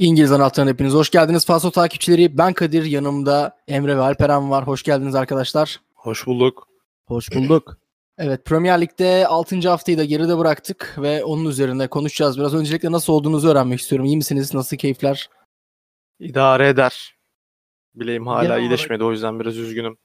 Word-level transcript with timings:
İngiliz 0.00 0.32
anahtarına 0.32 0.70
hepiniz 0.70 0.94
hoş 0.94 1.10
geldiniz. 1.10 1.46
Faso 1.46 1.70
takipçileri 1.70 2.38
ben 2.38 2.52
Kadir 2.52 2.84
yanımda 2.84 3.56
Emre 3.68 3.96
ve 3.96 4.00
Alperen 4.00 4.50
var. 4.50 4.66
Hoş 4.66 4.82
geldiniz 4.82 5.14
arkadaşlar. 5.14 5.80
Hoş 5.94 6.26
bulduk. 6.26 6.68
Hoş 7.06 7.34
bulduk. 7.34 7.76
Evet 8.18 8.44
Premier 8.44 8.80
Lig'de 8.80 9.26
6. 9.26 9.68
haftayı 9.68 9.98
da 9.98 10.04
geride 10.04 10.38
bıraktık 10.38 10.94
ve 10.98 11.24
onun 11.24 11.44
üzerinde 11.44 11.88
konuşacağız. 11.88 12.38
Biraz 12.38 12.54
öncelikle 12.54 12.92
nasıl 12.92 13.12
olduğunuzu 13.12 13.48
öğrenmek 13.48 13.80
istiyorum. 13.80 14.06
İyi 14.06 14.16
misiniz? 14.16 14.54
Nasıl 14.54 14.76
keyifler? 14.76 15.28
İdare 16.18 16.68
eder. 16.68 17.14
Bileğim 17.94 18.26
hala 18.26 18.42
Genel 18.42 18.60
iyileşmedi 18.60 19.04
o 19.04 19.12
yüzden 19.12 19.40
biraz 19.40 19.56
üzgünüm. 19.56 19.96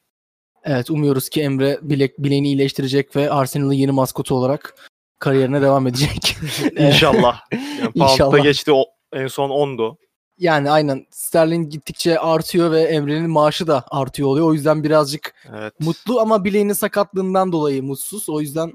Evet 0.63 0.89
umuyoruz 0.89 1.29
ki 1.29 1.41
Emre 1.41 1.79
bilek, 1.81 2.19
bileğini 2.19 2.47
iyileştirecek 2.47 3.15
ve 3.15 3.31
Arsenal'ın 3.31 3.73
yeni 3.73 3.91
maskotu 3.91 4.35
olarak 4.35 4.75
kariyerine 5.19 5.61
devam 5.61 5.87
edecek. 5.87 6.37
İnşallah. 6.77 7.41
Yani 7.79 7.91
İnşallah. 7.95 8.43
Geçti 8.43 8.71
o, 8.71 8.85
en 9.15 9.27
son 9.27 9.49
10'du. 9.49 9.97
yani 10.37 10.71
aynen 10.71 11.05
Sterling 11.11 11.71
gittikçe 11.71 12.19
artıyor 12.19 12.71
ve 12.71 12.81
Emre'nin 12.81 13.29
maaşı 13.29 13.67
da 13.67 13.83
artıyor 13.91 14.29
oluyor. 14.29 14.47
O 14.47 14.53
yüzden 14.53 14.83
birazcık 14.83 15.33
Evet. 15.59 15.73
Mutlu 15.79 16.19
ama 16.19 16.43
bileğinin 16.43 16.73
sakatlığından 16.73 17.51
dolayı 17.51 17.83
mutsuz. 17.83 18.29
O 18.29 18.41
yüzden 18.41 18.73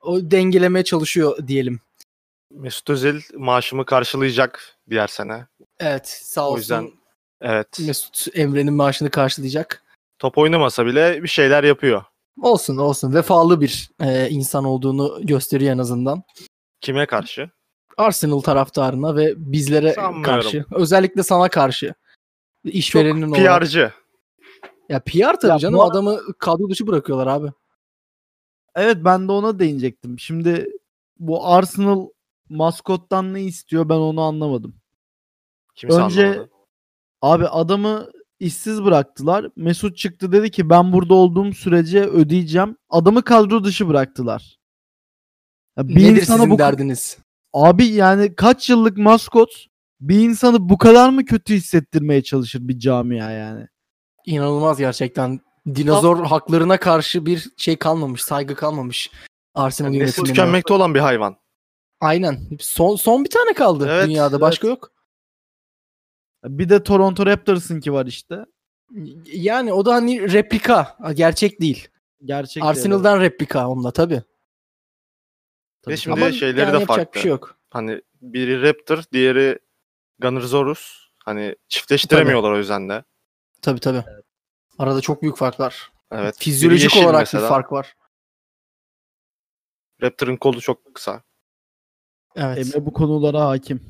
o 0.00 0.20
dengelemeye 0.30 0.84
çalışıyor 0.84 1.46
diyelim. 1.48 1.80
Mesut 2.50 2.90
Özil 2.90 3.20
maaşımı 3.34 3.84
karşılayacak 3.84 4.76
diğer 4.90 5.06
sene. 5.06 5.46
Evet 5.78 6.08
sağ 6.08 6.42
O 6.48 6.50
olsun 6.50 6.58
yüzden- 6.58 6.90
Evet. 7.40 7.80
Mesut 7.80 8.26
Emre'nin 8.36 8.74
maaşını 8.74 9.10
karşılayacak. 9.10 9.82
Top 10.18 10.38
oynamasa 10.38 10.86
bile 10.86 11.22
bir 11.22 11.28
şeyler 11.28 11.64
yapıyor. 11.64 12.04
Olsun 12.42 12.76
olsun 12.76 13.14
vefalı 13.14 13.60
bir 13.60 13.90
e, 14.00 14.28
insan 14.30 14.64
olduğunu 14.64 15.18
gösteriyor 15.22 15.72
en 15.74 15.78
azından. 15.78 16.22
Kime 16.80 17.06
karşı? 17.06 17.50
Arsenal 17.96 18.40
taraftarına 18.40 19.16
ve 19.16 19.34
bizlere 19.36 19.92
Sanmıyorum. 19.92 20.22
karşı. 20.22 20.64
Özellikle 20.72 21.22
sana 21.22 21.48
karşı. 21.48 21.94
Çok 22.66 22.74
İşverenin 22.74 23.22
olarak. 23.22 23.60
PR'cı. 23.62 23.92
Ya 24.88 25.00
PR 25.00 25.40
tabii 25.40 25.52
Ya 25.52 25.58
canım 25.58 25.74
bu 25.78 25.84
adamı 25.84 26.18
kadro 26.38 26.70
dışı 26.70 26.86
bırakıyorlar 26.86 27.26
abi. 27.26 27.48
Evet 28.74 28.96
ben 29.04 29.28
de 29.28 29.32
ona 29.32 29.58
değinecektim. 29.58 30.18
Şimdi 30.18 30.70
bu 31.18 31.46
Arsenal 31.48 32.08
maskottan 32.48 33.34
ne 33.34 33.42
istiyor 33.42 33.88
ben 33.88 33.94
onu 33.94 34.20
anlamadım. 34.20 34.76
Kimse 35.74 35.96
Önce- 36.02 36.26
anlamadı. 36.26 36.50
Abi 37.22 37.46
adamı 37.48 38.10
işsiz 38.40 38.84
bıraktılar. 38.84 39.46
Mesut 39.56 39.96
çıktı 39.96 40.32
dedi 40.32 40.50
ki 40.50 40.70
ben 40.70 40.92
burada 40.92 41.14
olduğum 41.14 41.52
sürece 41.52 42.00
ödeyeceğim. 42.04 42.76
Adamı 42.90 43.22
kadro 43.22 43.64
dışı 43.64 43.88
bıraktılar. 43.88 44.58
Ya 45.76 45.88
bir 45.88 45.94
Nedir 45.94 46.20
insana 46.20 46.36
sizin 46.36 46.50
bu 46.50 46.58
derdiniz? 46.58 47.18
Abi 47.56 47.86
yani 47.86 48.34
kaç 48.34 48.70
yıllık 48.70 48.96
maskot 48.96 49.66
bir 50.00 50.18
insanı 50.18 50.68
bu 50.68 50.78
kadar 50.78 51.10
mı 51.10 51.24
kötü 51.24 51.54
hissettirmeye 51.54 52.22
çalışır 52.22 52.68
bir 52.68 52.78
camia 52.78 53.30
yani? 53.30 53.68
İnanılmaz 54.26 54.78
gerçekten. 54.78 55.40
Dinozor 55.74 56.24
haklarına 56.24 56.76
karşı 56.80 57.26
bir 57.26 57.46
şey 57.56 57.76
kalmamış, 57.76 58.22
saygı 58.22 58.54
kalmamış. 58.54 59.10
Arsenal 59.54 59.88
Nesli 59.88 59.98
yönetimine. 59.98 60.28
tükenmekte 60.28 60.74
olan 60.74 60.94
bir 60.94 61.00
hayvan. 61.00 61.36
Aynen. 62.00 62.40
Son 62.60 62.96
son 62.96 63.24
bir 63.24 63.30
tane 63.30 63.52
kaldı 63.52 63.86
Evet, 63.90 64.06
dünyada. 64.06 64.36
evet. 64.36 64.40
Başka 64.40 64.68
yok. 64.68 64.92
Bir 66.44 66.68
de 66.68 66.82
Toronto 66.82 67.26
Raptors'ın 67.26 67.80
ki 67.80 67.92
var 67.92 68.06
işte. 68.06 68.44
Yani 69.32 69.72
o 69.72 69.86
da 69.86 69.94
hani 69.94 70.32
replika, 70.32 70.98
gerçek 71.14 71.60
değil. 71.60 71.88
Gerçek 72.24 72.64
Arsenal'dan 72.64 73.20
replika 73.20 73.68
onunla 73.68 73.90
tabii. 73.90 74.22
Ve 75.88 75.96
şimdi 75.96 76.20
Ama 76.20 76.32
şeyleri 76.32 76.60
yani 76.60 76.80
de 76.80 76.86
farklı. 76.86 77.14
bir 77.14 77.20
şey 77.20 77.30
yok. 77.30 77.58
Hani 77.70 78.02
biri 78.22 78.62
Raptor, 78.62 79.02
diğeri 79.12 79.58
Gunnerzorus. 80.18 81.06
Hani 81.24 81.56
çiftleştiremiyorlar 81.68 82.52
o 82.52 82.58
yüzden 82.58 82.88
de. 82.88 83.04
Tabii 83.62 83.80
tabii. 83.80 84.04
Arada 84.78 85.00
çok 85.00 85.22
büyük 85.22 85.36
farklar. 85.36 85.90
Evet. 86.12 86.34
biri 86.34 86.44
Fizyolojik 86.44 86.96
olarak 86.96 87.20
mesela. 87.20 87.44
bir 87.44 87.48
fark 87.48 87.72
var. 87.72 87.96
Raptor'ın 90.02 90.36
kolu 90.36 90.60
çok 90.60 90.94
kısa. 90.94 91.22
Evet. 92.36 92.58
Emre 92.58 92.86
bu 92.86 92.92
konulara 92.92 93.40
hakim. 93.40 93.80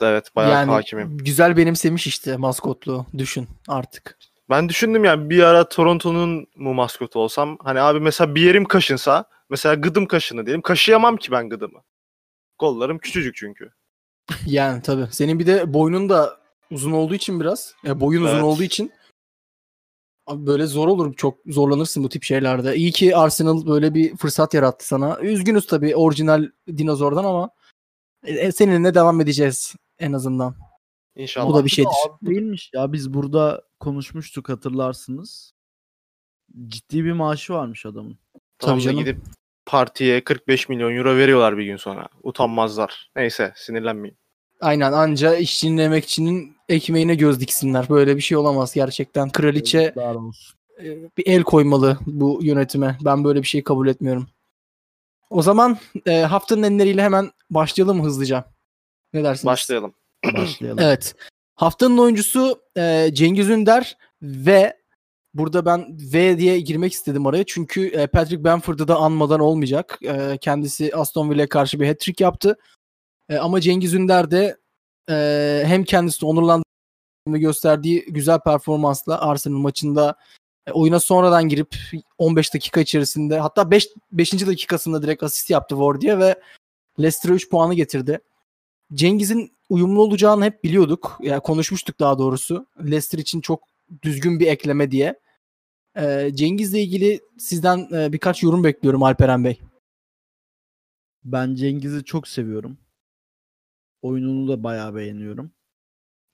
Evet 0.00 0.36
bayağı 0.36 0.52
yani 0.52 0.70
hakimim. 0.70 1.18
güzel 1.18 1.56
benimsemiş 1.56 2.06
işte 2.06 2.36
maskotluğu. 2.36 3.06
Düşün 3.18 3.48
artık. 3.68 4.18
Ben 4.50 4.68
düşündüm 4.68 5.04
yani 5.04 5.30
bir 5.30 5.42
ara 5.42 5.68
Toronto'nun 5.68 6.46
mu 6.56 6.74
maskotu 6.74 7.18
olsam 7.18 7.58
hani 7.62 7.80
abi 7.80 8.00
mesela 8.00 8.34
bir 8.34 8.42
yerim 8.42 8.64
kaşınsa 8.64 9.24
mesela 9.50 9.74
gıdım 9.74 10.06
kaşını 10.06 10.46
diyelim 10.46 10.62
kaşıyamam 10.62 11.16
ki 11.16 11.30
ben 11.32 11.48
gıdımı. 11.48 11.82
Kollarım 12.58 12.98
küçücük 12.98 13.36
çünkü. 13.36 13.70
Yani 14.46 14.82
tabii. 14.82 15.06
Senin 15.12 15.38
bir 15.38 15.46
de 15.46 15.74
boynun 15.74 16.08
da 16.08 16.40
uzun 16.70 16.92
olduğu 16.92 17.14
için 17.14 17.40
biraz. 17.40 17.74
Ya 17.84 18.00
boyun 18.00 18.22
uzun 18.22 18.34
Evet. 18.34 18.44
olduğu 18.44 18.62
için 18.62 18.92
abi 20.26 20.46
böyle 20.46 20.66
zor 20.66 20.88
olur. 20.88 21.14
Çok 21.14 21.38
zorlanırsın 21.46 22.04
bu 22.04 22.08
tip 22.08 22.22
şeylerde. 22.22 22.76
İyi 22.76 22.92
ki 22.92 23.16
Arsenal 23.16 23.66
böyle 23.66 23.94
bir 23.94 24.16
fırsat 24.16 24.54
yarattı 24.54 24.86
sana. 24.86 25.20
Üzgünüz 25.20 25.66
tabii 25.66 25.96
orijinal 25.96 26.50
dinozordan 26.76 27.24
ama 27.24 27.50
e, 28.24 28.52
seninle 28.52 28.94
devam 28.94 29.20
edeceğiz 29.20 29.74
en 29.98 30.12
azından. 30.12 30.54
İnşallah. 31.16 31.48
Bu 31.48 31.54
da 31.54 31.64
bir 31.64 31.70
şeydir. 31.70 31.90
Az 31.90 32.28
değilmiş 32.28 32.70
ya 32.74 32.92
biz 32.92 33.14
burada 33.14 33.62
konuşmuştuk 33.80 34.48
hatırlarsınız. 34.48 35.52
Ciddi 36.68 37.04
bir 37.04 37.12
maaşı 37.12 37.52
varmış 37.52 37.86
adamın. 37.86 38.18
Tabii 38.58 38.80
canım. 38.80 38.98
gidip 38.98 39.18
partiye 39.66 40.24
45 40.24 40.68
milyon 40.68 40.96
euro 40.96 41.16
veriyorlar 41.16 41.58
bir 41.58 41.64
gün 41.64 41.76
sonra. 41.76 42.08
Utanmazlar. 42.22 43.10
Neyse 43.16 43.52
sinirlenmeyin. 43.56 44.16
Aynen 44.60 44.92
anca 44.92 45.34
işçinin 45.34 45.78
emekçinin 45.78 46.56
ekmeğine 46.68 47.14
göz 47.14 47.40
diksinler. 47.40 47.88
Böyle 47.88 48.16
bir 48.16 48.20
şey 48.20 48.36
olamaz 48.36 48.74
gerçekten. 48.74 49.30
Kraliçe 49.30 49.94
e, 50.82 50.84
bir 51.16 51.26
el 51.26 51.42
koymalı 51.42 51.98
bu 52.06 52.40
yönetime. 52.42 52.98
Ben 53.04 53.24
böyle 53.24 53.42
bir 53.42 53.46
şey 53.46 53.64
kabul 53.64 53.88
etmiyorum. 53.88 54.28
O 55.30 55.42
zaman 55.42 55.78
e, 56.06 56.20
haftanın 56.20 56.62
enleriyle 56.62 57.02
hemen 57.02 57.30
başlayalım 57.50 58.04
hızlıca? 58.04 58.44
Ne 59.12 59.24
dersiniz? 59.24 59.46
Başlayalım. 59.46 59.94
Başlayalım. 60.34 60.78
Evet. 60.82 61.14
Haftanın 61.54 61.98
oyuncusu 61.98 62.62
e, 62.76 63.10
Cengiz 63.12 63.48
Ünder 63.48 63.96
ve 64.22 64.77
burada 65.34 65.66
ben 65.66 65.98
V 66.12 66.38
diye 66.38 66.60
girmek 66.60 66.92
istedim 66.92 67.26
araya. 67.26 67.44
Çünkü 67.46 67.86
e, 67.86 68.06
Patrick 68.06 68.44
Bamford'u 68.44 68.88
da 68.88 68.96
anmadan 68.96 69.40
olmayacak. 69.40 69.98
E, 70.02 70.38
kendisi 70.40 70.96
Aston 70.96 71.30
Villa'ya 71.30 71.48
karşı 71.48 71.80
bir 71.80 71.88
hat-trick 71.88 72.24
yaptı. 72.24 72.58
E, 73.28 73.36
ama 73.36 73.60
Cengiz 73.60 73.94
Ünder 73.94 74.30
de 74.30 74.56
hem 75.66 75.84
kendisini 75.84 76.28
onurlandırdığını 76.28 77.38
gösterdiği 77.38 78.04
güzel 78.08 78.40
performansla 78.40 79.20
Arsenal 79.20 79.58
maçında 79.58 80.16
oyuna 80.72 81.00
sonradan 81.00 81.48
girip 81.48 81.76
15 82.18 82.54
dakika 82.54 82.80
içerisinde 82.80 83.38
hatta 83.38 83.70
5 83.70 83.88
5. 84.12 84.46
dakikasında 84.46 85.02
direkt 85.02 85.22
asist 85.22 85.50
yaptı 85.50 85.74
Wardy'ye 85.74 86.18
ve 86.18 86.40
Leicester'a 87.00 87.34
3 87.34 87.50
puanı 87.50 87.74
getirdi. 87.74 88.20
Cengiz'in 88.94 89.56
uyumlu 89.68 90.02
olacağını 90.02 90.44
hep 90.44 90.64
biliyorduk. 90.64 91.18
Ya 91.20 91.40
konuşmuştuk 91.40 92.00
daha 92.00 92.18
doğrusu. 92.18 92.66
Leicester 92.80 93.18
için 93.18 93.40
çok 93.40 93.62
düzgün 94.02 94.40
bir 94.40 94.46
ekleme 94.46 94.90
diye. 94.90 95.20
Ee, 95.96 96.30
Cengiz'le 96.34 96.74
ilgili 96.74 97.20
sizden 97.38 97.88
e, 97.92 98.12
birkaç 98.12 98.42
yorum 98.42 98.64
bekliyorum 98.64 99.02
Alperen 99.02 99.44
Bey. 99.44 99.60
Ben 101.24 101.54
Cengiz'i 101.54 102.04
çok 102.04 102.28
seviyorum. 102.28 102.78
Oyununu 104.02 104.48
da 104.48 104.62
bayağı 104.62 104.94
beğeniyorum. 104.94 105.52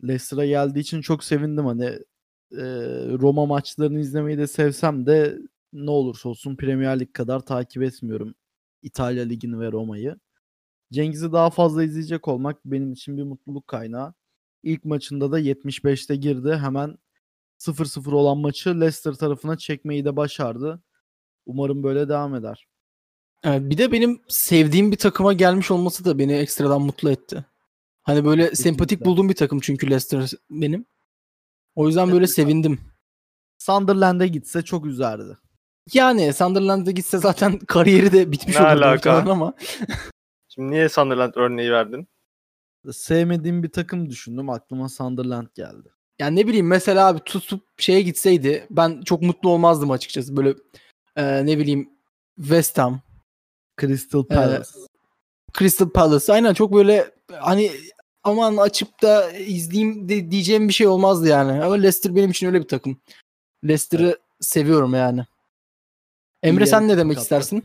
Leicester'a 0.03 0.47
geldiği 0.47 0.81
için 0.81 1.01
çok 1.01 1.25
sevindim 1.25 1.67
hani 1.67 1.85
e, 2.53 2.65
Roma 3.19 3.47
maçlarını 3.47 4.01
izlemeyi 4.01 4.39
de 4.39 4.47
sevsem 4.47 5.07
de 5.07 5.39
ne 5.73 5.91
olursa 5.91 6.29
olsun 6.29 6.57
Premier 6.57 7.01
Lig 7.01 7.13
kadar 7.13 7.41
takip 7.41 7.83
etmiyorum 7.83 8.35
İtalya 8.83 9.25
Ligi'ni 9.25 9.61
ve 9.61 9.73
Roma'yı. 9.73 10.17
Cengiz'i 10.93 11.33
daha 11.33 11.51
fazla 11.51 11.85
izleyecek 11.85 12.29
olmak 12.29 12.65
benim 12.65 12.93
için 12.93 13.17
bir 13.19 13.23
mutluluk 13.23 13.69
kaynağı. 13.69 14.15
İlk 14.63 14.85
maçında 14.85 15.33
da 15.33 15.41
75'te 15.41 16.17
girdi. 16.17 16.57
Hemen 16.57 16.99
0-0 17.65 18.15
olan 18.15 18.39
maçı 18.39 18.81
Leicester 18.81 19.13
tarafına 19.13 19.59
çekmeyi 19.59 20.05
de 20.05 20.17
başardı. 20.17 20.83
Umarım 21.47 21.83
böyle 21.83 22.09
devam 22.09 22.35
eder. 22.35 22.67
Ee, 23.47 23.71
bir 23.71 23.79
de 23.79 23.93
benim 23.93 24.23
sevdiğim 24.29 24.93
bir 24.93 24.97
takıma 24.97 25.33
gelmiş 25.33 25.71
olması 25.71 26.05
da 26.05 26.19
beni 26.19 26.33
ekstradan 26.33 26.83
mutlu 26.83 27.11
etti. 27.11 27.45
Hani 28.03 28.25
böyle 28.25 28.55
sempatik 28.55 28.89
Kesinlikle. 28.91 29.05
bulduğum 29.05 29.29
bir 29.29 29.35
takım 29.35 29.61
çünkü 29.61 29.87
Leicester 29.91 30.31
benim. 30.51 30.87
O 31.75 31.87
yüzden 31.87 32.13
böyle 32.13 32.27
sevindim. 32.27 32.81
Sunderland'e 33.59 34.29
gitse 34.29 34.63
çok 34.63 34.87
üzerdi. 34.87 35.39
Yani 35.93 36.33
Sunderland'a 36.33 36.91
gitse 36.91 37.19
zaten 37.19 37.59
kariyeri 37.69 38.13
de 38.13 38.33
bitmiş 38.33 38.57
Ne 38.57 38.63
olurdu 38.63 38.85
alaka? 38.85 39.13
ama. 39.19 39.55
Şimdi 40.49 40.71
niye 40.71 40.89
Sunderland 40.89 41.33
örneği 41.37 41.71
verdin? 41.71 42.09
Sevmediğim 42.93 43.63
bir 43.63 43.73
takım 43.73 44.11
düşündüm. 44.11 44.51
Aklıma 44.51 44.89
Sunderland 44.89 45.49
geldi. 45.55 45.94
Yani 46.19 46.37
ne 46.37 46.47
bileyim 46.47 46.67
mesela 46.67 47.07
abi 47.07 47.21
tutup 47.21 47.63
şeye 47.79 48.03
gitseydi 48.03 48.67
ben 48.71 49.03
çok 49.03 49.23
mutlu 49.23 49.51
olmazdım 49.51 49.91
açıkçası. 49.91 50.37
Böyle 50.37 50.55
e, 51.17 51.47
ne 51.47 51.59
bileyim 51.59 51.91
West 52.37 52.79
Ham, 52.79 53.01
Crystal 53.81 54.25
Palace. 54.25 54.71
Crystal 55.59 55.89
Palace 55.91 56.33
aynen 56.33 56.55
çok 56.55 56.73
böyle 56.73 57.11
hani 57.33 57.71
aman 58.23 58.57
açıp 58.57 59.03
da 59.03 59.31
izleyeyim 59.33 60.09
de 60.09 60.31
diyeceğim 60.31 60.69
bir 60.69 60.73
şey 60.73 60.87
olmazdı 60.87 61.29
yani. 61.29 61.65
Ama 61.65 61.75
Leicester 61.75 62.17
benim 62.17 62.31
için 62.31 62.47
öyle 62.47 62.63
bir 62.63 62.69
takım. 62.69 63.01
Leicester'ı 63.65 64.19
seviyorum 64.41 64.95
yani. 64.95 65.27
Emre 66.43 66.65
İyi 66.65 66.67
sen 66.67 66.89
ne 66.89 66.97
demek 66.99 67.17
kattı. 67.17 67.23
istersin? 67.25 67.65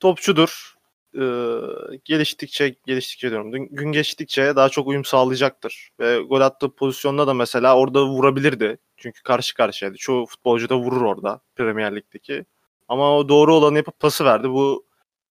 Topçudur. 0.00 0.75
Ee, 1.16 1.60
geliştikçe 2.04 2.76
geliştikçe 2.86 3.30
diyorum. 3.30 3.52
Gün 3.52 3.92
geçtikçe 3.92 4.56
daha 4.56 4.68
çok 4.68 4.86
uyum 4.86 5.04
sağlayacaktır. 5.04 5.90
Ve 6.00 6.18
gol 6.18 6.40
attığı 6.40 6.74
pozisyonda 6.74 7.26
da 7.26 7.34
mesela 7.34 7.76
orada 7.76 8.06
vurabilirdi. 8.06 8.78
Çünkü 8.96 9.22
karşı 9.22 9.54
karşıyaydı. 9.54 9.96
Çoğu 9.96 10.26
futbolcu 10.26 10.68
da 10.68 10.76
vurur 10.78 11.02
orada 11.02 11.40
Premier 11.54 11.96
Lig'deki. 11.96 12.44
Ama 12.88 13.16
o 13.16 13.28
doğru 13.28 13.54
olanı 13.54 13.76
yapıp 13.76 14.00
pası 14.00 14.24
verdi. 14.24 14.50
Bu 14.50 14.86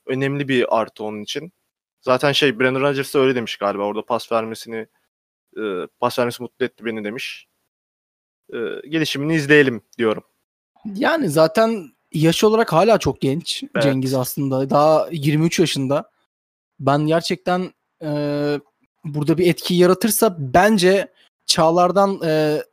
önemli 0.06 0.48
bir 0.48 0.80
artı 0.80 1.04
onun 1.04 1.22
için. 1.22 1.54
Zaten 2.02 2.32
şey 2.32 2.60
Brandon 2.60 2.82
Rodgers 2.82 3.14
da 3.14 3.20
öyle 3.20 3.36
demiş 3.36 3.58
galiba. 3.58 3.84
Orada 3.84 4.06
pas 4.06 4.32
vermesini 4.32 4.88
e, 5.58 5.88
pas 6.00 6.20
vermesi 6.20 6.44
mutlu 6.44 6.66
etti 6.66 6.86
beni 6.86 7.04
demiş. 7.04 7.48
E, 8.54 8.58
gelişimini 8.90 9.36
izleyelim 9.36 9.82
diyorum. 9.98 10.24
Yani 10.86 11.30
zaten 11.30 11.92
yaş 12.14 12.44
olarak 12.44 12.74
hala 12.74 12.98
çok 12.98 13.22
genç 13.22 13.64
Evet. 13.64 13.84
Cengiz 13.84 14.14
aslında. 14.14 14.70
Daha 14.70 15.08
23 15.12 15.60
yaşında. 15.60 16.10
Ben 16.80 17.08
gerçekten 17.08 17.74
e, 18.04 18.10
burada 19.04 19.38
bir 19.38 19.48
etki 19.48 19.74
yaratırsa 19.74 20.36
bence 20.40 21.08
Çağlar'dan 21.46 22.22
e, 22.26 22.64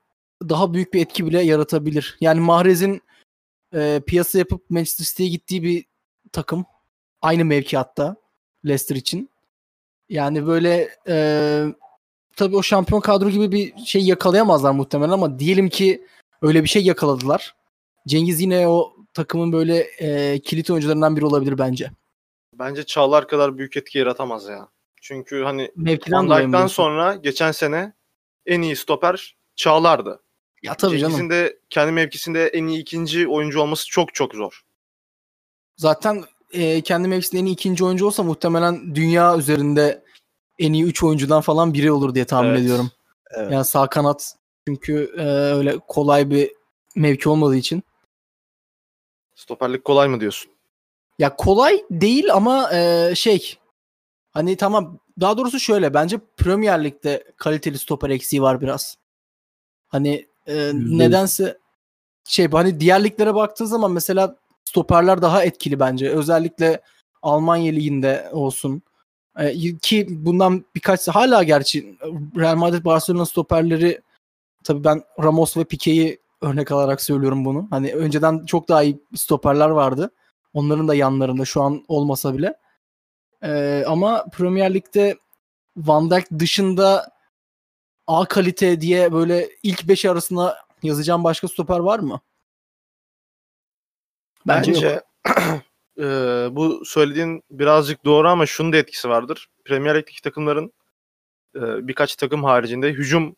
daha 0.42 0.74
büyük 0.74 0.94
bir 0.94 1.00
etki 1.00 1.26
bile 1.26 1.42
yaratabilir. 1.42 2.16
Yani 2.20 2.40
Mahrez'in 2.40 3.02
e, 3.74 4.00
piyasa 4.06 4.38
yapıp 4.38 4.70
Manchester 4.70 5.04
City'ye 5.04 5.28
gittiği 5.28 5.62
bir 5.62 5.84
takım. 6.32 6.64
Aynı 7.22 7.44
mevkiatta 7.44 8.16
Leicester 8.66 8.96
için. 8.96 9.30
Yani 10.08 10.46
böyle 10.46 10.88
e, 11.08 11.64
tabii 12.36 12.56
o 12.56 12.62
şampiyon 12.62 13.00
kadro 13.00 13.30
gibi 13.30 13.52
bir 13.52 13.84
şey 13.84 14.02
yakalayamazlar 14.04 14.70
muhtemelen 14.70 15.12
ama 15.12 15.38
diyelim 15.38 15.68
ki 15.68 16.06
öyle 16.42 16.62
bir 16.62 16.68
şey 16.68 16.84
yakaladılar. 16.84 17.54
Cengiz 18.06 18.40
yine 18.40 18.68
o 18.68 18.97
takımın 19.14 19.52
böyle 19.52 19.78
e, 19.78 20.38
kilit 20.38 20.70
oyuncularından 20.70 21.16
biri 21.16 21.24
olabilir 21.26 21.58
bence. 21.58 21.90
Bence 22.54 22.86
Çağlar 22.86 23.28
kadar 23.28 23.58
büyük 23.58 23.76
etki 23.76 23.98
yaratamaz 23.98 24.48
ya. 24.48 24.68
Çünkü 25.02 25.42
hani 25.42 25.72
Mevkiden 25.76 26.28
Van 26.28 26.52
diyorsun? 26.52 26.66
sonra 26.66 27.14
geçen 27.14 27.52
sene 27.52 27.92
en 28.46 28.62
iyi 28.62 28.76
stoper 28.76 29.36
Çağlar'dı. 29.56 30.22
Ya 30.62 30.74
tabii 30.74 30.98
canım. 30.98 31.30
de 31.30 31.58
kendi 31.70 31.92
mevkisinde 31.92 32.46
en 32.46 32.66
iyi 32.66 32.80
ikinci 32.80 33.28
oyuncu 33.28 33.60
olması 33.60 33.88
çok 33.88 34.14
çok 34.14 34.34
zor. 34.34 34.62
Zaten 35.76 36.24
e, 36.52 36.80
kendi 36.80 37.08
mevkisinde 37.08 37.40
en 37.40 37.46
iyi 37.46 37.52
ikinci 37.52 37.84
oyuncu 37.84 38.06
olsa 38.06 38.22
muhtemelen 38.22 38.94
dünya 38.94 39.36
üzerinde 39.38 40.04
en 40.58 40.72
iyi 40.72 40.84
3 40.84 41.02
oyuncudan 41.02 41.40
falan 41.40 41.74
biri 41.74 41.92
olur 41.92 42.14
diye 42.14 42.24
tahmin 42.24 42.48
Evet. 42.50 42.60
ediyorum. 42.60 42.90
Evet. 43.30 43.52
Yani 43.52 43.64
sağ 43.64 43.86
kanat 43.88 44.34
çünkü 44.68 45.14
e, 45.18 45.22
öyle 45.54 45.78
kolay 45.88 46.30
bir 46.30 46.50
mevki 46.96 47.28
olmadığı 47.28 47.56
için. 47.56 47.82
Stoperlik 49.38 49.84
kolay 49.84 50.08
mı 50.08 50.20
diyorsun? 50.20 50.52
Ya 51.18 51.36
kolay 51.36 51.84
değil 51.90 52.34
ama 52.34 52.72
e, 52.72 53.12
şey 53.14 53.58
hani 54.30 54.56
tamam 54.56 54.98
daha 55.20 55.38
doğrusu 55.38 55.60
şöyle 55.60 55.94
bence 55.94 56.18
Premier 56.36 56.84
Lig'de 56.84 57.24
kaliteli 57.36 57.78
stoper 57.78 58.10
eksiği 58.10 58.42
var 58.42 58.60
biraz. 58.60 58.98
Hani 59.88 60.26
e, 60.46 60.70
nedense 60.74 61.58
şey 62.24 62.50
hani 62.50 62.80
diğer 62.80 63.04
liglere 63.04 63.34
baktığın 63.34 63.64
zaman 63.64 63.92
mesela 63.92 64.36
stoperler 64.64 65.22
daha 65.22 65.44
etkili 65.44 65.80
bence. 65.80 66.10
Özellikle 66.10 66.80
Almanya 67.22 67.72
liginde 67.72 68.28
olsun. 68.32 68.82
E, 69.38 69.78
ki 69.78 70.06
bundan 70.10 70.64
birkaç 70.74 71.08
hala 71.08 71.42
gerçi 71.42 71.98
Real 72.36 72.56
Madrid 72.56 72.84
Barcelona 72.84 73.26
stoperleri 73.26 74.00
tabii 74.64 74.84
ben 74.84 75.02
Ramos 75.22 75.56
ve 75.56 75.64
Pique'yi 75.64 76.18
örnek 76.40 76.72
alarak 76.72 77.02
söylüyorum 77.02 77.44
bunu. 77.44 77.66
Hani 77.70 77.94
önceden 77.94 78.44
çok 78.44 78.68
daha 78.68 78.82
iyi 78.82 79.02
stoperler 79.14 79.68
vardı. 79.68 80.10
Onların 80.52 80.88
da 80.88 80.94
yanlarında 80.94 81.44
şu 81.44 81.62
an 81.62 81.84
olmasa 81.88 82.34
bile. 82.38 82.54
Ee, 83.42 83.84
ama 83.86 84.24
Premier 84.32 84.74
Lig'de 84.74 85.18
Van 85.76 86.10
Dijk 86.10 86.26
dışında 86.38 87.10
A 88.06 88.24
kalite 88.24 88.80
diye 88.80 89.12
böyle 89.12 89.48
ilk 89.62 89.88
5 89.88 90.04
arasına 90.04 90.56
yazacağım 90.82 91.24
başka 91.24 91.48
stoper 91.48 91.78
var 91.78 91.98
mı? 91.98 92.20
Bence, 94.46 94.72
Bence, 94.72 95.02
eee, 95.96 96.48
bu 96.56 96.84
söylediğin 96.84 97.42
birazcık 97.50 98.04
doğru 98.04 98.28
ama 98.28 98.46
şunun 98.46 98.72
da 98.72 98.76
etkisi 98.76 99.08
vardır. 99.08 99.48
Premier 99.64 99.94
Lig'deki 99.98 100.22
takımların 100.22 100.72
eee, 101.54 101.62
birkaç 101.62 102.16
takım 102.16 102.44
haricinde 102.44 102.88
hücum 102.88 103.36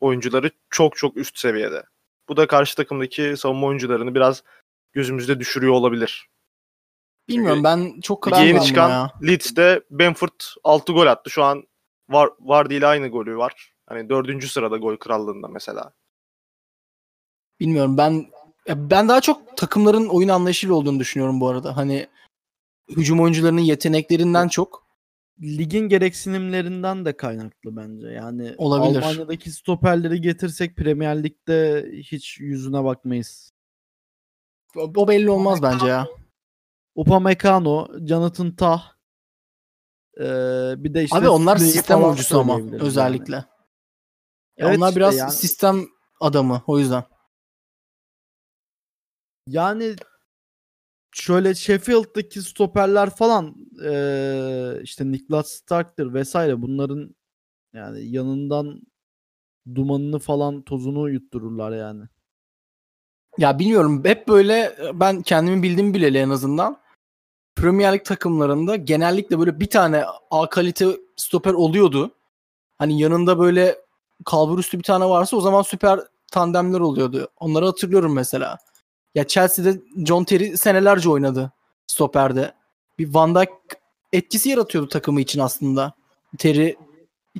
oyuncuları 0.00 0.50
çok 0.70 0.96
çok 0.96 1.16
üst 1.16 1.38
seviyede. 1.38 1.84
Bu 2.28 2.36
da 2.36 2.46
karşı 2.46 2.76
takımdaki 2.76 3.36
savunma 3.36 3.66
oyuncularını 3.66 4.14
biraz 4.14 4.42
gözümüzde 4.92 5.40
düşürüyor 5.40 5.72
olabilir. 5.72 6.28
Bilmiyorum 7.28 7.64
ben 7.64 8.00
çok 8.00 8.28
Lige 8.28 8.40
yeni 8.40 8.52
karar 8.52 8.66
çıkan 8.66 8.90
ya. 8.90 9.12
Leeds'te 9.22 9.82
Benford 9.90 10.40
6 10.64 10.92
gol 10.92 11.06
attı. 11.06 11.30
Şu 11.30 11.44
an 11.44 11.64
var 12.08 12.30
Vardy 12.40 12.76
ile 12.76 12.86
aynı 12.86 13.08
golü 13.08 13.36
var. 13.36 13.72
Hani 13.86 14.08
dördüncü 14.08 14.48
sırada 14.48 14.76
gol 14.76 14.96
krallığında 14.96 15.48
mesela. 15.48 15.92
Bilmiyorum 17.60 17.98
ben 17.98 18.26
ben 18.68 19.08
daha 19.08 19.20
çok 19.20 19.56
takımların 19.56 20.06
oyun 20.06 20.28
anlayışıyla 20.28 20.74
olduğunu 20.74 21.00
düşünüyorum 21.00 21.40
bu 21.40 21.48
arada. 21.48 21.76
Hani 21.76 22.06
hücum 22.88 23.20
oyuncularının 23.20 23.60
yeteneklerinden 23.60 24.48
çok 24.48 24.85
Ligin 25.42 25.88
gereksinimlerinden 25.88 27.04
de 27.04 27.16
kaynaklı 27.16 27.76
bence. 27.76 28.08
Yani 28.08 28.54
Olabilir. 28.58 29.02
Almanya'daki 29.02 29.50
stoperleri 29.50 30.20
getirsek 30.20 30.76
Premier 30.76 31.22
Lig'de 31.22 31.90
hiç 31.92 32.40
yüzüne 32.40 32.84
bakmayız. 32.84 33.52
o 34.76 34.92
o 34.96 35.08
belli 35.08 35.30
olmaz 35.30 35.62
bence 35.62 35.86
ya. 35.86 36.08
Upamecano, 36.94 37.88
Jonathan 38.06 38.56
Tah, 38.56 38.92
eee, 40.18 40.74
bir 40.78 40.94
de 40.94 41.04
işte 41.04 41.16
Abi 41.16 41.28
onlar 41.28 41.56
sistem 41.56 42.02
oyuncusu 42.04 42.38
ama 42.40 42.52
söyleyebiliriz 42.52 42.80
yani. 42.82 42.88
özellikle. 42.88 43.34
Ya 43.36 43.46
Evet 44.56 44.78
onlar 44.78 44.88
işte 44.88 45.00
biraz 45.00 45.16
yani- 45.16 45.32
sistem 45.32 45.86
adamı 46.20 46.62
o 46.66 46.78
yüzden. 46.78 47.04
Yani 49.48 49.96
şöyle 51.16 51.54
Sheffield'daki 51.54 52.42
stoperler 52.42 53.10
falan 53.10 53.54
eee, 53.84 54.80
işte 54.82 55.12
Niklas 55.12 55.48
Stark'tır 55.48 56.14
vesaire 56.14 56.62
bunların 56.62 57.16
yani 57.74 58.06
yanından 58.06 58.82
dumanını 59.74 60.18
falan 60.18 60.62
tozunu 60.62 61.10
yuttururlar 61.10 61.72
yani. 61.72 62.04
Ya 63.38 63.58
bilmiyorum 63.58 64.04
hep 64.04 64.28
böyle 64.28 64.76
ben 64.94 65.22
kendimi 65.22 65.62
bildiğim 65.62 65.94
bileli 65.94 66.18
en 66.18 66.30
azından 66.30 66.76
Premier 67.56 67.94
Lig 67.94 68.04
takımlarında 68.04 68.76
genellikle 68.76 69.38
böyle 69.38 69.60
bir 69.60 69.70
tane 69.70 70.04
A 70.30 70.48
kalite 70.48 70.86
stoper 71.16 71.52
oluyordu. 71.52 72.10
Hani 72.78 73.00
yanında 73.00 73.38
böyle 73.38 73.78
kalbur 74.24 74.58
üstü 74.58 74.78
bir 74.78 74.82
tane 74.82 75.04
varsa 75.04 75.36
o 75.36 75.40
zaman 75.40 75.62
süper 75.62 76.00
tandemler 76.32 76.80
oluyordu. 76.80 77.28
Onları 77.36 77.66
hatırlıyorum 77.66 78.14
mesela. 78.14 78.58
Ya 79.16 79.26
Chelsea'de 79.26 79.80
John 80.06 80.24
Terry 80.24 80.56
senelerce 80.56 81.10
oynadı 81.10 81.52
stoperde. 81.86 82.54
Bir 82.98 83.14
Van 83.14 83.34
Dijk 83.34 83.50
etkisi 84.12 84.48
yaratıyordu 84.48 84.88
takımı 84.88 85.20
için 85.20 85.40
aslında. 85.40 85.92
Terry 86.38 86.76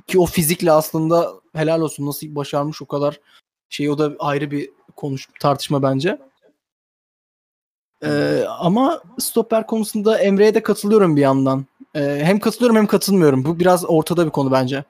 ki 0.07 0.19
o 0.19 0.25
fizikle 0.25 0.71
aslında 0.71 1.33
helal 1.53 1.81
olsun 1.81 2.05
nasıl 2.05 2.35
başarmış 2.35 2.81
o 2.81 2.85
kadar 2.85 3.19
şey 3.69 3.89
o 3.89 3.97
da 3.97 4.15
ayrı 4.19 4.51
bir 4.51 4.69
konuş 4.95 5.27
tartışma 5.39 5.83
bence. 5.83 6.21
Ee, 8.03 8.43
ama 8.47 9.01
stoper 9.19 9.67
konusunda 9.67 10.19
Emre'ye 10.19 10.55
de 10.55 10.63
katılıyorum 10.63 11.15
bir 11.15 11.21
yandan. 11.21 11.65
Ee, 11.95 12.19
hem 12.23 12.39
katılıyorum 12.39 12.75
hem 12.75 12.87
katılmıyorum. 12.87 13.45
Bu 13.45 13.59
biraz 13.59 13.85
ortada 13.85 14.25
bir 14.25 14.31
konu 14.31 14.51
bence. 14.51 14.83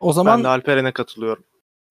O 0.00 0.12
zaman 0.12 0.36
Ben 0.38 0.44
de 0.44 0.48
Alperen'e 0.48 0.92
katılıyorum. 0.92 1.44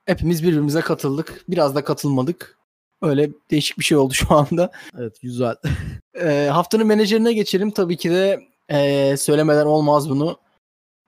Hepimiz 0.06 0.44
birbirimize 0.44 0.82
katıldık. 0.82 1.44
Biraz 1.48 1.76
da 1.76 1.84
katılmadık. 1.84 2.58
Öyle 3.02 3.30
değişik 3.52 3.80
bir 3.80 3.84
şey 3.84 3.98
oldu 3.98 4.14
şu 4.14 4.34
anda. 4.36 4.72
Evet 4.98 5.22
güzel. 5.22 5.56
Ee, 6.22 6.50
haftanın 6.52 6.88
menajerine 6.88 7.34
geçelim. 7.34 7.72
Tabii 7.72 7.98
ki 7.98 8.10
de 8.10 8.48
ee, 8.72 9.18
söylemeden 9.18 9.66
olmaz 9.66 10.10
bunu. 10.10 10.38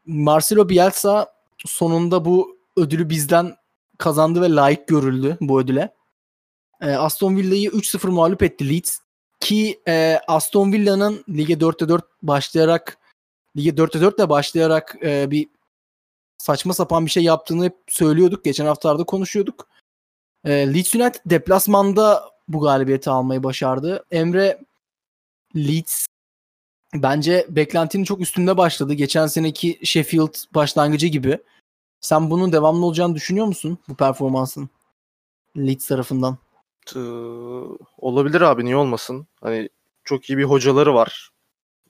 Marcelo 0.06 0.70
Bielsa 0.70 1.34
sonunda 1.66 2.26
bu 2.26 2.58
ödülü 2.78 3.10
bizden 3.10 3.56
kazandı 3.98 4.42
ve 4.42 4.50
layık 4.50 4.88
görüldü 4.88 5.38
bu 5.42 5.60
ödüle. 5.60 5.94
Ee, 6.82 6.92
Aston 6.92 7.38
Villa'yı 7.38 7.70
3-0 7.70 8.08
mağlup 8.08 8.44
etti 8.44 8.70
Leeds. 8.70 8.98
Ki 9.40 9.80
ee, 9.88 10.20
Aston 10.28 10.72
Villa'nın 10.72 11.24
lige 11.30 11.54
4'te 11.54 11.90
4 11.90 12.04
başlayarak 12.22 12.98
lige 13.58 13.70
4'te 13.70 14.02
4 14.02 14.20
ile 14.20 14.30
başlayarak 14.30 14.96
ee, 15.04 15.32
bir 15.32 15.48
saçma 16.38 16.74
sapan 16.74 17.06
bir 17.06 17.12
şey 17.12 17.24
yaptığını 17.24 17.66
hep 17.66 17.76
söylüyorduk. 17.88 18.44
Geçen 18.46 18.66
haftalarda 18.66 19.04
konuşuyorduk. 19.04 19.68
Ee, 20.46 20.74
Leeds 20.74 20.96
United 20.96 21.22
deplasmanda 21.26 22.24
bu 22.48 22.60
galibiyeti 22.60 23.10
almayı 23.10 23.44
başardı. 23.44 24.06
Emre 24.12 24.60
Leeds 25.56 26.06
bence 26.94 27.46
beklentinin 27.50 28.04
çok 28.04 28.22
üstünde 28.22 28.58
başladı. 28.58 28.94
Geçen 28.94 29.28
seneki 29.28 29.80
Sheffield 29.84 30.34
başlangıcı 30.56 31.08
gibi. 31.08 31.40
Sen 32.02 32.32
bunun 32.32 32.52
devamlı 32.52 32.86
olacağını 32.86 33.16
düşünüyor 33.16 33.46
musun 33.46 33.78
bu 33.88 33.96
performansın? 33.96 34.70
Leeds 35.58 35.88
tarafından. 35.88 36.38
Ee, 36.96 37.00
olabilir 37.98 38.42
abi 38.42 38.66
niye 38.66 38.76
olmasın? 38.76 39.28
Hani 39.42 39.70
çok 40.04 40.30
iyi 40.30 40.38
bir 40.38 40.44
hocaları 40.44 40.94
var. 40.94 41.30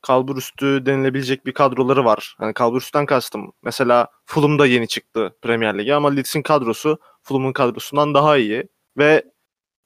Kalbur 0.05 0.37
üstü 0.37 0.85
denilebilecek 0.85 1.45
bir 1.45 1.53
kadroları 1.53 2.05
var. 2.05 2.35
Hani 2.37 2.53
kalbur 2.53 2.77
üstten 2.77 3.05
kastım. 3.05 3.53
Mesela 3.63 4.07
Fulham 4.25 4.59
da 4.59 4.65
yeni 4.65 4.87
çıktı 4.87 5.35
Premier 5.41 5.77
Lig'e 5.77 5.95
ama 5.95 6.09
Leeds'in 6.09 6.41
kadrosu 6.41 6.99
Fulham'ın 7.23 7.53
kadrosundan 7.53 8.13
daha 8.13 8.37
iyi 8.37 8.69
ve 8.97 9.23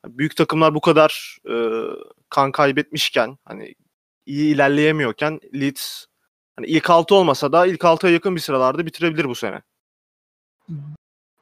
büyük 0.05 0.35
takımlar 0.35 0.75
bu 0.75 0.81
kadar 0.81 1.37
e, 1.49 1.55
kan 2.29 2.51
kaybetmişken 2.51 3.37
hani 3.45 3.75
iyi 4.25 4.55
ilerleyemiyorken 4.55 5.39
Leeds 5.53 6.05
hani 6.55 6.67
ilk 6.67 6.89
6 6.89 7.15
olmasa 7.15 7.51
da 7.51 7.65
ilk 7.65 7.81
6'ya 7.81 8.13
yakın 8.13 8.35
bir 8.35 8.41
sıralarda 8.41 8.85
bitirebilir 8.85 9.25
bu 9.25 9.35
sene. 9.35 9.61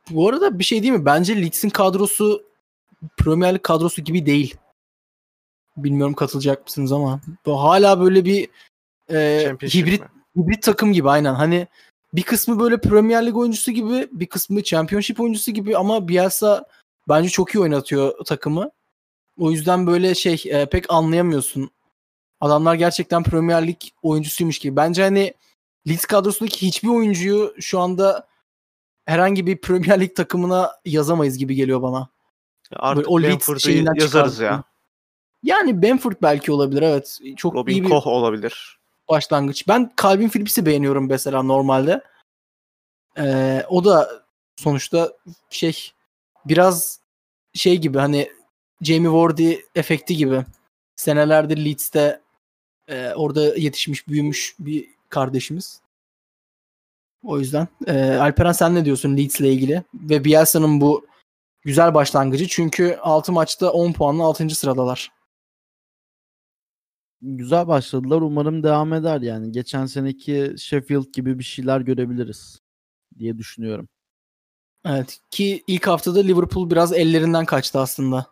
Bu 0.09 0.29
arada 0.29 0.59
bir 0.59 0.63
şey 0.63 0.83
değil 0.83 0.93
mi? 0.93 1.05
Bence 1.05 1.41
Leeds'in 1.41 1.69
kadrosu 1.69 2.43
Premier 3.17 3.53
Lig 3.53 3.63
kadrosu 3.63 4.01
gibi 4.01 4.25
değil. 4.25 4.55
Bilmiyorum 5.77 6.13
katılacak 6.13 6.65
mısınız 6.65 6.91
ama 6.91 7.19
bu 7.45 7.63
hala 7.63 7.99
böyle 8.01 8.25
bir 8.25 8.47
e, 9.11 9.51
hibrit 9.73 10.01
mi? 10.01 10.07
hibrit 10.37 10.63
takım 10.63 10.93
gibi 10.93 11.09
aynen. 11.09 11.33
Hani 11.33 11.67
bir 12.13 12.23
kısmı 12.23 12.59
böyle 12.59 12.81
Premier 12.81 13.25
Lig 13.25 13.37
oyuncusu 13.37 13.71
gibi, 13.71 14.07
bir 14.11 14.25
kısmı 14.25 14.63
Championship 14.63 15.19
oyuncusu 15.19 15.51
gibi 15.51 15.77
ama 15.77 16.07
Bielsa 16.07 16.65
bence 17.09 17.29
çok 17.29 17.55
iyi 17.55 17.59
oynatıyor 17.59 18.25
takımı. 18.25 18.69
O 19.39 19.51
yüzden 19.51 19.87
böyle 19.87 20.15
şey 20.15 20.43
e, 20.45 20.65
pek 20.65 20.93
anlayamıyorsun. 20.93 21.69
Adamlar 22.41 22.75
gerçekten 22.75 23.23
Premier 23.23 23.67
Lig 23.67 23.77
oyuncusuymuş 24.01 24.59
gibi. 24.59 24.75
Bence 24.75 25.03
hani 25.03 25.33
Leeds 25.87 26.05
kadrosundaki 26.05 26.67
hiçbir 26.67 26.89
oyuncuyu 26.89 27.53
şu 27.59 27.79
anda 27.79 28.27
herhangi 29.05 29.47
bir 29.47 29.57
Premier 29.57 30.01
Lig 30.01 30.15
takımına 30.15 30.71
yazamayız 30.85 31.37
gibi 31.37 31.55
geliyor 31.55 31.81
bana. 31.81 32.09
Artık 32.75 33.09
o 33.09 33.21
Leeds 33.21 33.63
şeyinden 33.63 33.93
yazarız 33.93 34.33
çıkardık. 34.33 34.57
ya. 34.57 34.63
Yani 35.43 35.81
Benford 35.81 36.15
belki 36.21 36.51
olabilir 36.51 36.81
evet. 36.81 37.19
Çok 37.37 37.53
iyi 37.53 37.57
Robin 37.57 37.83
bir 37.83 37.89
Koch 37.89 38.07
olabilir. 38.07 38.79
başlangıç. 39.09 39.67
Ben 39.67 39.91
Calvin 40.01 40.29
Phillips'i 40.29 40.65
beğeniyorum 40.65 41.09
mesela 41.09 41.43
normalde. 41.43 42.01
Ee, 43.17 43.63
o 43.69 43.85
da 43.85 44.23
sonuçta 44.55 45.13
şey 45.49 45.91
biraz 46.45 46.99
şey 47.53 47.77
gibi 47.77 47.97
hani 47.97 48.31
Jamie 48.81 49.11
Vardy 49.11 49.55
efekti 49.75 50.17
gibi. 50.17 50.45
Senelerdir 50.95 51.65
Leeds'te 51.65 52.21
e, 52.87 53.13
orada 53.15 53.55
yetişmiş 53.55 54.07
büyümüş 54.07 54.55
bir 54.59 54.89
kardeşimiz. 55.09 55.81
O 57.23 57.39
yüzden 57.39 57.67
e, 57.87 58.15
Alperen 58.15 58.51
sen 58.51 58.75
ne 58.75 58.85
diyorsun 58.85 59.17
Leeds'le 59.17 59.39
ilgili? 59.41 59.83
Ve 59.93 60.23
Bielsa'nın 60.23 60.81
bu 60.81 61.07
güzel 61.61 61.93
başlangıcı 61.93 62.47
çünkü 62.47 62.97
6 63.01 63.31
maçta 63.31 63.71
10 63.71 63.93
puanla 63.93 64.23
6. 64.23 64.49
sıradalar. 64.49 65.16
Güzel 67.21 67.67
başladılar. 67.67 68.21
Umarım 68.21 68.63
devam 68.63 68.93
eder 68.93 69.21
yani. 69.21 69.51
Geçen 69.51 69.85
seneki 69.85 70.55
Sheffield 70.57 71.13
gibi 71.13 71.39
bir 71.39 71.43
şeyler 71.43 71.81
görebiliriz 71.81 72.59
diye 73.19 73.37
düşünüyorum. 73.37 73.87
Evet 74.85 75.19
ki 75.31 75.63
ilk 75.67 75.87
haftada 75.87 76.19
Liverpool 76.19 76.69
biraz 76.69 76.93
ellerinden 76.93 77.45
kaçtı 77.45 77.79
aslında. 77.79 78.27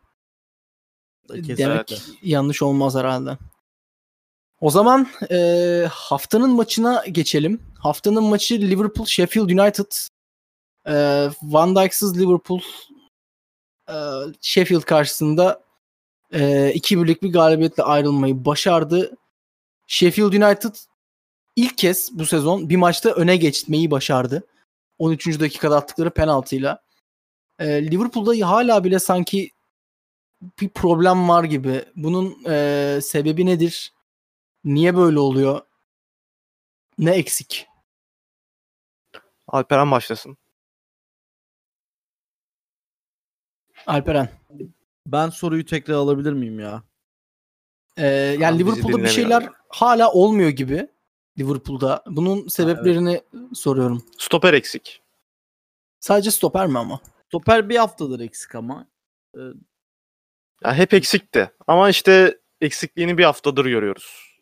Kesinlikle. 1.28 1.58
Demek 1.58 2.02
yanlış 2.22 2.62
olmaz 2.62 2.96
herhalde. 2.96 3.38
O 4.62 4.70
zaman 4.70 5.08
e, 5.32 5.88
haftanın 5.92 6.50
maçına 6.56 7.06
geçelim. 7.06 7.62
Haftanın 7.80 8.24
maçı 8.24 8.56
Liverpool 8.56 9.06
Sheffield 9.06 9.50
United. 9.50 9.92
E, 10.88 10.94
Van 11.42 11.76
Dijk'sız 11.76 12.20
Liverpool 12.20 12.62
e, 13.90 13.96
Sheffield 14.42 14.82
karşısında 14.82 15.65
e, 16.34 16.72
iki 16.74 17.02
birlik 17.02 17.24
bir 17.24 17.34
galibiyetle 17.34 17.84
ayrılmayı 17.84 18.46
başardı. 18.46 19.18
Sheffield 19.88 20.34
United 20.34 20.76
ilk 21.56 21.78
kez 21.78 22.10
bu 22.20 22.26
sezon 22.26 22.70
bir 22.70 22.76
maçta 22.76 23.10
öne 23.10 23.38
geçmeyi 23.38 23.92
başardı. 23.92 24.44
13. 25.00 25.40
dakikada 25.40 25.78
attıkları 25.78 26.10
penaltıyla. 26.10 26.84
E, 27.60 27.92
Liverpool'da 27.92 28.50
hala 28.50 28.84
bile 28.84 29.00
sanki 29.00 29.52
bir 30.62 30.70
problem 30.70 31.30
var 31.30 31.44
gibi. 31.44 31.86
Bunun 31.96 32.44
e, 32.50 33.00
sebebi 33.04 33.46
nedir? 33.46 33.94
Niye 34.64 34.98
böyle 34.98 35.20
oluyor? 35.20 35.62
Ne 36.98 37.12
eksik? 37.12 37.68
Alperen 39.48 39.92
başlasın. 39.92 40.38
Alperen. 43.88 44.30
Ben 45.08 45.30
soruyu 45.30 45.66
tekrar 45.66 45.94
alabilir 45.94 46.34
miyim 46.34 46.60
ya? 46.60 46.84
E, 47.98 48.08
yani 48.40 48.60
bizi 48.60 48.72
Liverpool'da 48.72 49.04
bir 49.04 49.08
şeyler 49.08 49.50
hala 49.70 50.12
olmuyor 50.12 50.50
gibi. 50.50 50.88
Liverpool'da. 51.40 52.04
Bunun 52.08 52.48
sebeplerini 52.48 53.22
soruyorum. 53.54 54.06
Stoper 54.18 54.54
eksik. 54.54 55.02
Sadece 56.00 56.32
stoper 56.32 56.68
mi 56.68 56.80
ama? 56.80 57.00
Stoper 57.28 57.70
bir 57.70 57.76
haftadır 57.76 58.20
eksik 58.20 58.56
ama. 58.56 58.88
Ya 60.64 60.74
hep 60.74 60.94
eksikti. 60.94 61.52
Ama 61.68 61.90
işte 61.90 62.40
eksikliğini 62.62 63.18
bir 63.18 63.24
haftadır 63.24 63.66
görüyoruz. 63.66 64.36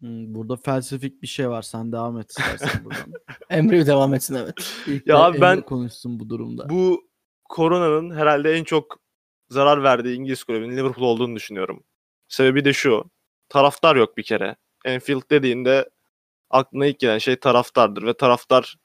Hmm, 0.00 0.34
burada 0.34 0.56
felsefik 0.56 1.22
bir 1.22 1.26
şey 1.26 1.48
var. 1.50 1.62
Sen 1.62 1.92
devam 1.92 2.18
et 2.18 2.30
istersen 2.30 2.84
buradan. 2.84 3.12
Emre 3.50 3.86
devam 3.86 4.14
etsin 4.14 4.34
evet. 4.34 4.54
İlk 4.86 5.06
Ya 5.06 5.16
de 5.16 5.18
abi 5.18 5.40
ben- 5.40 5.62
konuşsun 5.62 6.20
bu 6.20 6.28
durumda. 6.28 6.70
Bu 6.70 7.08
koronanın 7.48 8.16
herhalde 8.16 8.52
en 8.52 8.64
çok 8.64 8.98
zarar 9.48 9.82
verdiği 9.82 10.16
İngiliz 10.16 10.44
kulübünün 10.44 10.76
Liverpool 10.76 11.06
olduğunu 11.06 11.36
düşünüyorum. 11.36 11.84
Sebebi 12.28 12.64
de 12.64 12.72
şu. 12.72 13.04
Taraftar 13.48 13.96
yok 13.96 14.16
bir 14.16 14.22
kere. 14.22 14.56
Enfield 14.84 15.30
dediğinde 15.30 15.90
aklına 16.50 16.86
ilk 16.86 16.98
gelen 16.98 17.18
şey 17.18 17.36
taraftardır 17.36 18.06
ve 18.06 18.14
taraftar 18.14 18.76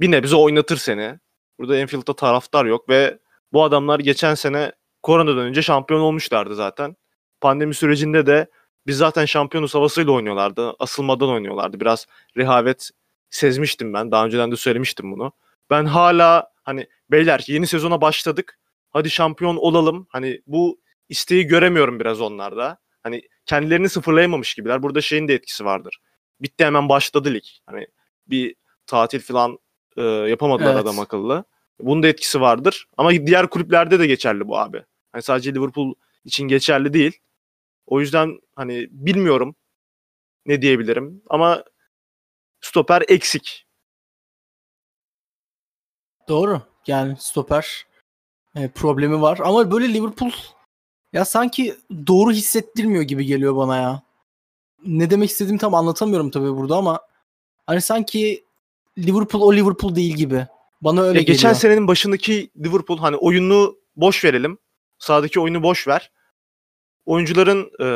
bir 0.00 0.10
nebze 0.10 0.36
oynatır 0.36 0.76
seni. 0.76 1.18
Burada 1.58 1.76
Enfield'da 1.76 2.16
taraftar 2.16 2.64
yok 2.64 2.88
ve 2.88 3.18
bu 3.52 3.64
adamlar 3.64 4.00
geçen 4.00 4.34
sene 4.34 4.72
koronadan 5.02 5.38
önce 5.38 5.62
şampiyon 5.62 6.00
olmuşlardı 6.00 6.54
zaten. 6.54 6.96
Pandemi 7.40 7.74
sürecinde 7.74 8.26
de 8.26 8.46
biz 8.86 8.96
zaten 8.96 9.24
şampiyonuz 9.24 9.74
havasıyla 9.74 10.12
oynuyorlardı. 10.12 10.74
Asılmadan 10.78 11.28
oynuyorlardı. 11.28 11.80
Biraz 11.80 12.06
rehavet 12.36 12.90
sezmiştim 13.30 13.94
ben. 13.94 14.10
Daha 14.10 14.24
önceden 14.26 14.52
de 14.52 14.56
söylemiştim 14.56 15.12
bunu. 15.12 15.32
Ben 15.70 15.84
hala 15.84 16.52
hani 16.64 16.86
beyler 17.10 17.44
yeni 17.46 17.66
sezona 17.66 18.00
başladık. 18.00 18.58
Hadi 18.90 19.10
şampiyon 19.10 19.56
olalım. 19.56 20.06
Hani 20.10 20.42
bu 20.46 20.80
isteği 21.08 21.46
göremiyorum 21.46 22.00
biraz 22.00 22.20
onlarda. 22.20 22.78
Hani 23.02 23.22
kendilerini 23.46 23.88
sıfırlayamamış 23.88 24.54
gibiler. 24.54 24.82
Burada 24.82 25.00
şeyin 25.00 25.28
de 25.28 25.34
etkisi 25.34 25.64
vardır. 25.64 25.98
Bitti 26.40 26.64
hemen 26.64 26.88
başladı 26.88 27.34
lig. 27.34 27.44
Hani 27.66 27.86
bir 28.26 28.54
tatil 28.86 29.20
falan 29.20 29.58
e, 29.96 30.02
yapamadılar 30.02 30.72
Evet. 30.72 30.82
adam 30.82 30.98
akıllı. 30.98 31.44
Bunun 31.80 32.02
da 32.02 32.08
etkisi 32.08 32.40
vardır. 32.40 32.86
Ama 32.96 33.10
diğer 33.10 33.50
kulüplerde 33.50 33.98
de 33.98 34.06
geçerli 34.06 34.48
bu 34.48 34.58
abi. 34.58 34.84
Hani 35.12 35.22
sadece 35.22 35.54
Liverpool 35.54 35.94
için 36.24 36.48
geçerli 36.48 36.92
değil. 36.92 37.18
O 37.86 38.00
yüzden 38.00 38.40
hani 38.56 38.86
bilmiyorum 38.90 39.56
ne 40.46 40.62
diyebilirim 40.62 41.22
ama 41.30 41.64
stoper 42.60 43.02
eksik. 43.08 43.63
Doğru. 46.28 46.62
Yani 46.86 47.16
stoper 47.18 47.86
e, 48.56 48.68
problemi 48.68 49.22
var. 49.22 49.38
Ama 49.44 49.70
böyle 49.70 49.94
Liverpool 49.94 50.30
ya 51.12 51.24
sanki 51.24 51.74
doğru 52.06 52.32
hissettirmiyor 52.32 53.02
gibi 53.02 53.24
geliyor 53.26 53.56
bana 53.56 53.76
ya. 53.76 54.02
Ne 54.86 55.10
demek 55.10 55.30
istediğimi 55.30 55.58
tam 55.58 55.74
anlatamıyorum 55.74 56.30
tabii 56.30 56.56
burada 56.56 56.76
ama 56.76 57.00
hani 57.66 57.80
sanki 57.80 58.44
Liverpool 58.98 59.42
o 59.42 59.54
Liverpool 59.54 59.94
değil 59.96 60.14
gibi. 60.14 60.46
Bana 60.80 61.00
öyle 61.00 61.18
Ya 61.18 61.22
geliyor. 61.22 61.36
geçen 61.36 61.52
senenin 61.52 61.88
başındaki 61.88 62.50
Liverpool 62.58 62.98
hani 62.98 63.16
oyunu 63.16 63.76
boş 63.96 64.24
verelim. 64.24 64.58
Sahadaki 64.98 65.40
oyunu 65.40 65.62
boş 65.62 65.88
ver. 65.88 66.10
Oyuncuların 67.06 67.70
e, 67.80 67.88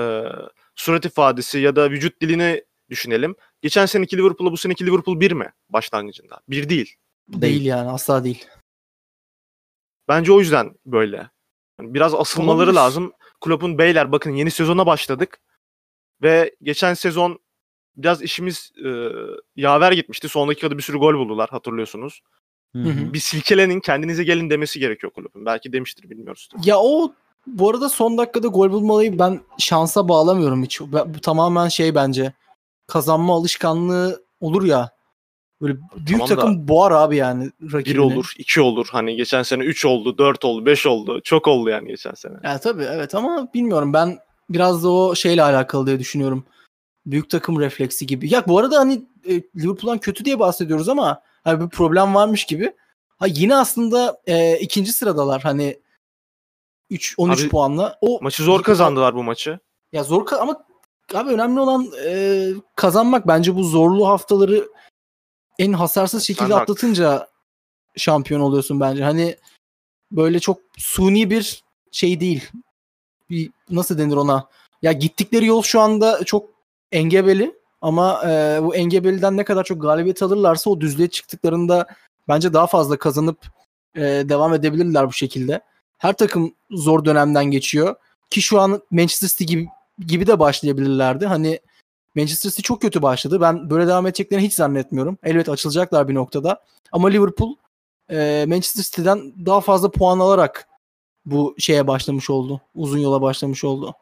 surat 0.74 1.04
ifadesi 1.04 1.58
ya 1.58 1.76
da 1.76 1.90
vücut 1.90 2.20
dilini 2.22 2.64
düşünelim. 2.90 3.36
Geçen 3.62 3.86
seneki 3.86 4.16
Liverpool'la 4.16 4.52
bu 4.52 4.56
seneki 4.56 4.86
Liverpool 4.86 5.20
bir 5.20 5.32
mi 5.32 5.52
başlangıcında? 5.68 6.40
Bir 6.48 6.68
değil. 6.68 6.94
Değil 7.28 7.64
yani 7.64 7.90
asla 7.90 8.24
değil. 8.24 8.46
Bence 10.08 10.32
o 10.32 10.40
yüzden 10.40 10.74
böyle. 10.86 11.30
Yani 11.80 11.94
biraz 11.94 12.14
asılmaları 12.14 12.56
Olabilir. 12.56 12.74
lazım. 12.76 13.12
Klopp'un 13.40 13.78
beyler 13.78 14.12
bakın 14.12 14.30
yeni 14.30 14.50
sezona 14.50 14.86
başladık. 14.86 15.40
Ve 16.22 16.56
geçen 16.62 16.94
sezon 16.94 17.38
biraz 17.96 18.22
işimiz 18.22 18.72
e, 18.84 18.88
yaver 19.56 19.92
gitmişti. 19.92 20.28
Son 20.28 20.48
dakikada 20.48 20.78
bir 20.78 20.82
sürü 20.82 20.98
gol 20.98 21.14
buldular 21.14 21.48
hatırlıyorsunuz. 21.50 22.20
Hı 22.72 22.78
Hı 22.82 22.88
hı. 22.88 22.92
hı. 22.92 23.12
Bir 23.12 23.18
silkelenin 23.18 23.80
kendinize 23.80 24.24
gelin 24.24 24.50
demesi 24.50 24.78
gerekiyor 24.80 25.12
kulübün. 25.12 25.46
Belki 25.46 25.72
demiştir 25.72 26.10
bilmiyoruz. 26.10 26.48
Ya 26.64 26.78
o 26.78 27.12
Bu 27.46 27.70
arada 27.70 27.88
son 27.88 28.18
dakikada 28.18 28.48
gol 28.48 28.70
bulmayı 28.70 29.18
ben 29.18 29.40
şansa 29.58 30.08
bağlamıyorum 30.08 30.62
hiç. 30.62 30.80
Bu 30.80 31.20
tamamen 31.22 31.68
şey 31.68 31.94
bence. 31.94 32.32
Kazanma 32.86 33.34
alışkanlığı 33.34 34.22
olur 34.40 34.64
ya. 34.64 34.90
Böyle 35.62 35.78
büyük 35.96 36.20
Tamam 36.20 36.28
da 36.28 36.34
takım 36.34 36.68
boğar 36.68 36.92
abi 36.92 37.16
yani 37.16 37.50
rakibini. 37.62 37.94
1 37.94 37.98
olur, 37.98 38.32
2 38.38 38.60
olur. 38.60 38.88
Hani 38.90 39.16
geçen 39.16 39.42
sene 39.42 39.64
3 39.64 39.84
oldu, 39.84 40.18
4 40.18 40.44
oldu, 40.44 40.66
5 40.66 40.86
oldu. 40.86 41.20
Çok 41.24 41.48
oldu 41.48 41.70
yani 41.70 41.88
geçen 41.88 42.14
sene. 42.14 42.34
Ya 42.44 42.58
tabii 42.58 42.82
evet 42.82 43.14
ama 43.14 43.48
bilmiyorum 43.54 43.92
ben 43.92 44.18
biraz 44.50 44.84
da 44.84 44.90
o 44.92 45.14
şeyle 45.14 45.42
alakalı 45.42 45.86
diye 45.86 45.98
düşünüyorum. 45.98 46.44
Büyük 47.06 47.30
takım 47.30 47.60
refleksi 47.60 48.06
gibi. 48.06 48.34
Ya 48.34 48.44
bu 48.48 48.58
arada 48.58 48.78
hani 48.78 49.04
e, 49.28 49.34
Liverpool'dan 49.56 49.98
kötü 49.98 50.24
diye 50.24 50.38
bahsediyoruz 50.38 50.88
ama 50.88 51.22
hani 51.44 51.60
bir 51.60 51.68
problem 51.68 52.14
varmış 52.14 52.44
gibi. 52.44 52.72
Ha 53.18 53.26
yine 53.26 53.56
aslında 53.56 54.20
e, 54.26 54.58
ikinci 54.58 54.92
sıradalar 54.92 55.42
hani 55.42 55.80
3 56.90 57.14
13 57.18 57.40
Abi, 57.40 57.48
puanla. 57.48 57.98
O 58.00 58.18
Maçı 58.22 58.42
zor 58.42 58.62
kazandılar 58.62 59.14
bu 59.14 59.22
maçı. 59.22 59.58
Ya 59.92 60.04
zor 60.04 60.26
ama 60.40 60.64
abi 61.14 61.30
önemli 61.30 61.60
olan 61.60 61.86
e, 62.06 62.46
kazanmak 62.76 63.26
bence 63.26 63.54
bu 63.54 63.64
zorlu 63.64 64.08
haftaları 64.08 64.68
en 65.58 65.72
hasarsız 65.72 66.24
şekilde 66.24 66.48
Sen 66.48 66.56
atlatınca 66.56 67.28
şampiyon 67.96 68.40
oluyorsun 68.40 68.80
bence. 68.80 69.04
Hani 69.04 69.36
böyle 70.12 70.40
çok 70.40 70.58
suni 70.76 71.30
bir 71.30 71.64
şey 71.92 72.20
değil. 72.20 72.48
Bir 73.30 73.50
nasıl 73.70 73.98
denir 73.98 74.16
ona? 74.16 74.48
Ya 74.82 74.92
gittikleri 74.92 75.46
yol 75.46 75.62
şu 75.62 75.80
anda 75.80 76.24
çok 76.24 76.50
engebeli 76.92 77.54
ama 77.80 78.22
e, 78.30 78.58
bu 78.62 78.76
engebeliden 78.76 79.36
ne 79.36 79.44
kadar 79.44 79.64
çok 79.64 79.82
galibiyet 79.82 80.22
alırlarsa 80.22 80.70
o 80.70 80.80
düzlüğe 80.80 81.08
çıktıklarında 81.08 81.86
bence 82.28 82.52
daha 82.52 82.66
fazla 82.66 82.98
kazanıp 82.98 83.38
e, 83.94 84.02
devam 84.02 84.54
edebilirler 84.54 85.08
bu 85.08 85.12
şekilde. 85.12 85.60
Her 85.98 86.12
takım 86.16 86.54
zor 86.70 87.04
dönemden 87.04 87.44
geçiyor 87.44 87.94
ki 88.30 88.42
şu 88.42 88.60
an 88.60 88.82
Manchester 88.90 89.28
City 89.28 89.44
gibi, 89.44 89.68
gibi 90.06 90.26
de 90.26 90.38
başlayabilirlerdi. 90.38 91.26
Hani 91.26 91.60
Manchester 92.18 92.50
City 92.50 92.62
çok 92.62 92.82
kötü 92.82 93.02
başladı. 93.02 93.40
Ben 93.40 93.70
böyle 93.70 93.86
devam 93.86 94.06
edeceklerini 94.06 94.46
hiç 94.46 94.54
zannetmiyorum. 94.54 95.18
Elbet 95.22 95.48
açılacaklar 95.48 96.08
bir 96.08 96.14
noktada. 96.14 96.64
Ama 96.92 97.08
Liverpool 97.08 97.54
e, 98.10 98.44
Manchester 98.48 98.82
City'den 98.82 99.46
daha 99.46 99.60
fazla 99.60 99.90
puan 99.90 100.18
alarak 100.18 100.68
bu 101.24 101.54
şeye 101.58 101.86
başlamış 101.86 102.30
oldu. 102.30 102.60
Uzun 102.74 102.98
yola 102.98 103.22
başlamış 103.22 103.64
oldu. 103.64 103.94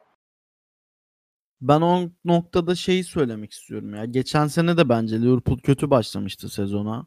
Ben 1.60 1.80
o 1.80 2.10
noktada 2.24 2.74
şeyi 2.74 3.04
söylemek 3.04 3.52
istiyorum 3.52 3.94
ya. 3.94 4.04
Geçen 4.04 4.46
sene 4.46 4.76
de 4.76 4.88
bence 4.88 5.22
Liverpool 5.22 5.58
kötü 5.58 5.90
başlamıştı 5.90 6.48
sezona. 6.48 7.06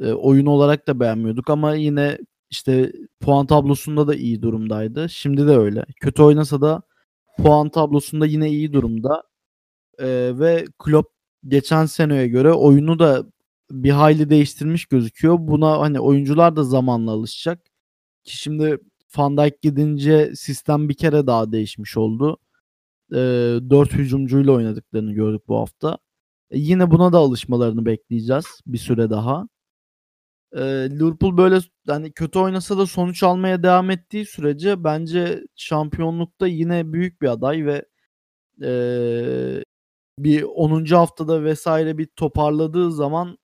E, 0.00 0.12
oyun 0.12 0.46
olarak 0.46 0.86
da 0.88 1.00
beğenmiyorduk 1.00 1.50
ama 1.50 1.74
yine 1.74 2.18
işte 2.50 2.92
puan 3.20 3.46
tablosunda 3.46 4.08
da 4.08 4.14
iyi 4.14 4.42
durumdaydı. 4.42 5.08
Şimdi 5.08 5.46
de 5.46 5.56
öyle. 5.56 5.84
Kötü 6.00 6.22
oynasa 6.22 6.60
da 6.60 6.82
puan 7.38 7.68
tablosunda 7.68 8.26
yine 8.26 8.48
iyi 8.50 8.72
durumda. 8.72 9.29
E, 9.98 10.06
ve 10.38 10.64
Klopp 10.78 11.12
geçen 11.48 11.86
seneye 11.86 12.28
göre 12.28 12.52
oyunu 12.52 12.98
da 12.98 13.26
bir 13.70 13.90
hayli 13.90 14.30
değiştirmiş 14.30 14.86
gözüküyor. 14.86 15.36
Buna 15.40 15.80
hani 15.80 16.00
oyuncular 16.00 16.56
da 16.56 16.64
zamanla 16.64 17.10
alışacak. 17.10 17.64
Ki 18.24 18.36
şimdi 18.38 18.78
Van 19.16 19.36
Dijk 19.36 19.62
gidince 19.62 20.32
sistem 20.36 20.88
bir 20.88 20.94
kere 20.94 21.26
daha 21.26 21.52
değişmiş 21.52 21.96
oldu. 21.96 22.38
E, 23.12 23.16
4 23.70 23.92
hücumcuyla 23.92 24.52
oynadıklarını 24.52 25.12
gördük 25.12 25.42
bu 25.48 25.56
hafta. 25.58 25.98
E, 26.50 26.58
yine 26.58 26.90
buna 26.90 27.12
da 27.12 27.18
alışmalarını 27.18 27.86
bekleyeceğiz 27.86 28.46
bir 28.66 28.78
süre 28.78 29.10
daha. 29.10 29.48
E, 30.52 30.60
Liverpool 30.90 31.36
böyle 31.36 31.58
hani 31.86 32.12
kötü 32.12 32.38
oynasa 32.38 32.78
da 32.78 32.86
sonuç 32.86 33.22
almaya 33.22 33.62
devam 33.62 33.90
ettiği 33.90 34.26
sürece 34.26 34.84
bence 34.84 35.44
şampiyonlukta 35.56 36.46
yine 36.46 36.92
büyük 36.92 37.22
bir 37.22 37.28
aday 37.28 37.66
ve 37.66 37.84
e, 38.62 39.64
bir 40.24 40.42
10. 40.42 40.84
haftada 40.84 41.44
vesaire 41.44 41.98
bir 41.98 42.06
toparladığı 42.06 42.92
zaman 42.92 43.38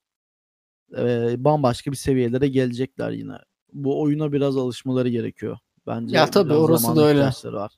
e, 0.99 1.35
bambaşka 1.45 1.93
bir 1.93 1.97
seviyelere 1.97 2.49
gelecekler 2.49 3.11
yine. 3.11 3.39
Bu 3.73 4.03
oyuna 4.03 4.33
biraz 4.33 4.57
alışmaları 4.57 5.09
gerekiyor. 5.09 5.59
Bence 5.87 6.17
Ya 6.17 6.31
tabii, 6.31 6.53
orası 6.53 6.97
da 6.97 7.05
öyle. 7.05 7.31
var. 7.45 7.73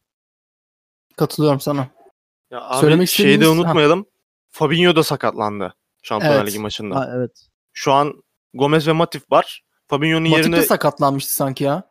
Katılıyorum 1.16 1.60
sana. 1.60 1.88
Ya 2.50 2.60
abi 2.62 2.80
Söylemek 2.80 3.08
şeyi 3.08 3.40
de 3.40 3.48
unutmayalım. 3.48 4.06
Fabinho 4.50 4.96
da 4.96 5.02
sakatlandı 5.02 5.74
Şampiyonlar 6.02 6.38
Evet. 6.38 6.48
Ligi 6.48 6.58
maçında. 6.58 6.96
Ha, 6.96 7.10
evet. 7.16 7.48
Şu 7.72 7.92
an 7.92 8.22
Gomez 8.54 8.88
ve 8.88 8.92
Matip 8.92 9.32
var. 9.32 9.62
Fabinho'nun 9.86 10.30
Matip 10.30 10.44
yerine 10.44 10.56
de 10.56 10.62
sakatlanmıştı 10.62 11.34
sanki 11.34 11.64
ya. 11.64 11.82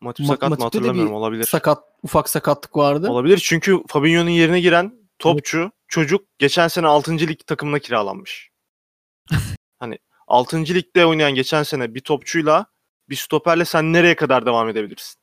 Matip 0.00 0.26
Ma- 0.26 0.28
sakat 0.28 0.42
mı 0.42 0.48
Matip'te 0.48 0.62
de 0.62 0.64
hatırlamıyorum 0.78 1.12
bir 1.12 1.16
olabilir. 1.16 1.44
Sakat 1.44 1.84
ufak 2.02 2.28
sakatlık 2.28 2.76
vardı. 2.76 3.10
Olabilir 3.10 3.40
çünkü 3.44 3.78
Fabinho'nun 3.88 4.30
yerine 4.30 4.60
giren 4.60 4.92
topçu 5.18 5.70
çocuk 5.92 6.26
geçen 6.38 6.68
sene 6.68 6.86
6. 6.86 7.18
lig 7.18 7.38
takımına 7.46 7.78
kiralanmış. 7.78 8.50
hani 9.78 9.98
6. 10.26 10.58
ligde 10.58 11.06
oynayan 11.06 11.34
geçen 11.34 11.62
sene 11.62 11.94
bir 11.94 12.00
topçuyla 12.00 12.66
bir 13.08 13.16
stoperle 13.16 13.64
sen 13.64 13.92
nereye 13.92 14.16
kadar 14.16 14.46
devam 14.46 14.68
edebilirsin? 14.68 15.20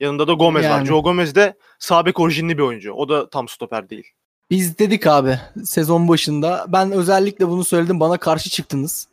Yanında 0.00 0.28
da 0.28 0.32
Gomez 0.32 0.64
var. 0.64 0.70
Yani. 0.70 0.86
Joe 0.86 1.02
Gomez 1.02 1.34
de 1.34 1.58
sağ 1.78 2.06
bek 2.06 2.20
orijinli 2.20 2.58
bir 2.58 2.62
oyuncu. 2.62 2.92
O 2.92 3.08
da 3.08 3.30
tam 3.30 3.48
stoper 3.48 3.90
değil. 3.90 4.04
Biz 4.50 4.78
dedik 4.78 5.06
abi 5.06 5.38
sezon 5.64 6.08
başında. 6.08 6.66
Ben 6.68 6.92
özellikle 6.92 7.48
bunu 7.48 7.64
söyledim. 7.64 8.00
Bana 8.00 8.18
karşı 8.18 8.50
çıktınız. 8.50 9.08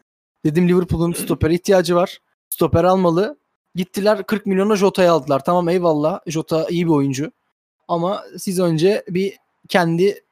Dedim 0.45 0.69
Liverpool'un 0.69 1.13
stopere 1.13 1.53
ihtiyacı 1.53 1.95
var. 1.95 2.19
Stoper 2.49 2.83
almalı. 2.83 3.39
Gittiler 3.75 4.23
40 4.23 4.45
milyona 4.45 4.75
Jota'yı 4.75 5.11
aldılar. 5.11 5.43
Tamam 5.43 5.69
eyvallah. 5.69 6.19
Jota 6.27 6.67
iyi 6.69 6.85
bir 6.85 6.91
oyuncu. 6.91 7.31
Ama 7.87 8.23
siz 8.37 8.59
önce 8.59 9.03
bir 9.09 9.37
kendi 9.69 10.23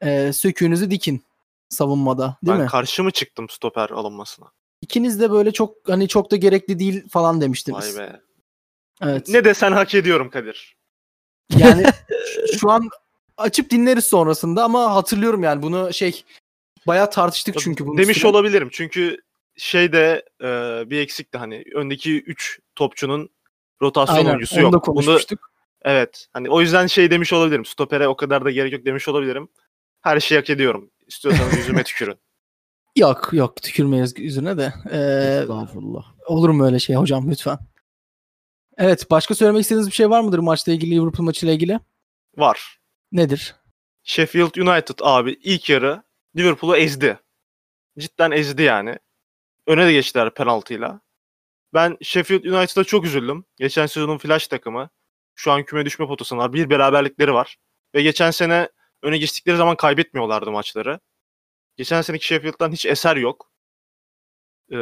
e, 0.00 0.32
söküğünüzü 0.32 0.90
dikin 0.90 1.24
savunmada. 1.68 2.36
Değil 2.44 2.56
ben 2.56 2.62
mi? 2.64 2.68
karşı 2.68 3.04
mı 3.04 3.10
çıktım 3.10 3.48
stoper 3.48 3.90
alınmasına? 3.90 4.46
İkiniz 4.82 5.20
de 5.20 5.30
böyle 5.30 5.52
çok 5.52 5.88
hani 5.88 6.08
çok 6.08 6.30
da 6.30 6.36
gerekli 6.36 6.78
değil 6.78 7.08
falan 7.08 7.34
Vay 7.36 7.40
demiştiniz. 7.40 7.98
be. 7.98 8.20
Evet. 9.02 9.28
Ne 9.28 9.44
desen 9.44 9.72
hak 9.72 9.94
ediyorum 9.94 10.30
Kadir. 10.30 10.76
Yani 11.58 11.84
şu 12.60 12.70
an 12.70 12.88
açıp 13.36 13.70
dinleriz 13.70 14.04
sonrasında 14.04 14.64
ama 14.64 14.94
hatırlıyorum 14.94 15.42
yani 15.42 15.62
bunu 15.62 15.92
şey 15.92 16.24
bayağı 16.86 17.10
tartıştık 17.10 17.58
çünkü 17.58 17.86
bunu. 17.86 17.98
Demiş 17.98 18.24
olabilirim. 18.24 18.68
Çünkü 18.72 19.16
şeyde 19.56 20.24
e, 20.42 20.46
bir 20.90 21.00
eksikti 21.00 21.38
hani 21.38 21.64
öndeki 21.74 22.22
3 22.22 22.60
topçunun 22.74 23.30
rotasyon 23.82 24.16
Aynen 24.16 24.28
oyuncusu 24.30 24.56
onu 24.56 24.62
yok. 24.62 24.72
da 24.72 24.76
Bunu 24.76 24.82
konuşmuştuk. 24.82 25.50
evet. 25.82 26.26
Hani 26.32 26.50
o 26.50 26.60
yüzden 26.60 26.86
şey 26.86 27.10
demiş 27.10 27.32
olabilirim. 27.32 27.64
Stopere 27.64 28.08
o 28.08 28.16
kadar 28.16 28.44
da 28.44 28.50
gerek 28.50 28.72
yok 28.72 28.84
demiş 28.84 29.08
olabilirim. 29.08 29.48
Her 30.06 30.20
şeyi 30.20 30.38
hak 30.38 30.50
ediyorum. 30.50 30.90
İstiyorsanız 31.06 31.56
yüzüme 31.56 31.82
tükürün. 31.84 32.18
Yok 32.96 33.28
yok 33.32 33.62
tükürmeyiz 33.62 34.18
yüzüne 34.18 34.58
de. 34.58 34.74
Ee, 34.90 35.40
Estağfurullah. 35.42 36.04
olur 36.26 36.48
mu 36.48 36.66
öyle 36.66 36.78
şey 36.78 36.96
hocam 36.96 37.30
lütfen. 37.30 37.58
Evet 38.78 39.10
başka 39.10 39.34
söylemek 39.34 39.62
istediğiniz 39.62 39.86
bir 39.88 39.92
şey 39.92 40.10
var 40.10 40.20
mıdır 40.20 40.38
maçla 40.38 40.72
ilgili 40.72 40.90
Liverpool 40.90 41.24
maçıyla 41.24 41.54
ilgili? 41.54 41.80
Var. 42.36 42.78
Nedir? 43.12 43.54
Sheffield 44.02 44.54
United 44.54 44.98
abi 45.02 45.32
ilk 45.42 45.70
yarı 45.70 46.02
Liverpool'u 46.36 46.76
ezdi. 46.76 47.18
Cidden 47.98 48.30
ezdi 48.30 48.62
yani. 48.62 48.98
Öne 49.66 49.86
de 49.86 49.92
geçtiler 49.92 50.34
penaltıyla. 50.34 51.00
Ben 51.74 51.96
Sheffield 52.02 52.44
United'a 52.44 52.84
çok 52.84 53.04
üzüldüm. 53.04 53.44
Geçen 53.56 53.86
sezonun 53.86 54.18
flash 54.18 54.48
takımı. 54.48 54.90
Şu 55.34 55.52
an 55.52 55.64
küme 55.64 55.84
düşme 55.84 56.06
potasındalar. 56.06 56.52
Bir 56.52 56.70
beraberlikleri 56.70 57.34
var. 57.34 57.56
Ve 57.94 58.02
geçen 58.02 58.30
sene 58.30 58.68
öne 59.06 59.18
geçtikleri 59.18 59.56
zaman 59.56 59.76
kaybetmiyorlardı 59.76 60.50
maçları. 60.50 61.00
Geçen 61.76 62.02
seneki 62.02 62.26
Sheffield'dan 62.26 62.72
hiç 62.72 62.86
eser 62.86 63.16
yok. 63.16 63.50
Ee, 64.70 64.76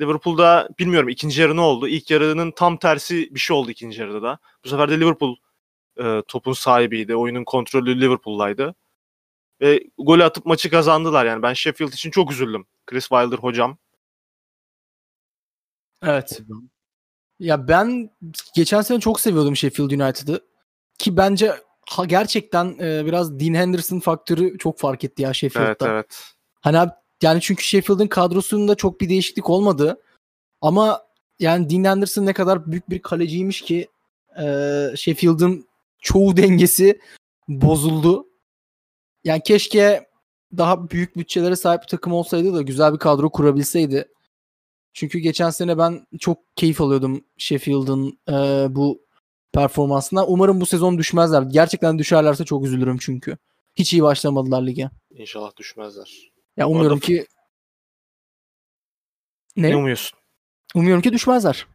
Liverpool'da 0.00 0.68
bilmiyorum 0.78 1.08
ikinci 1.08 1.40
yarı 1.42 1.56
ne 1.56 1.60
oldu? 1.60 1.88
İlk 1.88 2.10
yarının 2.10 2.50
tam 2.50 2.76
tersi 2.76 3.34
bir 3.34 3.40
şey 3.40 3.56
oldu 3.56 3.70
ikinci 3.70 4.00
yarıda 4.00 4.22
da. 4.22 4.38
Bu 4.64 4.68
sefer 4.68 4.90
de 4.90 5.00
Liverpool 5.00 5.36
e, 6.00 6.22
topun 6.28 6.52
sahibiydi. 6.52 7.16
Oyunun 7.16 7.44
kontrolü 7.44 8.00
Liverpool'daydı. 8.00 8.74
Ve 9.60 9.84
golü 9.98 10.24
atıp 10.24 10.46
maçı 10.46 10.70
kazandılar 10.70 11.26
yani. 11.26 11.42
Ben 11.42 11.52
Sheffield 11.52 11.92
için 11.92 12.10
çok 12.10 12.32
üzüldüm. 12.32 12.66
Chris 12.86 13.08
Wilder 13.08 13.38
hocam. 13.38 13.78
Evet. 16.02 16.42
Ya 17.38 17.68
ben 17.68 18.10
geçen 18.54 18.82
sene 18.82 19.00
çok 19.00 19.20
seviyordum 19.20 19.56
Sheffield 19.56 19.90
United'ı. 19.90 20.46
Ki 20.98 21.16
bence 21.16 21.52
ha, 21.88 22.04
gerçekten 22.04 22.76
e, 22.80 23.06
biraz 23.06 23.40
Dean 23.40 23.54
Henderson 23.54 24.00
faktörü 24.00 24.58
çok 24.58 24.78
fark 24.78 25.04
etti 25.04 25.22
ya 25.22 25.34
Sheffield'da. 25.34 25.68
Evet 25.68 25.82
evet. 25.82 26.24
Hani 26.60 26.78
abi, 26.78 26.90
yani 27.22 27.40
çünkü 27.40 27.64
Sheffield'ın 27.64 28.06
kadrosunda 28.06 28.74
çok 28.74 29.00
bir 29.00 29.08
değişiklik 29.08 29.50
olmadı. 29.50 30.02
Ama 30.60 31.02
yani 31.38 31.70
Dean 31.70 31.84
Henderson 31.84 32.26
ne 32.26 32.32
kadar 32.32 32.72
büyük 32.72 32.90
bir 32.90 33.02
kaleciymiş 33.02 33.62
ki 33.62 33.88
e, 34.38 34.44
Sheffield'ın 34.96 35.66
çoğu 35.98 36.36
dengesi 36.36 37.00
bozuldu. 37.48 38.26
Yani 39.24 39.42
keşke 39.42 40.08
daha 40.56 40.90
büyük 40.90 41.16
bütçelere 41.16 41.56
sahip 41.56 41.82
bir 41.82 41.88
takım 41.88 42.12
olsaydı 42.12 42.54
da 42.54 42.62
güzel 42.62 42.92
bir 42.92 42.98
kadro 42.98 43.30
kurabilseydi. 43.30 44.08
Çünkü 44.92 45.18
geçen 45.18 45.50
sene 45.50 45.78
ben 45.78 46.06
çok 46.20 46.38
keyif 46.56 46.80
alıyordum 46.80 47.24
Sheffield'ın 47.38 48.18
e, 48.28 48.66
bu 48.74 49.01
performansına. 49.52 50.26
Umarım 50.26 50.60
bu 50.60 50.66
sezon 50.66 50.98
düşmezler. 50.98 51.42
Gerçekten 51.42 51.98
düşerlerse 51.98 52.44
çok 52.44 52.64
üzülürüm 52.64 52.98
çünkü. 52.98 53.38
Hiç 53.74 53.92
iyi 53.92 54.02
başlamadılar 54.02 54.62
lige. 54.62 54.90
İnşallah 55.10 55.56
düşmezler. 55.56 56.32
Ya 56.56 56.68
umuyorum 56.68 56.98
ki 57.00 57.26
Ne, 59.56 59.70
ne? 59.70 59.76
umuyorsun? 59.76 60.18
Umuyorum 60.74 61.02
ki 61.02 61.12
düşmezler. 61.12 61.66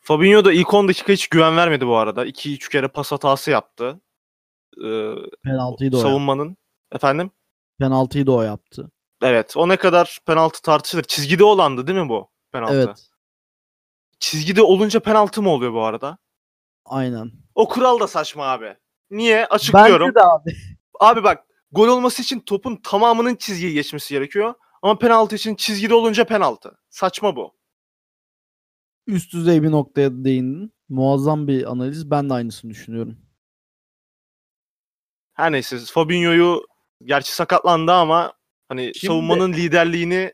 Fabinho 0.00 0.44
da 0.44 0.52
ilk 0.52 0.74
10 0.74 0.88
dakika 0.88 1.12
hiç 1.12 1.28
güven 1.28 1.56
vermedi 1.56 1.86
bu 1.86 1.96
arada. 1.96 2.26
2-3 2.26 2.70
kere 2.70 2.88
pas 2.88 3.12
hatası 3.12 3.50
yaptı. 3.50 4.00
Ee, 4.84 5.14
Penaltıyı 5.44 5.92
da 5.92 5.96
o 5.96 5.98
yaptı. 5.98 6.10
savunmanın. 6.10 6.56
Efendim? 6.92 7.30
Penaltıyı 7.78 8.26
da 8.26 8.32
o 8.32 8.42
yaptı. 8.42 8.90
Evet. 9.22 9.56
O 9.56 9.68
ne 9.68 9.76
kadar 9.76 10.18
penaltı 10.26 10.62
tartışılır. 10.62 11.02
Çizgide 11.02 11.44
olandı 11.44 11.86
değil 11.86 11.98
mi 11.98 12.08
bu 12.08 12.30
penaltı? 12.52 12.74
Evet. 12.74 13.06
Çizgide 14.20 14.62
olunca 14.62 15.00
penaltı 15.00 15.42
mı 15.42 15.50
oluyor 15.50 15.72
bu 15.72 15.84
arada? 15.84 16.18
Aynen. 16.84 17.32
O 17.54 17.68
kural 17.68 18.00
da 18.00 18.06
saçma 18.08 18.44
abi. 18.46 18.76
Niye? 19.10 19.46
Açıklıyorum. 19.46 20.06
Bence 20.08 20.14
de 20.14 20.22
abi. 20.24 20.56
Abi 21.00 21.22
bak 21.24 21.46
gol 21.72 21.88
olması 21.88 22.22
için 22.22 22.40
topun 22.40 22.76
tamamının 22.76 23.36
çizgiyi 23.36 23.74
geçmesi 23.74 24.14
gerekiyor. 24.14 24.54
Ama 24.82 24.98
penaltı 24.98 25.36
için 25.36 25.54
çizgide 25.54 25.94
olunca 25.94 26.24
penaltı. 26.24 26.78
Saçma 26.90 27.36
bu. 27.36 27.56
Üst 29.06 29.32
düzey 29.32 29.62
bir 29.62 29.70
noktaya 29.70 30.10
değindin. 30.24 30.72
Muazzam 30.88 31.48
bir 31.48 31.70
analiz. 31.70 32.10
Ben 32.10 32.30
de 32.30 32.34
aynısını 32.34 32.70
düşünüyorum. 32.70 33.18
Her 35.34 35.52
neyse 35.52 35.78
Fabinho'yu 35.78 36.66
gerçi 37.04 37.34
sakatlandı 37.34 37.92
ama 37.92 38.32
hani 38.68 38.92
Şimdi- 38.94 39.06
savunmanın 39.06 39.52
liderliğini 39.52 40.32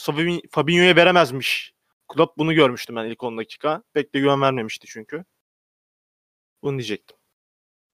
Fabin- 0.00 0.48
Fabinho'ya 0.50 0.96
veremezmiş. 0.96 1.72
Klopp 2.08 2.38
bunu 2.38 2.54
görmüştüm 2.54 2.96
ben 2.96 3.04
ilk 3.04 3.22
10 3.24 3.38
dakika. 3.38 3.82
Pek 3.92 4.14
de 4.14 4.18
güven 4.20 4.40
vermemişti 4.40 4.86
çünkü. 4.90 5.24
Bunu 6.62 6.78
diyecektim. 6.78 7.16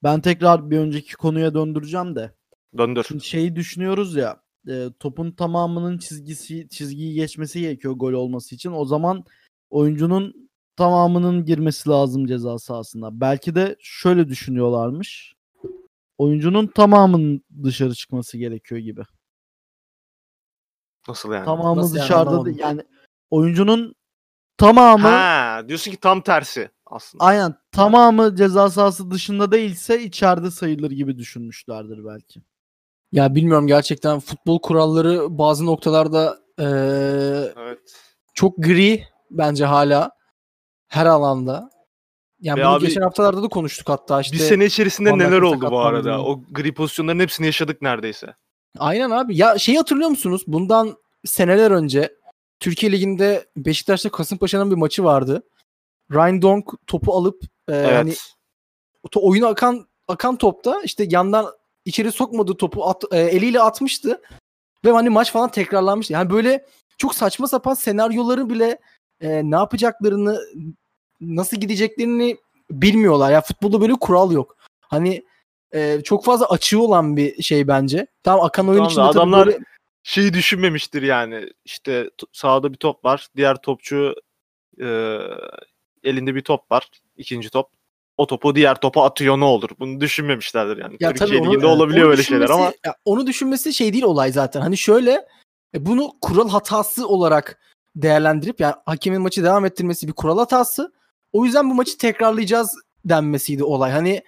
Ben 0.02 0.20
tekrar 0.20 0.70
bir 0.70 0.78
önceki 0.78 1.16
konuya 1.16 1.54
döndüreceğim 1.54 2.16
de. 2.16 2.34
Döndür. 2.78 3.04
Şimdi 3.08 3.24
şeyi 3.24 3.56
düşünüyoruz 3.56 4.16
ya. 4.16 4.40
e, 4.68 4.86
topun 5.00 5.30
tamamının 5.32 5.98
çizgisi 5.98 6.68
çizgiyi 6.68 7.14
geçmesi 7.14 7.60
gerekiyor 7.60 7.94
gol 7.94 8.12
olması 8.12 8.54
için. 8.54 8.72
O 8.72 8.84
zaman 8.84 9.24
oyuncunun 9.70 10.50
tamamının 10.76 11.44
girmesi 11.44 11.88
lazım 11.88 12.26
ceza 12.26 12.58
sahasına. 12.58 13.20
Belki 13.20 13.54
de 13.54 13.76
şöyle 13.80 14.28
düşünüyorlarmış. 14.28 15.34
Oyuncunun 16.18 16.66
tamamının 16.66 17.44
dışarı 17.64 17.94
çıkması 17.94 18.38
gerekiyor 18.38 18.80
gibi. 18.80 19.02
Nasıl 21.08 21.32
yani? 21.32 21.44
Tamamı 21.44 21.80
Nasıl 21.80 21.96
yani? 21.96 22.04
dışarıda 22.04 22.44
da- 22.44 22.50
yani 22.50 22.82
oyuncunun 23.30 23.94
tamamı 24.56 25.08
Ha, 25.08 25.62
diyorsun 25.68 25.90
ki 25.90 25.96
tam 25.96 26.20
tersi 26.22 26.70
aslında. 26.94 27.24
aynen 27.24 27.54
tamamı 27.72 28.36
ceza 28.36 28.70
sahası 28.70 29.10
dışında 29.10 29.52
değilse 29.52 30.02
içeride 30.02 30.50
sayılır 30.50 30.90
gibi 30.90 31.18
düşünmüşlerdir 31.18 32.04
belki. 32.06 32.40
Ya 33.12 33.34
bilmiyorum 33.34 33.66
gerçekten 33.66 34.20
futbol 34.20 34.58
kuralları 34.58 35.38
bazı 35.38 35.66
noktalarda 35.66 36.38
eee, 36.58 36.66
Evet. 37.58 37.78
çok 38.34 38.56
gri 38.58 39.04
bence 39.30 39.64
hala 39.64 40.10
her 40.88 41.06
alanda. 41.06 41.70
Yani 42.40 42.60
Ve 42.60 42.64
bunu 42.64 42.72
abi- 42.72 42.86
geçen 42.86 43.00
haftalarda 43.02 43.42
da 43.42 43.48
konuştuk 43.48 43.88
hatta 43.88 44.20
işte. 44.20 44.34
Bir 44.36 44.42
sene 44.42 44.64
içerisinde 44.64 45.18
neler 45.18 45.40
oldu 45.42 45.68
bu 45.70 45.80
arada? 45.80 46.22
O 46.24 46.40
gri 46.50 46.74
pozisyonların 46.74 47.20
hepsini 47.20 47.46
yaşadık 47.46 47.82
neredeyse. 47.82 48.34
Aynen 48.78 49.10
abi. 49.10 49.36
Ya 49.36 49.58
şeyi 49.58 49.78
hatırlıyor 49.78 50.10
musunuz? 50.10 50.42
Bundan 50.46 50.96
seneler 51.24 51.70
önce 51.70 52.14
Türkiye 52.60 52.92
Ligi'nde 52.92 53.46
Beşiktaş'ta 53.56 54.08
Kasımpaşa'nın 54.10 54.70
bir 54.70 54.76
maçı 54.76 55.04
vardı. 55.04 55.42
Ryan 56.12 56.42
Donk 56.42 56.70
topu 56.86 57.12
alıp 57.12 57.42
e, 57.68 57.72
Evet. 57.74 57.92
hani 57.94 58.14
oyuna 59.16 59.46
akan 59.48 59.86
akan 60.08 60.36
topta 60.36 60.82
işte 60.84 61.06
yandan 61.10 61.46
içeri 61.84 62.12
sokmadığı 62.12 62.56
topu 62.56 62.84
at- 62.88 63.04
e, 63.12 63.18
eliyle 63.18 63.60
atmıştı. 63.60 64.22
Ve 64.84 64.90
hani 64.92 65.10
maç 65.10 65.32
falan 65.32 65.50
tekrarlanmıştı. 65.50 66.12
Yani 66.12 66.30
böyle 66.30 66.66
çok 66.98 67.14
saçma 67.14 67.46
sapan 67.48 67.74
senaryoları 67.74 68.50
bile 68.50 68.78
e, 69.20 69.50
ne 69.50 69.56
yapacaklarını 69.56 70.40
nasıl 71.20 71.56
gideceklerini 71.56 72.36
bilmiyorlar. 72.70 73.32
Ya 73.32 73.40
futbolda 73.40 73.80
böyle 73.80 73.92
kural 73.92 74.32
yok. 74.32 74.56
Hani 74.80 75.24
e, 75.74 76.00
çok 76.04 76.24
fazla 76.24 76.46
açığı 76.50 76.80
olan 76.82 77.16
bir 77.16 77.42
şey 77.42 77.68
bence. 77.68 78.06
Tamam 78.22 78.46
akan 78.46 78.68
oyun 78.68 78.76
Tamam 78.78 78.90
içinde 78.90 79.04
adamlar- 79.04 79.46
böyle- 79.46 79.58
Şeyi 80.06 80.34
düşünmemiştir 80.34 81.02
yani. 81.02 81.48
İşte 81.64 82.10
sağda 82.32 82.72
bir 82.72 82.78
top 82.78 83.04
var. 83.04 83.28
Diğer 83.36 83.56
topçu 83.62 84.14
e, 84.80 84.86
elinde 86.04 86.34
bir 86.34 86.40
top 86.40 86.72
var. 86.72 86.90
ikinci 87.16 87.50
top. 87.50 87.68
O 88.16 88.26
topu 88.26 88.54
diğer 88.54 88.80
topa 88.80 89.04
atıyor 89.04 89.40
ne 89.40 89.44
olur? 89.44 89.70
Bunu 89.78 90.00
düşünmemişlerdir 90.00 90.76
yani. 90.76 90.96
Ya 91.00 91.08
Türkiye 91.12 91.28
tabii 91.28 91.40
onu- 91.40 91.50
Ligi'nde 91.52 91.66
olabiliyor 91.66 92.10
öyle 92.10 92.22
şeyler 92.22 92.50
ama 92.50 92.72
ya 92.86 92.94
onu 93.04 93.26
düşünmesi 93.26 93.74
şey 93.74 93.92
değil 93.92 94.04
olay 94.04 94.32
zaten. 94.32 94.60
Hani 94.60 94.76
şöyle 94.76 95.26
e, 95.74 95.86
bunu 95.86 96.12
kural 96.20 96.48
hatası 96.48 97.08
olarak 97.08 97.58
değerlendirip 97.96 98.60
yani 98.60 98.74
hakemin 98.86 99.22
maçı 99.22 99.44
devam 99.44 99.64
ettirmesi 99.64 100.08
bir 100.08 100.12
kural 100.12 100.38
hatası. 100.38 100.92
O 101.32 101.44
yüzden 101.44 101.70
bu 101.70 101.74
maçı 101.74 101.98
tekrarlayacağız 101.98 102.74
denmesiydi 103.04 103.64
olay. 103.64 103.90
Hani 103.92 104.22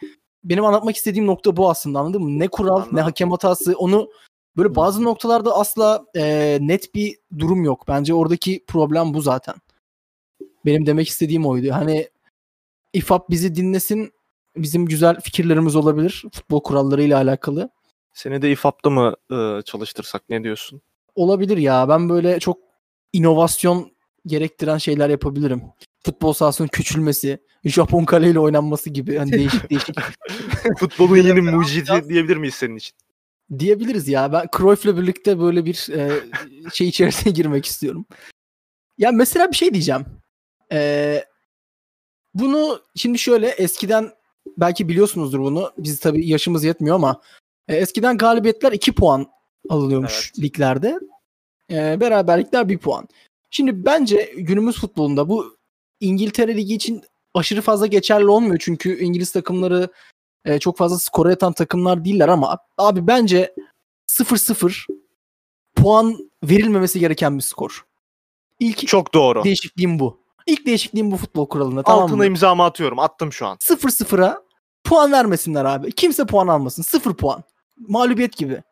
benim 0.45 0.65
anlatmak 0.65 0.97
istediğim 0.97 1.27
nokta 1.27 1.57
bu 1.57 1.71
aslında 1.71 1.99
anladın 1.99 2.23
mı? 2.23 2.39
Ne 2.39 2.49
kural 2.49 2.77
ne 2.79 2.83
Anladım. 2.83 2.99
hakem 2.99 3.31
hatası 3.31 3.75
onu 3.79 4.09
böyle 4.57 4.75
bazı 4.75 5.05
noktalarda 5.05 5.57
asla 5.57 6.05
e, 6.17 6.59
net 6.61 6.95
bir 6.95 7.17
durum 7.39 7.65
yok. 7.65 7.85
Bence 7.89 8.15
oradaki 8.15 8.65
problem 8.67 9.15
bu 9.15 9.21
zaten. 9.21 9.55
Benim 10.67 10.87
demek 10.87 11.09
istediğim 11.09 11.47
oydu. 11.47 11.73
Hani 11.73 12.09
İFAP 12.93 13.31
bizi 13.31 13.55
dinlesin. 13.55 14.13
Bizim 14.57 14.87
güzel 14.87 15.21
fikirlerimiz 15.21 15.77
olabilir 15.77 16.25
futbol 16.33 16.63
kurallarıyla 16.63 17.17
alakalı. 17.19 17.71
seni 18.13 18.43
de 18.43 18.51
İFAP'ta 18.51 18.91
mı 18.91 19.15
e, 19.33 19.63
çalıştırsak 19.63 20.23
ne 20.29 20.45
diyorsun? 20.45 20.83
Olabilir 21.15 21.57
ya. 21.59 21.89
Ben 21.89 22.09
böyle 22.09 22.41
çok 22.41 22.59
inovasyon 23.13 23.93
gerektiren 24.27 24.79
şeyler 24.79 25.09
yapabilirim. 25.11 25.63
Futbol 26.05 26.33
sahasının 26.33 26.69
küçülmesi, 26.69 27.39
Japon 27.65 28.05
kaleyle 28.05 28.39
oynanması 28.39 28.91
gibi 28.91 29.17
hani 29.17 29.33
değişik 29.33 29.71
değişik 29.71 29.97
Futbolun 30.79 31.17
yeni 31.17 31.41
mucidi 31.41 32.09
diyebilir 32.09 32.37
miyiz 32.37 32.55
senin 32.55 32.77
için? 32.77 32.97
diyebiliriz 33.59 34.09
ya. 34.09 34.33
Ben 34.33 34.47
Cruyff'la 34.57 34.97
birlikte 34.97 35.39
böyle 35.41 35.65
bir 35.65 35.89
e, 35.93 36.21
şey 36.73 36.89
içerisine 36.89 37.33
girmek 37.35 37.67
istiyorum. 37.67 38.07
Ya 38.99 39.13
mesela 39.13 39.51
bir 39.51 39.57
şey 39.57 39.73
diyeceğim. 39.73 40.07
E, 40.73 41.25
bunu 42.35 42.81
şimdi 42.95 43.19
şöyle 43.19 43.49
eskiden 43.49 44.11
belki 44.57 44.89
biliyorsunuzdur 44.89 45.39
bunu. 45.39 45.73
Biz 45.79 46.01
tabii 46.01 46.29
yaşımız 46.29 46.65
yetmiyor 46.65 46.97
ama 46.97 47.21
e, 47.69 47.77
eskiden 47.77 48.19
galibiyetler 48.19 48.73
2 48.73 48.93
puan 48.93 49.27
alınıyormuş 49.69 50.33
Evet. 50.35 50.45
liglerde. 50.45 50.99
E, 51.71 52.01
beraberlikler 52.01 52.69
1 52.69 52.79
puan. 52.79 53.09
Şimdi 53.51 53.85
bence 53.85 54.33
günümüz 54.37 54.77
futbolunda 54.81 55.29
bu 55.29 55.57
İngiltere 56.01 56.57
Ligi 56.57 56.75
için 56.75 57.03
aşırı 57.35 57.61
fazla 57.63 57.87
geçerli 57.87 58.29
olmuyor. 58.29 58.57
Çünkü 58.61 58.99
İngiliz 58.99 59.33
takımları 59.33 59.89
e, 60.45 60.59
çok 60.59 60.77
fazla 60.77 60.99
skor 60.99 61.27
atan 61.27 61.53
takımlar 61.53 62.05
değiller 62.05 62.29
ama 62.29 62.59
abi 62.79 63.07
bence 63.07 63.55
0-0 64.09 64.87
puan 65.75 66.31
verilmemesi 66.45 67.01
gereken 67.01 67.37
bir 67.37 67.43
skor. 67.43 67.87
İlk 68.61 68.89
Çok 68.89 69.15
doğru. 69.15 69.45
değişikliğim 69.45 69.99
bu. 69.99 70.26
İlk 70.47 70.67
değişikliğim 70.67 71.11
bu 71.11 71.17
futbol 71.17 71.49
kuralında 71.49 71.83
tamam 71.83 72.03
Altına 72.03 72.17
mı? 72.17 72.27
imzamı 72.27 72.65
atıyorum. 72.65 72.99
Attım 72.99 73.33
şu 73.33 73.47
an. 73.47 73.57
0-0'a 73.57 74.43
puan 74.85 75.13
vermesinler 75.13 75.65
abi. 75.65 75.93
Kimse 75.93 76.27
puan 76.27 76.49
almasın. 76.49 76.83
0 76.83 77.15
puan. 77.15 77.45
Mağlubiyet 77.77 78.37
gibi. 78.37 78.63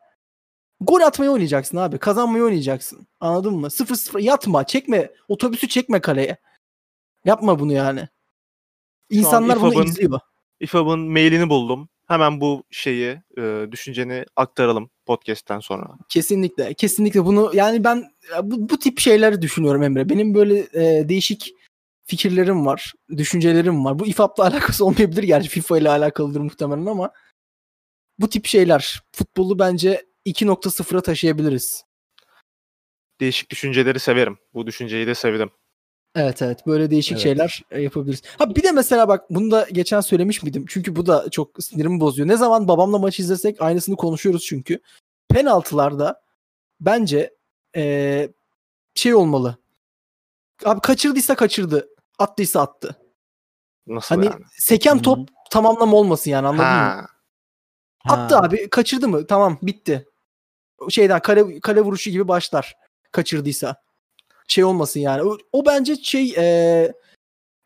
Gol 0.81 1.01
atmayı 1.01 1.31
oynayacaksın 1.31 1.77
abi. 1.77 1.99
Kazanmayı 1.99 2.45
oynayacaksın. 2.45 3.07
Anladın 3.21 3.55
mı? 3.55 3.67
0-0 3.67 4.21
yatma. 4.23 4.65
Çekme. 4.65 5.11
Otobüsü 5.29 5.69
çekme 5.69 6.01
kaleye. 6.01 6.37
Yapma 7.25 7.59
bunu 7.59 7.73
yani. 7.73 8.09
İnsanlar 9.11 9.61
bunu 9.61 9.85
izliyor. 9.85 10.21
İFAB'ın 10.61 11.01
mailini 11.01 11.49
buldum. 11.49 11.89
Hemen 12.09 12.41
bu 12.41 12.63
şeyi, 12.71 13.23
e, 13.39 13.67
düşünceni 13.73 14.25
aktaralım 14.37 14.91
podcast'ten 15.07 15.61
sonra. 15.61 15.87
Kesinlikle. 16.09 16.75
Kesinlikle 16.75 17.25
bunu 17.25 17.51
yani 17.55 17.85
ben 17.85 18.05
ya 18.33 18.51
bu, 18.51 18.69
bu 18.69 18.79
tip 18.79 19.01
şeyleri 19.01 19.43
düşünüyorum 19.43 19.83
Emre. 19.83 20.09
Benim 20.09 20.35
böyle 20.35 20.59
e, 20.59 21.09
değişik 21.09 21.55
fikirlerim 22.07 22.67
var, 22.67 22.95
düşüncelerim 23.17 23.85
var. 23.85 23.99
Bu 23.99 24.07
İFAB'la 24.07 24.45
alakası 24.47 24.85
olmayabilir 24.85 25.23
gerçi 25.23 25.49
FIFA 25.49 25.79
ile 25.79 25.91
alakalıdır 25.91 26.41
muhtemelen 26.41 26.87
ama 26.87 27.13
bu 28.19 28.29
tip 28.29 28.47
şeyler 28.47 29.03
futbolu 29.13 29.59
bence 29.59 30.07
2.0'a 30.27 31.01
taşıyabiliriz. 31.01 31.85
Değişik 33.21 33.51
düşünceleri 33.51 34.01
severim. 34.01 34.39
Bu 34.55 34.67
düşünceyi 34.67 35.07
de 35.07 35.15
sevdim. 35.15 35.51
Evet 36.15 36.43
evet 36.43 36.67
böyle 36.67 36.91
değişik 36.91 37.13
Evet. 37.13 37.23
şeyler 37.23 37.63
e, 37.71 37.83
yapabiliriz. 37.83 38.23
Ha 38.39 38.55
bir 38.57 38.63
de 38.63 38.73
mesela 38.73 39.09
bak 39.09 39.31
bunu 39.31 39.51
da 39.51 39.67
geçen 39.73 40.01
söylemiş 40.01 40.43
miydim? 40.43 40.65
Çünkü 40.69 40.97
bu 40.97 41.07
da 41.07 41.31
çok 41.31 41.65
sinirimi 41.65 42.01
bozuyor. 42.01 42.29
Ne 42.29 42.37
zaman 42.37 42.69
babamla 42.69 42.99
maç 42.99 43.21
izlesek 43.21 43.63
aynısını 43.63 43.97
konuşuyoruz 43.97 44.45
çünkü. 44.45 44.81
Penaltılarda 45.29 46.23
bence 46.81 47.35
e, 47.77 48.29
şey 48.95 49.15
olmalı. 49.15 49.59
Abi 50.65 50.81
kaçırdıysa 50.81 51.35
kaçırdı. 51.35 51.89
Attıysa 52.19 52.61
attı. 52.61 52.97
Nasıl 53.87 54.15
Hani 54.15 54.27
yani? 54.27 54.45
seken 54.59 55.03
top 55.03 55.29
tamamlama 55.51 55.97
olmasın 55.97 56.31
yani 56.31 56.47
anladın 56.47 56.65
mı? 56.67 56.73
Ha. 56.73 57.07
Attı 58.05 58.37
Ha. 58.37 58.43
abi 58.43 58.71
kaçırdı 58.71 59.09
mı? 59.09 59.27
Tamam 59.27 59.59
bitti. 59.63 60.09
Şeyden 60.91 61.21
kale, 61.21 61.61
kale 61.61 61.81
vuruşu 61.81 62.11
gibi 62.11 62.29
başlar. 62.29 62.77
Kaçırdıysa. 63.13 63.83
Şey 64.49 64.65
olmasın 64.65 65.01
yani. 65.01 65.23
O, 65.23 65.39
o 65.53 65.67
bence 65.67 65.97
şey 65.97 66.29
eee, 66.29 66.93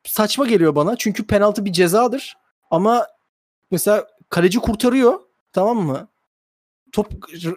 saçma 0.05 0.47
geliyor 0.47 0.75
bana. 0.75 0.97
Çünkü 0.97 1.27
penaltı 1.27 1.65
bir 1.65 1.73
cezadır. 1.73 2.37
Ama 2.71 3.07
mesela 3.71 4.07
kaleci 4.29 4.59
kurtarıyor. 4.59 5.21
Tamam 5.53 5.79
mı? 5.79 6.09
Top 6.93 7.13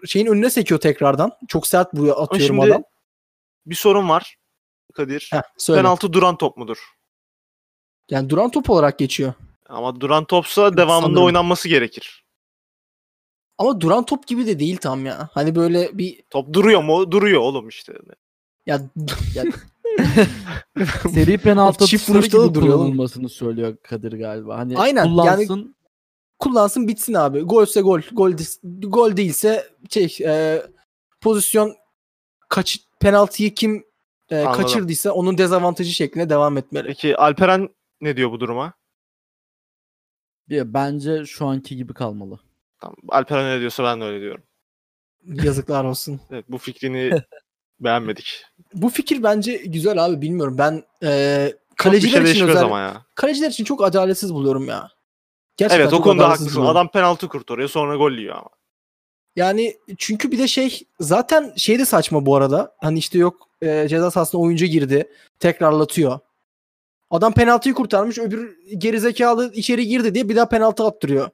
şeyin 0.07 0.25
önüne 0.27 0.49
sekiyor 0.49 0.79
tekrardan. 0.79 1.31
Çok 1.47 1.67
sert 1.67 1.93
vuruyor 1.93 2.15
Ama 2.15 2.23
atıyorum 2.25 2.45
şimdi 2.55 2.71
adam. 2.73 2.83
bir 3.65 3.75
sorun 3.75 4.09
var 4.09 4.37
Kadir. 4.91 5.29
Heh, 5.33 5.41
söyle. 5.57 5.81
Penaltı 5.81 6.13
duran 6.13 6.37
top 6.37 6.57
mudur? 6.57 6.77
Yani 8.09 8.29
duran 8.29 8.51
top 8.51 8.69
olarak 8.69 8.99
geçiyor. 8.99 9.33
Ama 9.69 10.01
duran 10.01 10.25
topsa 10.25 10.77
devamında 10.77 11.07
Sanırım. 11.07 11.23
oynanması 11.23 11.69
gerekir. 11.69 12.25
Ama 13.57 13.81
duran 13.81 14.05
top 14.05 14.27
gibi 14.27 14.47
de 14.47 14.59
değil 14.59 14.77
tam 14.77 15.05
ya. 15.05 15.29
Hani 15.33 15.55
böyle 15.55 15.97
bir 15.97 16.23
Top 16.29 16.53
duruyor 16.53 16.83
mu? 16.83 17.11
Duruyor 17.11 17.41
oğlum 17.41 17.67
işte. 17.67 17.93
ya, 18.65 18.81
ya 19.35 19.43
Seri 21.13 21.37
penaltı 21.37 21.85
Çift 21.85 22.09
vuruşta 22.09 22.39
da 22.39 22.53
duruyor 22.53 22.73
kullanılmasını 22.77 23.29
söylüyor 23.29 23.77
Kadir 23.83 24.11
galiba. 24.13 24.57
Hani 24.57 24.77
Aynen, 24.77 25.05
yani- 25.05 25.09
kullansın. 25.47 25.75
kullansın 26.39 26.87
bitsin 26.87 27.13
abi. 27.13 27.41
Golse 27.41 27.81
gol, 27.81 28.01
gol 28.11 28.31
dis- 28.31 28.59
gol 28.89 29.17
değilse 29.17 29.69
şey 29.89 30.17
e, 30.25 30.61
pozisyon 31.21 31.75
kaç 32.49 32.79
penaltıyı 32.99 33.53
kim 33.55 33.83
e, 34.31 34.35
Anladım. 34.35 34.61
kaçırdıysa 34.61 35.11
onun 35.11 35.37
dezavantajı 35.37 35.91
şeklinde 35.91 36.29
devam 36.29 36.57
etmeli. 36.57 36.87
Peki 36.87 37.17
Alperen 37.17 37.69
ne 38.01 38.17
diyor 38.17 38.31
bu 38.31 38.39
duruma? 38.39 38.73
Ya, 40.49 40.73
bence 40.73 41.25
şu 41.25 41.45
anki 41.45 41.75
gibi 41.75 41.93
kalmalı. 41.93 42.39
Tamam. 42.79 42.95
Alperen 43.09 43.57
ne 43.57 43.59
diyorsa 43.59 43.83
ben 43.83 44.01
de 44.01 44.05
öyle 44.05 44.21
diyorum. 44.21 44.43
Yazıklar 45.25 45.83
olsun. 45.83 46.21
Evet, 46.31 46.45
bu 46.49 46.57
fikrini 46.57 47.21
beğenmedik. 47.79 48.45
Bu 48.73 48.89
fikir 48.89 49.23
bence 49.23 49.57
güzel 49.57 50.05
abi 50.05 50.21
bilmiyorum. 50.21 50.57
Ben 50.57 50.83
e, 51.03 51.53
kaleciler 51.77 52.23
şey 52.23 52.31
için 52.31 52.47
özel 52.47 52.63
ama 52.63 52.79
ya. 52.79 53.05
kaleciler 53.15 53.49
için 53.49 53.63
çok 53.63 53.83
adaletsiz 53.83 54.33
buluyorum 54.33 54.67
ya. 54.67 54.89
Gerçekten 55.57 55.83
Evet 55.83 55.93
o 55.93 56.01
konuda 56.01 56.29
haklısın. 56.29 56.65
Adam 56.65 56.91
penaltı 56.91 57.27
kurtarıyor 57.27 57.69
sonra 57.69 57.95
gol 57.95 58.11
yiyor 58.11 58.35
ama. 58.35 58.49
Yani 59.35 59.77
çünkü 59.97 60.31
bir 60.31 60.39
de 60.39 60.47
şey 60.47 60.79
zaten 60.99 61.53
şey 61.55 61.79
de 61.79 61.85
saçma 61.85 62.25
bu 62.25 62.35
arada. 62.35 62.75
Hani 62.77 62.99
işte 62.99 63.17
yok 63.17 63.49
e, 63.61 63.87
ceza 63.87 64.11
sahasına 64.11 64.41
oyuncu 64.41 64.65
girdi. 64.65 65.09
Tekrarlatıyor. 65.39 66.19
Adam 67.09 67.33
penaltıyı 67.33 67.75
kurtarmış. 67.75 68.17
Öbür 68.17 68.57
gerizekalı 68.77 69.51
içeri 69.53 69.87
girdi 69.87 70.15
diye 70.15 70.29
bir 70.29 70.35
daha 70.35 70.49
penaltı 70.49 70.83
attırıyor. 70.83 71.29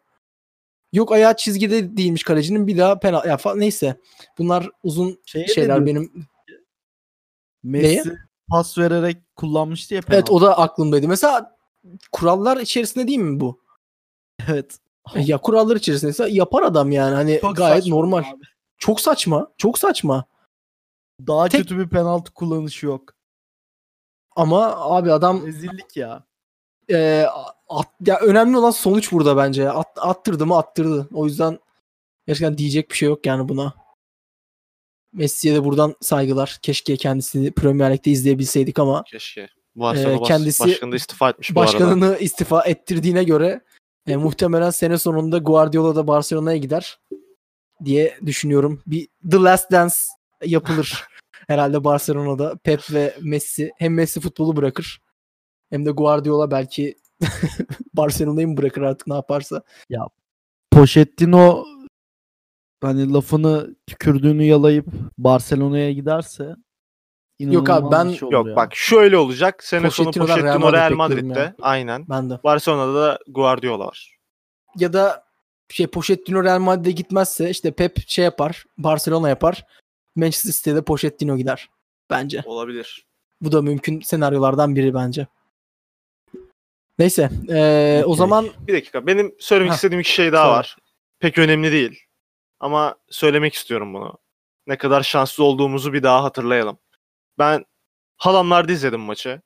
Yok 0.93 1.11
ayağı 1.11 1.35
çizgide 1.35 1.97
değilmiş 1.97 2.23
kalecinin 2.23 2.67
bir 2.67 2.77
daha 2.77 2.99
penaltı. 2.99 3.27
Ya 3.27 3.35
fa- 3.35 3.59
neyse. 3.59 3.97
Bunlar 4.37 4.69
uzun 4.83 5.19
Şeye 5.25 5.47
şeyler 5.47 5.85
benim. 5.85 6.11
Messi 7.63 8.17
pas 8.49 8.77
vererek 8.77 9.17
kullanmıştı 9.35 9.95
ya 9.95 10.01
penaltı. 10.01 10.15
Evet 10.15 10.31
o 10.31 10.41
da 10.41 10.57
aklımdaydı. 10.57 11.07
Mesela 11.07 11.57
kurallar 12.11 12.57
içerisinde 12.57 13.07
değil 13.07 13.19
mi 13.19 13.39
bu? 13.39 13.61
Evet. 14.49 14.79
Ya 15.15 15.37
kurallar 15.37 15.75
içerisinde 15.75 16.29
yapar 16.31 16.63
adam 16.63 16.91
yani. 16.91 17.15
Hani 17.15 17.39
Çok 17.41 17.57
gayet 17.57 17.87
normal. 17.87 18.17
abi. 18.19 18.43
Çok 18.77 19.01
saçma. 19.01 19.51
Çok 19.57 19.79
saçma. 19.79 20.25
Daha 21.27 21.49
Tek- 21.49 21.61
kötü 21.61 21.77
bir 21.79 21.89
penaltı 21.89 22.31
kullanışı 22.33 22.85
yok. 22.85 23.13
Ama 24.35 24.75
abi 24.75 25.11
adam 25.11 25.47
Rezillik 25.47 25.97
ya. 25.97 26.23
e, 26.91 27.25
at- 27.69 27.93
ya 28.05 28.19
önemli 28.19 28.57
olan 28.57 28.71
sonuç 28.71 29.11
burada 29.11 29.37
bence. 29.37 29.69
At, 29.71 29.87
attırdı 29.97 30.45
mı 30.45 30.57
attırdı. 30.57 31.07
O 31.13 31.25
yüzden 31.25 31.59
gerçekten 32.27 32.57
diyecek 32.57 32.89
bir 32.91 32.95
şey 32.95 33.09
yok 33.09 33.25
yani 33.25 33.49
buna. 33.49 33.73
Messi'ye 35.13 35.55
de 35.55 35.63
buradan 35.63 35.95
saygılar. 36.01 36.59
Keşke 36.61 36.97
kendisini 36.97 37.51
Premier 37.51 37.93
Lig'de 37.93 38.11
izleyebilseydik 38.11 38.79
ama 38.79 39.03
Keşke. 39.03 39.49
Barcelona 39.75 40.19
bas- 40.21 40.27
kendisi- 40.27 40.63
başkanı 40.67 40.95
istifa 40.95 41.29
etmiş 41.29 41.55
bu 41.55 41.61
arada. 41.61 41.73
başkanını 41.73 42.17
istifa 42.17 42.63
ettirdiğine 42.63 43.23
göre 43.23 43.61
e, 44.07 44.15
muhtemelen 44.15 44.69
sene 44.69 44.97
sonunda 44.97 45.37
Guardiola 45.37 45.95
da 45.95 46.07
Barcelona'ya 46.07 46.57
gider 46.57 46.99
diye 47.85 48.17
düşünüyorum. 48.25 48.81
Bir 48.87 49.07
The 49.31 49.37
Last 49.37 49.71
Dance 49.71 49.95
yapılır 50.45 51.03
herhalde 51.47 51.83
Barcelona'da. 51.83 52.55
Pep 52.63 52.81
ve 52.93 53.15
Messi 53.21 53.71
hem 53.77 53.93
Messi 53.93 54.19
futbolu 54.19 54.55
bırakır 54.55 55.01
hem 55.69 55.85
de 55.85 55.91
Guardiola 55.91 56.51
belki 56.51 56.95
Barcelona'yı 57.93 58.47
mı 58.47 58.57
bırakır 58.57 58.81
artık 58.81 59.07
ne 59.07 59.13
yaparsa. 59.13 59.63
Pochettino 60.71 61.65
hani 62.81 63.13
lafını 63.13 63.75
tükürdüğünü 63.87 64.43
yalayıp 64.43 64.87
Barcelona'ya 65.17 65.91
giderse 65.91 66.55
Yok 67.39 67.69
abi, 67.69 67.91
ben- 67.91 68.09
şey 68.13 68.29
Yok 68.29 68.47
ya. 68.47 68.55
bak 68.55 68.75
şöyle 68.75 69.17
olacak. 69.17 69.63
Sene 69.63 69.91
sonu 69.91 70.05
Pochettino'dan 70.07 70.37
Real 70.37 70.53
Pochettino 70.59 70.73
Real 70.73 70.91
Madrid'de. 70.91 71.39
ya. 71.39 71.55
Aynen. 71.61 72.05
Ben 72.09 72.29
de. 72.29 72.39
Barcelona'da 72.43 73.01
da 73.01 73.19
Guardiola 73.27 73.85
var. 73.85 74.17
Ya 74.77 74.93
da 74.93 75.23
şey 75.69 75.87
Pochettino 75.87 76.43
Real 76.43 76.59
Madrid'e 76.59 76.91
gitmezse 76.91 77.49
işte 77.49 77.71
Pep 77.71 77.97
şey 78.07 78.25
yapar 78.25 78.65
Barcelona 78.77 79.29
yapar. 79.29 79.65
Manchester 80.15 80.51
City'de 80.51 80.81
Pochettino 80.81 81.37
gider 81.37 81.69
bence. 82.09 82.43
Olabilir. 82.45 83.05
Bu 83.41 83.51
da 83.51 83.61
mümkün 83.61 84.01
senaryolardan 84.01 84.75
biri 84.75 84.93
bence. 84.93 85.27
Neyse. 86.99 87.29
eee, 87.49 88.01
o 88.05 88.07
Okey. 88.09 88.17
zaman 88.17 88.47
Bir 88.67 88.73
dakika. 88.73 89.07
Benim 89.07 89.35
söylemek 89.39 89.71
Heh, 89.71 89.75
istediğim 89.75 89.99
iki 89.99 90.11
şey 90.13 90.31
daha 90.31 90.43
söyle. 90.45 90.57
var. 90.57 90.77
Pek 91.19 91.37
önemli 91.37 91.71
değil. 91.71 91.99
Ama 92.59 92.95
söylemek 93.09 93.53
istiyorum 93.53 93.93
bunu. 93.93 94.17
Ne 94.67 94.77
kadar 94.77 95.03
şanslı 95.03 95.43
olduğumuzu 95.43 95.93
bir 95.93 96.03
daha 96.03 96.23
hatırlayalım. 96.23 96.77
Ben 97.39 97.65
halamlarda 98.17 98.71
izledim 98.71 98.99
maçı. 98.99 99.41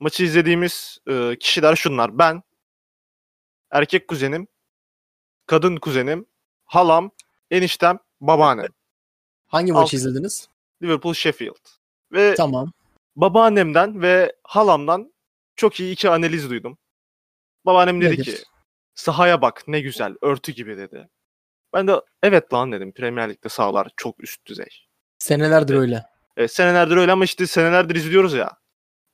Maçı 0.00 0.24
izlediğimiz 0.24 0.98
e, 1.10 1.36
kişiler 1.40 1.76
şunlar. 1.76 2.18
Ben, 2.18 2.42
erkek 3.70 4.08
kuzenim, 4.08 4.46
kadın 5.46 5.76
kuzenim, 5.76 6.26
halam, 6.64 7.10
eniştem, 7.50 7.98
babaannem. 8.20 8.68
hangi 9.46 9.72
maçı 9.72 9.82
Alt- 9.82 9.94
izlediniz? 9.94 10.48
Liverpool 10.82 11.14
Sheffield. 11.14 11.66
Ve 12.12 12.34
Tamam. 12.34 12.72
babaannemden 13.16 14.02
ve 14.02 14.36
halamdan 14.44 15.14
çok 15.56 15.80
iyi 15.80 15.92
iki 15.92 16.10
analiz 16.10 16.50
duydum. 16.50 16.78
Babaannem 17.66 18.00
dedi 18.00 18.12
Nedir? 18.14 18.24
ki 18.24 18.36
sahaya 18.94 19.42
bak 19.42 19.62
ne 19.66 19.80
güzel 19.80 20.14
örtü 20.22 20.52
gibi 20.52 20.76
dedi. 20.76 21.08
Ben 21.72 21.88
de 21.88 22.00
evet 22.22 22.52
lan 22.52 22.72
dedim 22.72 22.92
Premier 22.92 23.30
Lig'de 23.30 23.48
sahalar 23.48 23.88
çok 23.96 24.22
üst 24.24 24.46
düzey. 24.46 24.86
Senelerdir 25.18 25.74
öyle. 25.74 26.04
Evet, 26.36 26.52
senelerdir 26.52 26.96
öyle 26.96 27.12
ama 27.12 27.24
işte 27.24 27.46
senelerdir 27.46 27.94
izliyoruz 27.94 28.34
ya. 28.34 28.58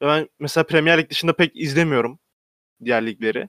Ve 0.03 0.07
Ben 0.07 0.29
mesela 0.39 0.65
Premier 0.65 0.99
Lig 0.99 1.11
dışında 1.11 1.33
pek 1.33 1.57
izlemiyorum 1.57 2.19
diğer 2.85 3.07
ligleri. 3.07 3.49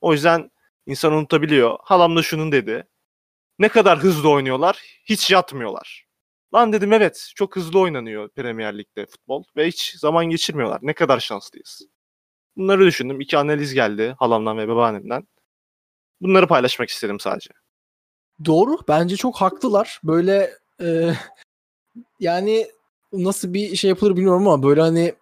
O 0.00 0.12
yüzden 0.12 0.50
insan 0.86 1.12
unutabiliyor. 1.12 1.78
Halam 1.82 2.16
da 2.16 2.22
şunun 2.22 2.52
dedi. 2.52 2.86
Ne 3.58 3.68
kadar 3.68 3.98
hızlı 3.98 4.30
oynuyorlar, 4.30 4.82
hiç 5.04 5.30
yatmıyorlar. 5.30 6.06
Lan 6.54 6.72
dedim 6.72 6.92
evet, 6.92 7.32
çok 7.36 7.56
hızlı 7.56 7.78
oynanıyor 7.80 8.28
Premier 8.28 8.78
Lig'de 8.78 9.06
futbol 9.06 9.44
ve 9.56 9.68
hiç 9.68 9.94
zaman 9.98 10.26
geçirmiyorlar. 10.26 10.78
Ne 10.82 10.92
kadar 10.94 11.20
şanslıyız. 11.20 11.82
Bunları 12.56 12.86
düşündüm. 12.86 13.20
İki 13.20 13.38
analiz 13.38 13.74
geldi 13.74 14.16
halamdan 14.18 14.58
ve 14.58 14.68
babaannemden. 14.68 15.28
Bunları 16.20 16.46
paylaşmak 16.46 16.88
istedim 16.88 17.20
sadece. 17.20 17.50
Doğru. 18.44 18.78
Bence 18.88 19.16
çok 19.16 19.36
haklılar. 19.36 20.00
Böyle 20.04 20.50
eee, 20.80 21.16
yani 22.20 22.66
nasıl 23.12 23.54
bir 23.54 23.76
şey 23.76 23.88
yapılır 23.88 24.16
bilmiyorum 24.16 24.48
ama 24.48 24.62
böyle 24.62 24.80
hani 24.80 25.14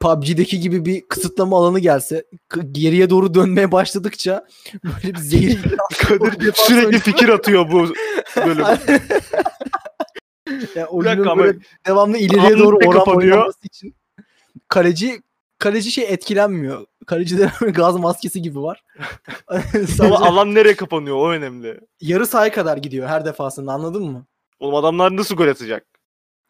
PUBG'deki 0.00 0.60
gibi 0.60 0.84
bir 0.84 1.08
kısıtlama 1.08 1.58
alanı 1.58 1.78
gelse 1.78 2.24
geriye 2.72 3.10
doğru 3.10 3.34
dönmeye 3.34 3.72
başladıkça 3.72 4.46
böyle 4.84 5.14
bir 5.14 5.18
zehir 5.18 5.58
Kadir 5.98 6.52
sürekli 6.54 6.98
fikir 6.98 7.28
atıyor 7.28 7.72
bu 7.72 7.88
bölüm. 8.36 8.64
yani 10.74 10.86
oyunun 10.86 11.26
ama 11.26 11.42
böyle 11.42 11.58
devamlı 11.86 12.18
ileriye 12.18 12.58
doğru 12.58 12.76
oran 12.76 12.90
kapanıyor. 12.90 13.36
oynaması 13.36 13.66
için 13.66 13.94
kaleci 14.68 15.22
kaleci 15.58 15.90
şey 15.90 16.04
etkilenmiyor. 16.04 16.86
Kalecide 17.06 17.50
gaz 17.70 17.96
maskesi 17.96 18.42
gibi 18.42 18.62
var. 18.62 18.84
ama 20.00 20.18
alan 20.18 20.54
nereye 20.54 20.76
kapanıyor 20.76 21.16
o 21.16 21.30
önemli. 21.30 21.80
yarı 22.00 22.26
sahaya 22.26 22.52
kadar 22.52 22.76
gidiyor 22.76 23.08
her 23.08 23.24
defasında 23.24 23.72
anladın 23.72 24.04
mı? 24.04 24.26
Oğlum 24.60 24.74
adamlar 24.74 25.16
nasıl 25.16 25.36
gol 25.36 25.48
atacak? 25.48 25.86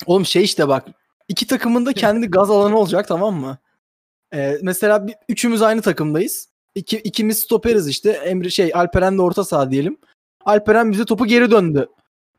Oğlum 0.07 0.27
şey 0.27 0.45
işte 0.45 0.69
bak 0.69 0.87
iki 1.29 1.47
takımın 1.47 1.87
da 1.87 1.93
kendi 2.03 2.27
gaz 2.27 2.51
alanı 2.51 2.79
olacak 2.79 3.09
tamam 3.09 3.35
mı? 3.35 3.59
Ee, 4.35 4.59
mesela 4.62 5.07
bir, 5.07 5.14
üçümüz 5.29 5.62
aynı 5.62 5.83
takımdayız. 5.83 6.49
İki, 6.75 6.97
ikimiz 6.99 7.38
stoperiz 7.38 7.88
işte. 7.88 8.11
Emre 8.11 8.51
şey 8.51 8.71
Alperen 8.75 9.19
de 9.19 9.23
orta 9.23 9.45
saha 9.45 9.71
diyelim. 9.71 9.99
Alperen 10.45 10.93
bize 10.93 11.05
topu 11.05 11.27
geri 11.27 11.51
döndü. 11.51 11.88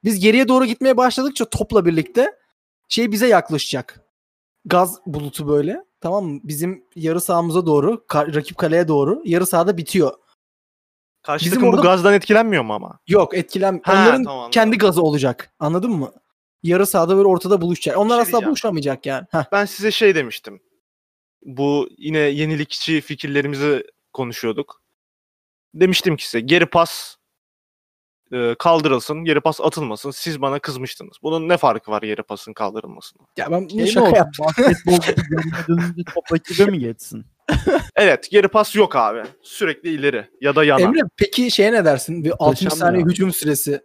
Biz 0.04 0.20
geriye 0.20 0.48
doğru 0.48 0.66
gitmeye 0.66 0.98
başladıkça 0.98 1.46
topla 1.46 1.86
birlikte 1.86 2.32
şey 2.90 3.12
bize 3.12 3.28
yaklaşacak. 3.28 4.02
Gaz 4.66 5.00
bulutu 5.06 5.48
böyle. 5.48 5.86
Tamam 6.02 6.26
mı? 6.26 6.40
Bizim 6.44 6.84
yarı 6.96 7.22
sahamıza 7.22 7.66
doğru, 7.66 8.06
ka- 8.10 8.36
rakip 8.36 8.58
kaleye 8.58 8.88
doğru. 8.88 9.22
Yarı 9.26 9.46
sahada 9.46 9.78
bitiyor. 9.78 10.14
Karşı 11.24 11.46
Bizim 11.46 11.60
takım 11.60 11.72
bu 11.74 11.78
orada- 11.78 11.90
gazdan 11.90 12.14
etkilenmiyor 12.14 12.64
mu 12.64 12.74
ama? 12.74 13.00
Yok 13.08 13.38
etkilen 13.38 13.82
Ha, 13.84 13.94
onların 13.94 14.24
tamam, 14.24 14.52
kendi 14.52 14.78
gazı 14.78 15.02
olacak. 15.02 15.54
Anladın 15.60 15.92
mı? 15.92 16.12
Yarı 16.66 16.86
sahada 16.86 17.18
böyle 17.18 17.28
ortada 17.28 17.62
buluşacak. 17.62 17.98
Onlar 17.98 18.16
şey 18.16 18.22
asla 18.22 18.32
diyeceğim. 18.32 18.50
buluşamayacak 18.50 19.06
yani. 19.06 19.26
Heh. 19.32 19.44
Ben 19.52 19.66
size 19.66 19.92
şey 19.92 20.16
demiştim. 20.16 20.62
Bu 21.44 21.90
yine 21.98 22.20
yenilikçi 22.20 23.02
fikirlerimizi 23.02 23.84
konuşuyorduk. 24.14 24.82
Demiştim 25.74 26.16
ki 26.16 26.26
size 26.26 26.40
geri 26.40 26.66
pas 26.66 27.16
e, 28.32 28.56
kaldırılsın, 28.60 29.24
geri 29.26 29.42
pas 29.42 29.62
atılmasın. 29.62 30.12
Siz 30.12 30.42
bana 30.42 30.60
kızmıştınız. 30.60 31.18
Bunun 31.24 31.50
ne 31.50 31.58
farkı 31.58 31.92
var 31.92 32.02
geri 32.02 32.24
pasın 32.24 32.54
kaldırılmasına? 32.54 33.28
Ya 33.38 33.52
ben 33.52 33.68
Şey 33.68 33.80
mi 33.80 33.88
şaka 33.88 34.06
olsun, 34.06 34.16
yaptım. 34.16 34.46
Basketbol 34.88 34.98
dönünce 35.68 36.04
top 36.14 36.34
rakibe 36.34 36.66
mi 36.66 36.80
geçsin? 36.80 37.26
Evet, 37.96 38.32
geri 38.32 38.48
pas 38.48 38.76
yok 38.76 38.96
abi. 38.96 39.24
Sürekli 39.42 39.90
ileri 39.90 40.30
ya 40.42 40.56
da 40.56 40.64
yana. 40.64 40.82
Emre 40.82 41.00
peki 41.18 41.52
şeye 41.52 41.72
ne 41.74 41.86
dersin? 41.86 42.24
Bir 42.24 42.32
60 42.32 42.42
Muhteşem 42.62 42.72
saniye 42.72 43.04
hücum 43.06 43.34
süresi. 43.34 43.82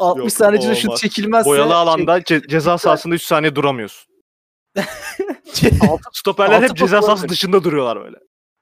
60 0.00 0.22
Yok, 0.22 0.32
saniye 0.32 0.58
içinde 0.58 0.74
şut 0.74 0.88
olmaz. 0.88 1.00
çekilmezse 1.00 1.50
Boyalı 1.50 1.68
şey- 1.68 1.76
alanda 1.76 2.18
ce- 2.18 2.48
ceza 2.48 2.78
sahasında 2.78 3.14
3 3.14 3.22
saniye 3.22 3.54
duramıyorsun. 3.54 4.12
Stoperler 6.12 6.52
Altı 6.56 6.64
hep 6.68 6.76
ceza 6.76 6.88
sahası 7.02 7.12
olabilir. 7.12 7.28
dışında 7.28 7.64
duruyorlar 7.64 8.04
böyle. 8.04 8.16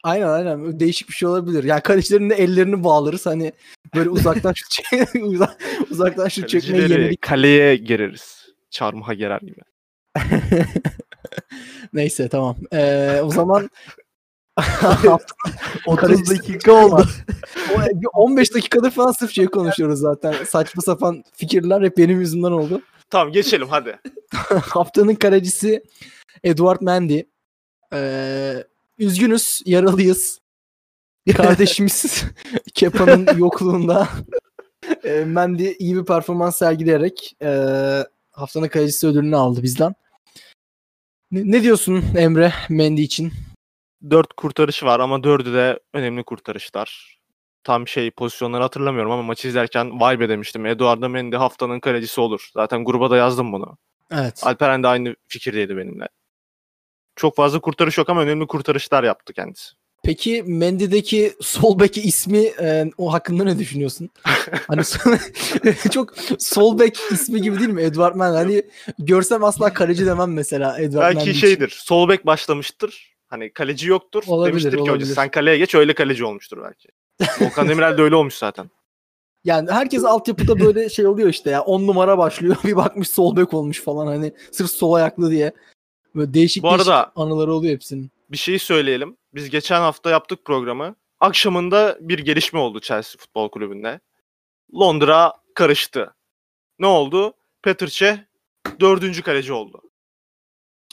Aynen 0.05 0.29
aynen. 0.29 0.65
Böyle 0.65 0.81
Değişik 0.81 1.09
bir 1.09 1.15
şey 1.15 1.29
olabilir. 1.29 1.65
Yani 1.65 1.81
kalecilerin 1.81 2.31
de 2.31 2.35
ellerini 2.35 2.85
bağlarız. 2.85 3.27
Hani 3.27 3.53
böyle 3.95 4.11
uzaktan 4.11 4.53
şut 4.53 4.71
çek 4.91 5.09
uzak- 5.15 5.57
uzaktan 5.91 6.29
şut 6.29 6.49
çekmeye 6.49 6.79
Kalecileri 6.83 7.17
kaleye 7.17 7.77
gereriz. 7.77 8.45
Çarmıha 8.71 9.15
gerer 9.15 9.41
gibi. 9.41 9.61
Neyse 11.93 12.29
tamam. 12.29 12.57
Ee, 12.73 13.21
o 13.23 13.31
zaman 13.31 13.71
30 15.87 16.31
dakika 16.31 16.73
oldu. 16.73 17.07
O- 17.75 18.01
bir 18.01 18.09
15 18.13 18.55
dakikadır 18.55 18.91
falan 18.91 19.13
sırf 19.13 19.33
şey 19.33 19.47
konuşuyoruz 19.47 20.01
zaten. 20.01 20.35
Saçma 20.45 20.83
sapan 20.83 21.25
fikirler 21.33 21.83
hep 21.83 21.97
benim 21.99 22.21
yüzümden 22.21 22.51
oldu. 22.53 22.83
Tamam 23.11 23.33
geçelim 23.33 23.69
hadi. 23.69 23.99
Haftanın 24.63 25.15
kalecisi 25.15 25.85
Edward 26.45 26.81
Mendy. 26.81 27.21
Ee, 27.93 28.65
üzgünüz, 28.99 29.63
yaralıyız. 29.67 30.41
Kardeşimiz 31.37 32.25
Kepa'nın 32.75 33.39
yokluğunda 33.39 34.09
e, 35.05 35.25
Mendy 35.25 35.73
iyi 35.79 35.97
bir 35.97 36.05
performans 36.05 36.57
sergileyerek 36.57 37.37
e, 37.43 37.51
haftanın 38.33 38.69
kalecisi 38.69 39.07
ödülünü 39.07 39.37
aldı 39.37 39.63
bizden. 39.63 39.95
Ne, 41.31 41.43
ne 41.45 41.63
diyorsun 41.63 42.05
Emre 42.17 42.53
Mendy 42.69 43.03
için? 43.03 43.33
4 44.11 44.33
kurtarışı 44.37 44.87
var 44.87 45.01
ama 45.01 45.17
4'ü 45.17 45.55
de 45.55 45.81
önemli 45.93 46.25
kurtarışlar. 46.25 47.19
Tam 47.65 47.89
şey 47.89 48.11
pozisyonları 48.11 48.63
hatırlamıyorum 48.63 49.13
ama 49.13 49.23
maçı 49.23 49.49
izlerken 49.49 50.01
vay 50.01 50.21
be 50.21 50.29
demiştim. 50.29 50.67
Eduardo 50.67 51.09
Mendy 51.09 51.37
haftanın 51.37 51.81
kalecisi 51.81 52.21
olur. 52.21 52.51
Zaten 52.55 52.85
gruba 52.85 53.11
da 53.11 53.17
yazdım 53.17 53.53
bunu. 53.53 53.79
Evet. 54.11 54.41
Alperen 54.43 54.83
de 54.83 54.89
aynı 54.89 55.17
fikirdeydi 55.29 55.77
benimle. 55.77 56.09
Çok 57.17 57.37
fazla 57.37 57.61
kurtarış 57.61 57.99
yok 57.99 58.09
ama 58.09 58.23
önemli 58.23 58.47
kurtarışlar 58.47 59.05
yaptı 59.05 59.33
kendisi. 59.33 59.71
Peki 60.05 60.43
Mendy'deki 60.47 61.35
sol 61.41 61.81
beki 61.81 62.01
ismi 62.01 62.39
e, 62.39 62.91
o 62.99 63.13
hakkında 63.13 63.45
ne 63.45 63.59
düşünüyorsun? 63.59 64.11
hani 64.69 64.83
çok 65.93 66.15
sol 66.39 66.79
bek 66.79 66.99
ismi 67.11 67.43
gibi 67.43 67.59
değil 67.59 67.71
mi 67.71 67.83
Edward 67.83 68.15
Mendy? 68.15 68.37
Hani 68.37 68.63
görsem 68.99 69.45
asla 69.45 69.73
kaleci 69.73 70.07
demem 70.07 70.33
mesela 70.33 70.79
Edward 70.79 71.03
Mendy 71.03 71.17
Belki 71.17 71.31
için. 71.31 71.41
şeydir. 71.41 71.69
Sol 71.69 72.09
bek 72.09 72.27
başlamıştır. 72.27 73.14
Hani 73.35 73.53
kaleci 73.53 73.89
yoktur. 73.89 74.25
Olabilir, 74.27 74.53
Demiştir 74.53 74.71
ki 74.73 74.81
hoca 74.81 74.93
olabilir. 74.93 75.15
sen 75.15 75.31
kaleye 75.31 75.59
geç 75.59 75.75
öyle 75.75 75.95
kaleci 75.95 76.25
olmuştur 76.25 76.59
belki. 76.63 76.89
Volkan 77.45 77.69
Demirel 77.69 77.99
de 77.99 78.03
öyle 78.03 78.15
olmuş 78.17 78.35
zaten. 78.35 78.71
Yani 79.45 79.71
herkes 79.71 80.05
altyapıda 80.05 80.61
böyle 80.61 80.89
şey 80.89 81.07
oluyor 81.07 81.29
işte 81.29 81.51
ya 81.51 81.63
10 81.63 81.87
numara 81.87 82.19
başlıyor 82.19 82.57
bir 82.65 82.77
bakmış 82.77 83.09
sol 83.09 83.37
bek 83.37 83.55
olmuş 83.55 83.81
falan 83.83 84.07
hani 84.07 84.35
sırf 84.53 84.71
sol 84.71 84.93
ayaklı 84.93 85.31
diye. 85.31 85.53
Böyle 86.15 86.35
değişik 86.35 86.63
Bu 86.63 86.69
arada- 86.71 86.97
değişik 87.03 87.13
anıları 87.19 87.53
oluyor 87.55 87.75
hepsinin. 87.75 88.11
Bir 88.31 88.37
şeyi 88.37 88.59
söyleyelim. 88.59 89.17
Biz 89.35 89.51
geçen 89.51 89.81
hafta 89.81 90.11
yaptık 90.11 90.45
programı. 90.45 90.95
Akşamında 91.21 91.99
bir 92.01 92.19
gelişme 92.19 92.59
oldu 92.59 92.81
Chelsea 92.81 93.19
Futbol 93.19 93.49
Kulübü'nde. 93.49 94.01
Londra 94.75 95.33
karıştı. 95.55 96.15
Ne 96.79 96.87
oldu? 96.87 97.35
Petr 97.63 97.87
Cech 97.87 98.19
dördüncü 98.81 99.23
kaleci 99.23 99.53
oldu. 99.53 99.83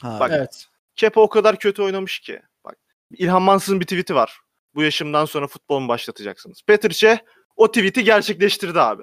Ha, 0.02 0.16
Bak, 0.20 0.30
Evet. 0.34 0.66
Kepa 0.96 1.20
o 1.20 1.28
kadar 1.28 1.58
kötü 1.58 1.82
oynamış 1.82 2.20
ki. 2.20 2.40
Bak 2.64 2.76
İlhan 3.10 3.42
Mansız'ın 3.42 3.80
bir 3.80 3.86
tweet'i 3.86 4.14
var. 4.14 4.40
Bu 4.74 4.82
yaşımdan 4.82 5.24
sonra 5.24 5.46
futbol 5.46 5.80
mu 5.80 5.88
başlatacaksınız? 5.88 6.62
Petr 6.66 6.90
Cech 6.90 7.20
o 7.56 7.68
tweet'i 7.68 8.04
gerçekleştirdi 8.04 8.80
abi. 8.80 9.02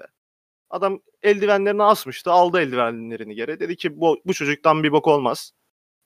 Adam 0.70 1.00
eldivenlerini 1.22 1.84
asmıştı. 1.84 2.32
Aldı 2.32 2.62
eldivenlerini 2.62 3.36
geri. 3.36 3.60
Dedi 3.60 3.76
ki 3.76 4.00
bu, 4.00 4.22
bu 4.26 4.34
çocuktan 4.34 4.84
bir 4.84 4.92
bok 4.92 5.08
olmaz. 5.08 5.52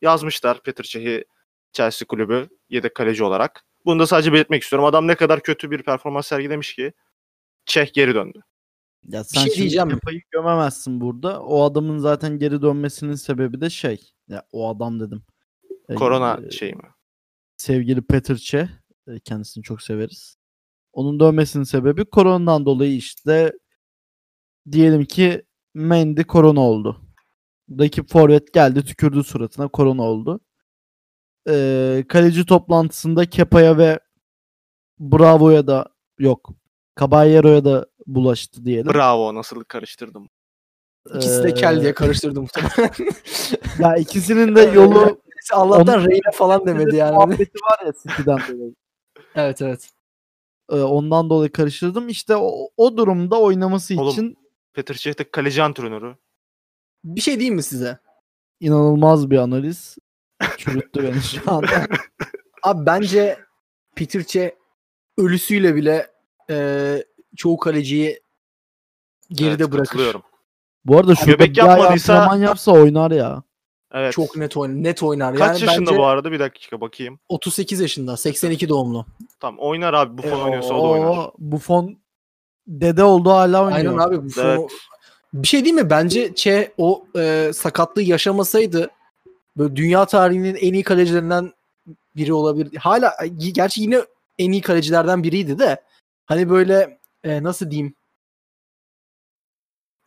Yazmışlar 0.02 0.64
Petr 0.64 0.84
Cech'i 0.84 1.26
Chelsea 1.74 2.08
kulübü 2.08 2.50
yedek 2.70 2.96
kaleci 2.96 3.24
olarak. 3.24 3.66
Bunu 3.86 4.00
da 4.00 4.08
sadece 4.08 4.34
belirtmek 4.34 4.64
istiyorum. 4.64 4.86
Adam 4.86 5.08
ne 5.08 5.16
kadar 5.16 5.44
kötü 5.44 5.72
bir 5.72 5.84
performans 5.84 6.28
sergilemiş 6.28 6.76
ki 6.76 6.94
Çeh 7.66 7.94
geri 7.94 8.16
döndü. 8.16 8.42
Ya 9.08 9.24
sen 9.24 9.42
şey 9.42 9.56
diyeceğim. 9.56 9.90
Kepa'yı 9.90 10.22
gömemezsin 10.32 11.02
burada. 11.02 11.42
O 11.42 11.64
adamın 11.64 11.98
zaten 11.98 12.40
geri 12.40 12.62
dönmesinin 12.62 13.16
sebebi 13.16 13.62
de 13.62 13.70
şey. 13.70 14.02
Ya 14.28 14.44
o 14.52 14.70
adam 14.70 15.00
dedim. 15.00 15.24
E, 15.90 15.96
Korona 15.96 16.40
e, 16.48 16.52
şeyi 16.52 16.74
mi? 16.76 16.90
sevgili 17.58 18.02
Petr 18.02 18.36
Cech. 18.36 18.70
e, 19.08 19.20
Kendisini 19.20 19.64
çok 19.64 19.82
severiz. 19.82 20.38
Onun 20.94 21.20
dönmesinin 21.20 21.64
sebebi 21.64 22.06
koronadan 22.06 22.66
dolayı 22.66 22.96
işte 22.96 23.54
diyelim 24.72 25.06
ki 25.06 25.44
Mendy 25.74 26.24
korona 26.24 26.60
oldu. 26.62 27.02
Rakip 27.80 28.10
forvet 28.10 28.54
geldi 28.54 28.86
tükürdü 28.86 29.24
suratına 29.24 29.68
korona 29.68 30.02
oldu. 30.04 30.40
Ee, 31.50 32.04
kaleci 32.10 32.46
toplantısında 32.46 33.26
Kepa'ya 33.26 33.78
ve 33.78 34.00
Bravo'ya 35.00 35.68
da 35.68 35.86
yok. 36.20 36.50
Caballero'ya 37.00 37.66
da 37.66 37.88
bulaştı 38.08 38.66
diyelim. 38.66 38.94
Bravo 38.94 39.36
nasıl 39.36 39.64
karıştırdım. 39.64 40.30
İkisi 41.16 41.44
de 41.44 41.50
Ee, 41.50 41.54
kel 41.54 41.82
diye 41.82 41.94
karıştırdım 41.94 42.44
muhtemelen. 42.44 42.92
Ya 43.80 43.96
ikisinin 43.96 44.56
de 44.56 44.62
yolu 44.62 45.22
Neyse, 45.44 45.56
Allah'tan 45.56 46.00
Onun- 46.00 46.10
Reyna 46.10 46.32
falan 46.34 46.66
demedi 46.66 46.96
yani. 46.96 47.16
muhabbeti 47.16 47.60
var 47.72 47.86
ya 47.86 47.94
City'den 48.16 48.38
dolayı. 48.38 48.76
evet 49.36 49.62
evet. 49.62 49.90
Ee, 50.72 50.76
ondan 50.82 51.30
dolayı 51.30 51.52
karıştırdım. 51.52 52.10
İşte 52.10 52.36
o, 52.36 52.70
o 52.78 52.98
durumda 52.98 53.40
oynaması 53.42 53.94
Oğlum. 54.02 54.12
için 54.12 54.38
Petr 54.74 54.94
Cech 54.94 55.20
de 55.20 55.32
kaleci 55.32 55.64
antrenörü. 55.64 56.16
Bir 57.04 57.22
şey 57.22 57.36
diyeyim 57.40 57.56
mi 57.56 57.64
size? 57.64 58.00
inanılmaz 58.60 59.30
bir 59.30 59.38
analiz. 59.38 59.98
Çürüttü 60.58 61.04
beni 61.04 61.22
şu 61.22 61.52
anda. 61.52 61.68
Abi 62.64 62.86
bence 62.86 63.40
Peter 63.96 64.24
Cech 64.24 64.54
ölüsüyle 65.18 65.76
bile 65.76 66.08
e, 66.50 66.98
çoğu 67.36 67.58
kaleciyi 67.58 68.22
geride 69.32 69.64
Evet, 69.64 69.72
bırakır. 69.74 70.16
Bu 70.86 70.98
arada 70.98 71.16
şurada 71.16 71.32
Göbek 71.32 71.50
bir 71.50 71.56
yapmadıysa- 71.62 72.14
antrenman 72.14 72.38
yapsa 72.38 72.72
oynar 72.72 73.12
ya. 73.12 73.44
Evet. 73.94 74.14
Çok 74.14 74.38
net 74.38 74.58
oynar. 74.58 74.84
Net 74.84 75.04
oynar. 75.04 75.36
Kaç 75.36 75.62
yani 75.62 75.70
yaşında 75.70 75.92
bence 75.92 76.00
bu 76.00 76.06
arada? 76.06 76.32
Bir 76.32 76.40
dakika 76.40 76.82
bakayım. 76.82 77.20
38 77.30 77.80
yaşında. 77.80 78.18
82 78.18 78.70
doğumlu. 78.70 79.06
Tamam 79.40 79.60
oynar 79.60 79.94
abi. 79.94 80.18
Buffon 80.18 80.40
Ee, 80.40 80.44
oynuyorsa 80.44 80.74
o 80.74 80.78
da 80.84 80.90
oynar. 80.90 81.08
o 81.08 81.34
Buffon 81.40 81.98
dede 82.68 83.04
oldu 83.04 83.30
hala 83.32 83.64
oynuyor. 83.64 83.78
Aynen 83.78 83.98
abi. 83.98 84.24
Bu 84.24 84.42
Evet. 84.42 84.72
Bir 85.34 85.48
şey 85.48 85.64
değil 85.66 85.76
mi? 85.76 85.90
Bence 85.90 86.36
Çe 86.36 86.74
o 86.78 87.06
e, 87.18 87.52
sakatlığı 87.54 88.02
yaşamasaydı 88.02 88.90
böyle 89.58 89.76
dünya 89.76 90.06
tarihinin 90.06 90.56
en 90.56 90.74
iyi 90.74 90.84
kalecilerinden 90.84 91.54
biri 92.16 92.34
olabilir. 92.34 92.76
Hala 92.78 93.14
gerçi 93.54 93.82
yine 93.82 94.02
en 94.40 94.52
iyi 94.52 94.62
kalecilerden 94.62 95.24
biriydi 95.24 95.60
de 95.60 95.82
hani 96.26 96.50
böyle 96.50 97.00
e, 97.24 97.44
nasıl 97.44 97.72
diyeyim 97.72 97.94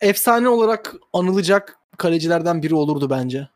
efsane 0.01 0.49
olarak 0.49 0.95
anılacak 1.13 1.79
kalecilerden 1.97 2.63
biri 2.63 2.75
olurdu 2.75 3.09
bence. 3.09 3.47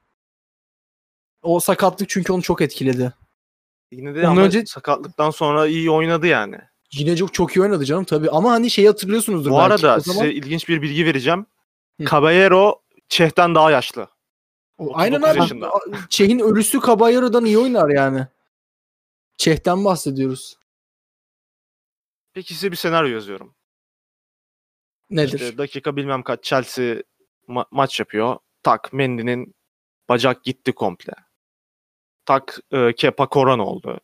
O 1.41 1.59
sakatlık 1.59 2.09
çünkü 2.09 2.33
onu 2.33 2.41
çok 2.41 2.61
etkiledi. 2.61 3.13
Yine 3.91 4.15
de 4.15 4.19
Ondan 4.19 4.31
ama 4.31 4.41
önce- 4.41 4.65
sakatlıktan 4.65 5.29
sonra 5.31 5.67
iyi 5.67 5.91
oynadı 5.91 6.27
yani. 6.27 6.57
Yine 6.93 7.15
çok 7.17 7.33
çok 7.33 7.55
iyi 7.55 7.61
oynadı 7.61 7.85
canım 7.85 8.03
tabii. 8.03 8.29
Ama 8.29 8.51
hani 8.51 8.69
şeyi 8.69 8.87
hatırlıyorsunuzdur 8.87 9.51
Bu 9.51 9.53
belki. 9.57 9.63
arada 9.65 9.95
O 9.97 9.99
zaman- 9.99 10.19
size 10.19 10.33
ilginç 10.33 10.69
bir 10.69 10.81
bilgi 10.81 11.05
vereceğim. 11.05 11.45
Hı. 12.01 12.05
Caballero 12.05 12.81
Çeh'ten 13.09 13.55
daha 13.55 13.71
yaşlı. 13.71 14.07
O- 14.77 14.91
Aynen 14.93 15.15
39 15.21 15.31
abi. 15.35 15.39
yaşında. 15.39 15.71
Çeh'in 16.09 16.39
ölüsü 16.39 16.81
Caballero'dan 16.81 17.45
iyi 17.45 17.57
oynar 17.57 17.89
yani. 17.89 18.27
Çeh'ten 19.37 19.85
bahsediyoruz. 19.85 20.57
Peki 22.33 22.53
size 22.53 22.71
bir 22.71 22.77
senaryo 22.77 23.09
yazıyorum. 23.13 23.55
Nedir? 25.09 25.39
İşte 25.39 25.57
dakika 25.57 25.95
bilmem 25.95 26.23
kaç 26.23 26.43
Chelsea 26.43 26.95
ma- 27.47 27.65
maç 27.71 27.99
yapıyor. 27.99 28.37
Tak 28.63 28.93
Mendy'nin 28.93 29.55
bacak 30.09 30.43
gitti 30.43 30.71
komple. 30.73 31.13
Tak 32.31 32.59
e, 32.71 32.93
Kepa 32.93 33.29
Koran 33.29 33.59
oldu. 33.59 33.99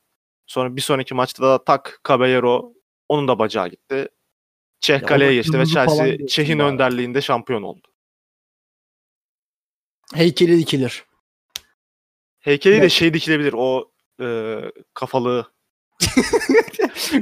Sonra 0.47 0.75
bir 0.75 0.82
sonraki 0.82 1.13
maçta 1.13 1.43
da 1.43 1.63
tak 1.63 2.01
Caballero 2.07 2.73
onun 3.09 3.28
da 3.28 3.39
bacağı 3.39 3.67
gitti. 3.67 4.07
Çeh 4.80 5.01
Ya 5.01 5.05
kaleye 5.05 5.34
geçti 5.34 5.59
ve 5.59 5.65
Chelsea 5.65 6.28
Çeh'in 6.28 6.59
önderliğinde 6.59 7.21
şampiyon 7.21 7.61
oldu. 7.61 7.88
Heykeli 10.13 10.57
dikilir. 10.57 11.05
Heykeli 12.39 12.82
de 12.82 12.89
şey 12.89 13.13
dikilebilir 13.13 13.53
o 13.57 13.91
e, 14.21 14.57
kafalı. 14.93 15.51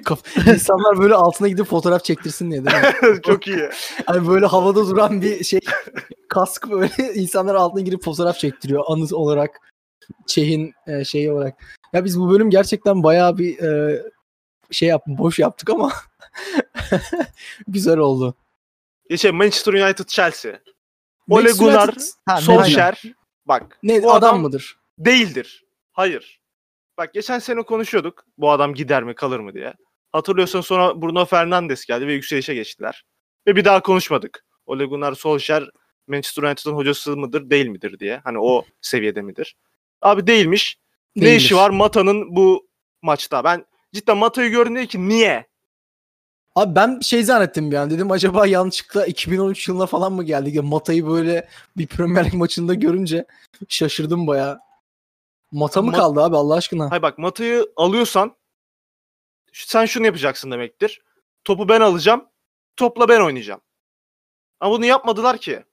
Kaf- 0.05 0.47
İnsanlar 0.47 0.97
böyle 0.99 1.13
altına 1.13 1.47
gidip 1.47 1.65
fotoğraf 1.65 2.03
çektirsin 2.03 2.51
diye 2.51 2.65
değil 2.65 2.77
mi? 2.77 3.21
Çok 3.25 3.47
iyi. 3.47 3.69
Hani 4.05 4.27
böyle 4.27 4.45
havada 4.45 4.87
duran 4.87 5.21
bir 5.21 5.43
şey 5.43 5.59
kask 6.29 6.69
böyle 6.69 6.91
insanlar 7.13 7.55
altına 7.55 7.81
girip 7.81 8.03
fotoğraf 8.03 8.39
çektiriyor 8.39 8.83
anı 8.87 9.15
olarak. 9.17 9.74
Çeh'in 10.27 10.73
e, 10.87 11.05
şeyi 11.05 11.31
olarak. 11.31 11.77
Ya 11.93 12.05
biz 12.05 12.19
bu 12.19 12.29
bölüm 12.29 12.49
gerçekten 12.49 13.03
bayağı 13.03 13.37
bir 13.37 13.59
e, 13.59 14.01
şey 14.71 14.89
yap 14.89 15.03
boş 15.07 15.39
yaptık 15.39 15.69
ama 15.69 15.93
güzel 17.67 17.97
oldu. 17.97 18.35
Şey 19.17 19.31
Manchester 19.31 19.73
United 19.73 20.05
Chelsea. 20.05 20.59
Ole 21.29 21.51
Gunnar 21.51 21.95
Solskjaer 22.39 23.01
bak 23.45 23.79
ne 23.83 24.03
bu 24.03 24.11
adam, 24.11 24.29
adam 24.29 24.41
mıdır? 24.41 24.77
değildir. 24.97 25.65
Hayır. 25.91 26.41
Bak 26.97 27.13
geçen 27.13 27.39
sene 27.39 27.63
konuşuyorduk 27.63 28.25
bu 28.37 28.51
adam 28.51 28.73
gider 28.73 29.03
mi 29.03 29.15
kalır 29.15 29.39
mı 29.39 29.53
diye. 29.53 29.73
Hatırlıyorsan 30.11 30.61
sonra 30.61 31.01
Bruno 31.01 31.25
Fernandes 31.25 31.85
geldi 31.85 32.07
ve 32.07 32.13
yükselişe 32.13 32.53
geçtiler. 32.53 33.05
Ve 33.47 33.55
bir 33.55 33.65
daha 33.65 33.81
konuşmadık. 33.81 34.45
Ole 34.65 34.85
Gunnar 34.85 35.13
Solskjaer 35.13 35.69
Manchester 36.07 36.43
United'ın 36.43 36.75
hocası 36.75 37.17
mıdır 37.17 37.49
değil 37.49 37.67
midir 37.67 37.99
diye. 37.99 38.21
Hani 38.23 38.39
o 38.39 38.65
seviyede 38.81 39.21
midir? 39.21 39.55
Abi 40.05 40.27
değilmiş. 40.27 40.79
Ne 41.15 41.21
Değildir. 41.25 41.37
işi 41.37 41.55
var 41.55 41.69
Mata'nın 41.69 42.35
bu 42.35 42.67
maçta? 43.01 43.43
Ben 43.43 43.65
cidden 43.93 44.17
Mata'yı 44.17 44.49
gördüm 44.51 44.85
ki 44.85 45.07
niye? 45.09 45.47
Abi 46.55 46.75
ben 46.75 46.99
şey 46.99 47.23
zannettim 47.23 47.71
bir 47.71 47.75
an 47.75 47.89
dedim 47.89 48.11
acaba 48.11 48.47
yanlışlıkla 48.47 49.05
2013 49.05 49.67
yılına 49.67 49.85
falan 49.85 50.13
mı 50.13 50.23
geldik? 50.23 50.55
Ya 50.55 50.61
Mata'yı 50.61 51.07
böyle 51.07 51.49
bir 51.77 51.87
Premier 51.87 52.25
Lig 52.25 52.33
maçında 52.33 52.73
görünce 52.73 53.25
şaşırdım 53.69 54.27
bayağı. 54.27 54.59
Mata 55.51 55.81
mı 55.81 55.91
Ma- 55.91 55.95
kaldı 55.95 56.23
abi 56.23 56.35
Allah 56.37 56.55
aşkına? 56.55 56.91
Hay 56.91 57.01
bak 57.01 57.17
Mata'yı 57.17 57.65
alıyorsan 57.75 58.35
sen 59.53 59.85
şunu 59.85 60.05
yapacaksın 60.05 60.51
demektir. 60.51 61.01
Topu 61.43 61.69
ben 61.69 61.81
alacağım. 61.81 62.25
Topla 62.75 63.09
ben 63.09 63.21
oynayacağım. 63.21 63.61
Ama 64.59 64.71
bunu 64.71 64.85
yapmadılar 64.85 65.37
ki. 65.37 65.63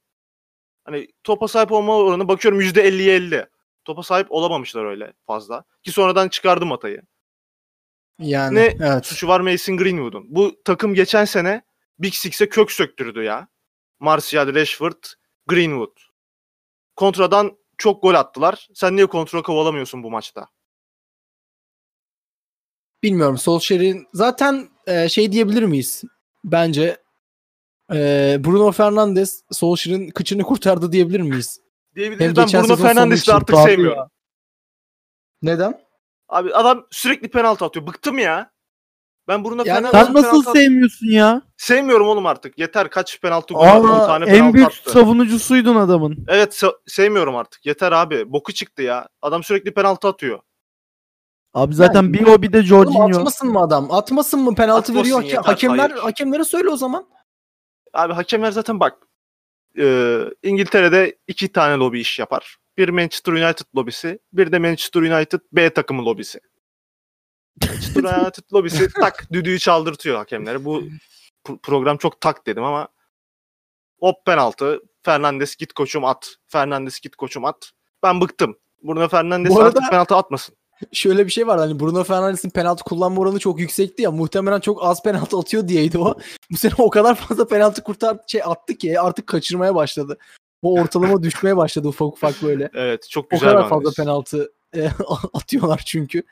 Hani 0.84 1.08
topa 1.24 1.48
sahip 1.48 1.72
olma 1.72 1.96
oranı 1.96 2.28
bakıyorum 2.28 2.60
%50'ye 2.60 3.14
50. 3.14 3.51
Topa 3.84 4.02
sahip 4.02 4.26
olamamışlar 4.30 4.84
öyle 4.84 5.12
fazla. 5.26 5.64
Ki 5.82 5.92
sonradan 5.92 6.28
çıkardı 6.28 6.66
Mata'yı. 6.66 7.02
Yani 8.18 8.54
Ne 8.54 8.76
evet. 8.80 9.06
suçu 9.06 9.28
var 9.28 9.40
Mason 9.40 9.76
Greenwood'un. 9.76 10.26
Bu 10.28 10.62
takım 10.64 10.94
geçen 10.94 11.24
sene 11.24 11.62
Big 11.98 12.14
Six'e 12.14 12.48
kök 12.48 12.72
söktürdü 12.72 13.22
ya. 13.22 13.48
Martial, 14.00 14.54
Rashford, 14.54 15.04
Greenwood. 15.46 15.96
Kontradan 16.96 17.58
çok 17.78 18.02
gol 18.02 18.14
attılar. 18.14 18.68
Sen 18.74 18.96
niye 18.96 19.06
kontra 19.06 19.42
kovalamıyorsun 19.42 20.02
bu 20.02 20.10
maçta? 20.10 20.48
Bilmiyorum 23.02 23.38
Solskjaer'in 23.38 24.06
zaten 24.12 24.68
e, 24.86 25.08
şey 25.08 25.32
diyebilir 25.32 25.62
miyiz? 25.62 26.02
Bence 26.44 26.96
e, 27.92 27.96
Bruno 28.44 28.72
Fernandes 28.72 29.42
Solskjaer'in 29.50 30.10
kıçını 30.10 30.42
kurtardı 30.42 30.92
diyebilir 30.92 31.20
miyiz? 31.20 31.61
Diyebiliriz. 31.97 32.26
Hem 32.26 32.36
Ben 32.36 32.62
Bruno 32.64 32.76
Fernandes'i 32.76 33.32
artık 33.32 33.49
kurtardı 33.49 33.68
sevmiyorum. 33.70 34.09
Neden? 35.43 35.80
Abi 36.28 36.55
adam 36.55 36.86
sürekli 36.90 37.30
penaltı 37.30 37.64
atıyor. 37.64 37.86
Bıktım 37.86 38.18
ya. 38.18 38.53
Ben 39.28 39.45
Bruno 39.45 39.62
Yani 39.66 39.66
Fernandes'in 39.90 40.05
Sen 40.05 40.14
nasıl 40.14 40.30
penaltı 40.30 40.51
at- 40.51 40.57
sevmiyorsun 40.57 41.07
ya? 41.07 41.43
Sevmiyorum 41.57 42.09
oğlum 42.09 42.26
artık. 42.26 42.59
Yeter 42.59 42.90
kaç 42.90 43.20
penaltı 43.20 43.55
gol 43.55 43.61
attı. 43.62 43.78
10 43.80 43.88
Aa, 43.88 44.07
tane 44.07 44.24
en 44.36 44.55
büyük 44.55 44.66
attı. 44.68 44.90
savunucusuydun 44.90 45.76
adamın. 45.76 46.24
Evet 46.28 46.62
se- 46.62 46.76
sevmiyorum 46.86 47.36
artık. 47.36 47.66
Yeter 47.66 47.93
abi. 47.93 48.32
Boku 48.32 48.53
çıktı 48.53 48.82
ya. 48.82 49.09
Adam 49.22 49.43
sürekli 49.43 49.74
penaltı 49.74 50.09
atıyor. 50.09 50.40
Abi 51.55 51.74
zaten 51.74 52.03
Yani- 52.03 52.12
bir 52.14 52.26
o 52.26 52.43
bir 52.43 52.53
de 52.53 52.62
Jorginho. 52.62 53.05
atmasın 53.18 53.49
mı 53.49 53.61
adam? 53.61 53.90
Atmasın 53.93 54.40
mı? 54.40 54.55
Penaltı 54.55 54.78
Atmasın 54.93 55.01
veriyor. 55.01 55.22
yeter, 55.22 55.43
hakemler 55.43 55.90
hayır. 55.90 56.03
hakemlere 56.03 56.45
söyle 56.45 56.68
o 56.68 56.76
zaman. 56.76 57.07
Abi 57.95 58.12
hakemler 58.12 58.51
zaten 58.51 58.80
bak. 58.80 58.99
E, 59.78 60.18
İngiltere'de 60.42 61.18
iki 61.26 61.52
tane 61.52 61.74
lobi 61.76 62.00
iş 62.00 62.18
yapar. 62.18 62.56
Bir 62.78 62.88
Manchester 62.88 63.32
United 63.32 63.66
lobisi, 63.76 64.18
bir 64.32 64.52
de 64.52 64.58
Manchester 64.58 65.00
United 65.00 65.40
B 65.52 65.70
takımı 65.74 66.04
lobisi. 66.06 66.40
Manchester 67.66 68.02
United 68.22 68.44
lobisi 68.52 68.88
tak 68.92 69.32
düdüğü 69.32 69.58
çaldırtıyor 69.58 70.16
hakemlere. 70.16 70.64
Bu 70.64 70.82
pro- 71.46 71.58
program 71.62 71.96
çok 71.96 72.20
tak 72.20 72.46
dedim 72.46 72.64
ama 72.64 72.88
hop 74.00 74.26
penaltı. 74.26 74.80
Fernandes 75.04 75.56
git 75.56 75.72
koçum 75.72 76.04
at. 76.04 76.34
Fernandes 76.48 77.00
git 77.00 77.16
koçum 77.16 77.44
at. 77.44 77.70
Ben 78.02 78.20
bıktım. 78.20 78.58
Bruno 78.82 79.08
Fernandes 79.08 79.50
Bu 79.54 79.60
arada- 79.60 79.78
artık 79.78 79.90
penaltı 79.90 80.16
atmasın. 80.16 80.56
Şöyle 80.92 81.26
bir 81.26 81.32
şey 81.32 81.46
var 81.46 81.58
hani 81.58 81.80
Bruno 81.80 82.04
Fernandes'in 82.04 82.50
penaltı 82.50 82.84
kullanma 82.84 83.20
oranı 83.20 83.38
çok 83.38 83.60
yüksekti 83.60 84.02
ya. 84.02 84.10
Muhtemelen 84.10 84.60
çok 84.60 84.84
az 84.84 85.02
penaltı 85.02 85.36
atıyor 85.38 85.68
diyeydi 85.68 85.98
o. 85.98 86.14
Bu 86.50 86.56
sene 86.56 86.72
o 86.78 86.90
kadar 86.90 87.14
fazla 87.14 87.46
penaltı 87.46 87.82
kurtar 87.82 88.18
şey 88.26 88.42
attı 88.44 88.74
ki 88.74 89.00
artık 89.00 89.26
kaçırmaya 89.26 89.74
başladı. 89.74 90.18
O 90.62 90.80
ortalama 90.80 91.22
düşmeye 91.22 91.56
başladı 91.56 91.88
ufak 91.88 92.12
ufak 92.12 92.42
böyle. 92.42 92.70
Evet 92.74 93.08
çok 93.10 93.24
O 93.24 93.28
güzel 93.30 93.48
kadar 93.48 93.64
bir 93.64 93.68
fazla 93.68 93.76
analiz. 93.82 93.96
penaltı 93.96 94.52
e, 94.76 94.88
atıyorlar 95.34 95.82
çünkü. 95.86 96.22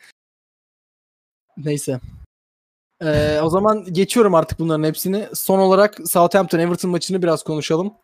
Neyse. 1.56 2.00
Ee, 3.02 3.40
o 3.42 3.48
zaman 3.50 3.84
geçiyorum 3.92 4.34
artık 4.34 4.58
bunların 4.58 4.84
hepsini. 4.84 5.28
Son 5.34 5.58
olarak 5.58 5.96
Southampton 6.08 6.58
Everton 6.58 6.90
maçını 6.90 7.22
biraz 7.22 7.42
konuşalım. 7.44 7.94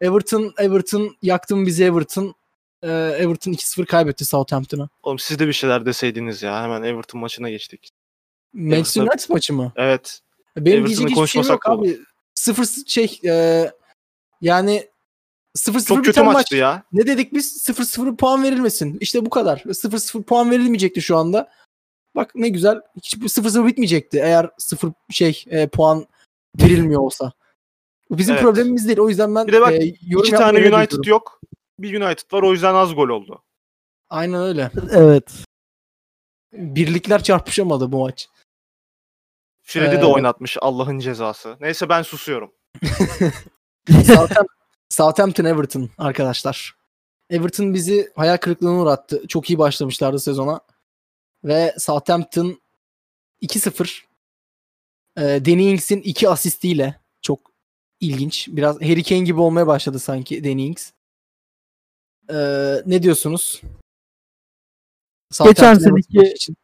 Everton 0.00 0.54
Everton 0.58 1.16
yaktın 1.22 1.66
bizi 1.66 1.84
Everton. 1.84 2.34
Ee, 2.82 2.88
Everton 3.18 3.52
2-0 3.52 3.86
kaybetti 3.86 4.24
Southampton'a. 4.24 4.88
Oğlum 5.02 5.18
siz 5.18 5.38
de 5.38 5.46
bir 5.48 5.52
şeyler 5.52 5.86
deseydiniz 5.86 6.42
ya. 6.42 6.62
Hemen 6.62 6.82
Everton 6.82 7.20
maçına 7.20 7.50
geçtik. 7.50 7.90
Manchester 8.52 9.02
United 9.02 9.30
maçı 9.30 9.52
mı? 9.54 9.72
Evet. 9.76 10.20
Benim 10.56 10.86
diyecek 10.86 11.08
hiçbir 11.10 11.26
şeyim 11.26 11.48
yok 11.48 11.66
da 11.66 11.72
olur. 11.74 11.86
abi. 11.86 11.98
Sıfır 12.34 12.66
şey 12.86 13.20
e, 13.24 13.64
yani 14.40 14.88
0-0 15.56 15.86
Çok 15.86 16.04
kötü 16.04 16.22
maç. 16.22 16.34
maçtı 16.34 16.56
ya. 16.56 16.82
Ne 16.92 17.06
dedik 17.06 17.34
biz? 17.34 17.68
0-0 17.68 18.16
puan 18.16 18.42
verilmesin. 18.42 18.98
İşte 19.00 19.26
bu 19.26 19.30
kadar. 19.30 19.58
0-0 19.58 20.22
puan 20.22 20.50
verilmeyecekti 20.50 21.02
şu 21.02 21.16
anda. 21.16 21.50
Bak 22.16 22.34
ne 22.34 22.48
güzel. 22.48 22.80
Hiç 22.96 23.20
bu 23.20 23.24
0-0 23.24 23.66
bitmeyecekti 23.66 24.18
eğer 24.18 24.50
0 24.58 24.92
şey 25.10 25.44
e, 25.50 25.66
puan 25.68 26.06
verilmiyor 26.62 27.00
olsa. 27.00 27.32
Bu 28.10 28.18
bizim 28.18 28.34
Evet. 28.34 28.42
problemimiz 28.44 28.86
değil. 28.86 28.98
O 28.98 29.08
yüzden 29.08 29.34
ben 29.34 29.46
Bir 29.46 29.52
de 29.52 29.60
bak, 29.60 29.72
e, 29.72 29.94
yorum 30.02 30.26
İki 30.26 30.36
tane 30.36 30.60
ne 30.62 30.76
United 30.76 30.90
diyorum. 30.90 31.10
yok. 31.10 31.40
Bir 31.78 32.00
United 32.00 32.32
var 32.32 32.42
o 32.42 32.52
yüzden 32.52 32.74
az 32.74 32.94
gol 32.94 33.08
oldu. 33.08 33.42
Aynen 34.10 34.42
öyle. 34.42 34.70
Evet. 34.90 35.44
Birlikler 36.52 37.22
çarpışamadı 37.22 37.92
bu 37.92 38.00
maç. 38.00 38.28
Fred'i 39.62 39.96
Ee, 39.96 40.00
de 40.00 40.04
oynatmış 40.04 40.56
Allah'ın 40.60 40.98
cezası. 40.98 41.56
Neyse 41.60 41.88
ben 41.88 42.02
susuyorum. 42.02 42.52
Southampton, 43.88 44.46
Southampton 44.88 45.44
Everton 45.44 45.90
arkadaşlar. 45.98 46.76
Everton 47.30 47.74
bizi 47.74 48.12
hayal 48.16 48.36
kırıklığına 48.36 48.82
uğrattı. 48.82 49.28
Çok 49.28 49.50
iyi 49.50 49.58
başlamışlardı 49.58 50.18
sezona. 50.20 50.60
Ve 51.44 51.74
Southampton 51.78 52.60
2-0 53.42 54.02
e, 55.16 55.22
Danny 55.22 55.70
Ings'in 55.70 56.00
2 56.00 56.28
asistiyle 56.28 57.00
çok 57.22 57.52
ilginç. 58.00 58.48
Biraz 58.48 58.76
Harry 58.76 59.02
Kane 59.02 59.20
gibi 59.20 59.40
olmaya 59.40 59.66
başladı 59.66 59.98
sanki 59.98 60.44
Danny 60.44 60.66
Ings. 60.66 60.92
E, 62.30 62.36
ne 62.86 63.02
diyorsunuz? 63.02 63.62
Everton 65.40 65.74
seneki-. 65.74 66.54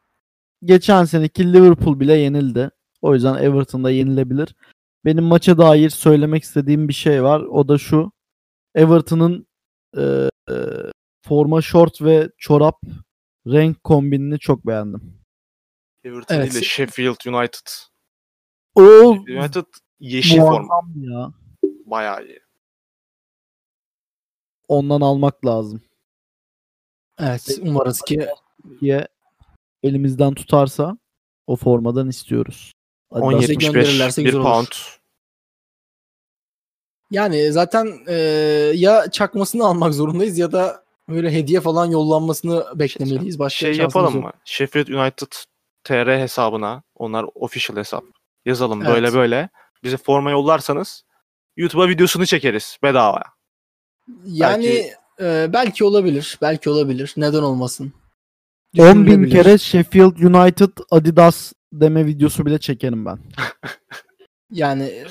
Geçen 0.63 1.05
seneki 1.05 1.53
Liverpool 1.53 1.99
bile 1.99 2.13
yenildi. 2.13 2.71
O 3.01 3.13
yüzden 3.13 3.35
Everton 3.35 3.83
da 3.83 3.91
yenilebilir. 3.91 4.55
Benim 5.05 5.23
maça 5.23 5.57
dair 5.57 5.89
söylemek 5.89 6.43
istediğim 6.43 6.87
bir 6.87 6.93
şey 6.93 7.23
var. 7.23 7.39
O 7.39 7.67
da 7.67 7.77
şu. 7.77 8.11
Everton'ın 8.75 9.47
e, 9.97 10.01
e, 10.49 10.55
forma 11.27 11.61
short 11.61 12.01
ve 12.01 12.29
çorap 12.37 12.81
renk 13.47 13.83
kombinini 13.83 14.39
çok 14.39 14.67
beğendim. 14.67 15.23
Everton 16.03 16.35
Evet. 16.35 16.51
değil 16.51 16.61
de 16.63 16.65
Sheffield 16.67 17.25
United. 17.33 17.67
O 18.75 18.81
United 19.11 19.65
yeşil 19.99 20.37
forma. 20.39 20.81
ya. 20.95 21.33
Bayağı 21.85 22.25
iyi. 22.25 22.39
Ondan 24.73 25.01
almak 25.01 25.45
lazım. 25.45 25.81
Evet 27.19 27.59
umarız 27.61 28.01
ki 28.01 28.27
diye 28.81 29.07
elimizden 29.83 30.33
tutarsa 30.33 30.97
o 31.47 31.55
formadan 31.55 32.09
istiyoruz. 32.09 32.71
Adidas 33.11 33.43
10.75 33.43 33.59
gönderirlerse 33.59 34.21
1 34.21 34.25
güzel 34.25 34.41
olur. 34.41 34.49
pound. 34.49 34.67
Yani 37.11 37.51
zaten 37.51 37.99
e, 38.07 38.13
ya 38.75 39.11
çakmasını 39.11 39.65
almak 39.65 39.93
zorundayız 39.93 40.37
ya 40.37 40.51
da 40.51 40.83
Böyle 41.09 41.31
hediye 41.31 41.61
falan 41.61 41.85
yollanmasını 41.85 42.65
beklemeliyiz. 42.75 43.39
Başka 43.39 43.59
Şey 43.59 43.77
yapalım 43.77 44.15
yok. 44.15 44.23
mı? 44.23 44.31
Sheffield 44.45 44.87
United 44.87 45.31
TR 45.83 46.19
hesabına, 46.19 46.83
onlar 46.95 47.25
official 47.35 47.77
hesap. 47.77 48.03
Yazalım 48.45 48.81
Evet. 48.81 48.95
böyle 48.95 49.13
böyle. 49.13 49.49
Bize 49.83 49.97
forma 49.97 50.31
yollarsanız 50.31 51.03
YouTube'a 51.57 51.89
videosunu 51.89 52.25
çekeriz 52.25 52.77
bedava. 52.83 53.23
Yani 54.25 54.65
Belki- 54.65 54.93
belki, 55.19 55.53
belki 55.53 55.83
olabilir. 55.83 56.37
Belki 56.41 56.69
olabilir. 56.69 57.13
Neden 57.17 57.43
olmasın? 57.43 57.93
10 58.77 59.05
bin 59.05 59.29
kere 59.29 59.57
Sheffield 59.57 60.17
United 60.17 60.69
Adidas 60.91 61.53
deme 61.73 62.05
videosu 62.05 62.45
bile 62.45 62.59
çekerim 62.59 63.05
ben. 63.05 63.19
Yani 64.51 64.83
e, 64.83 65.05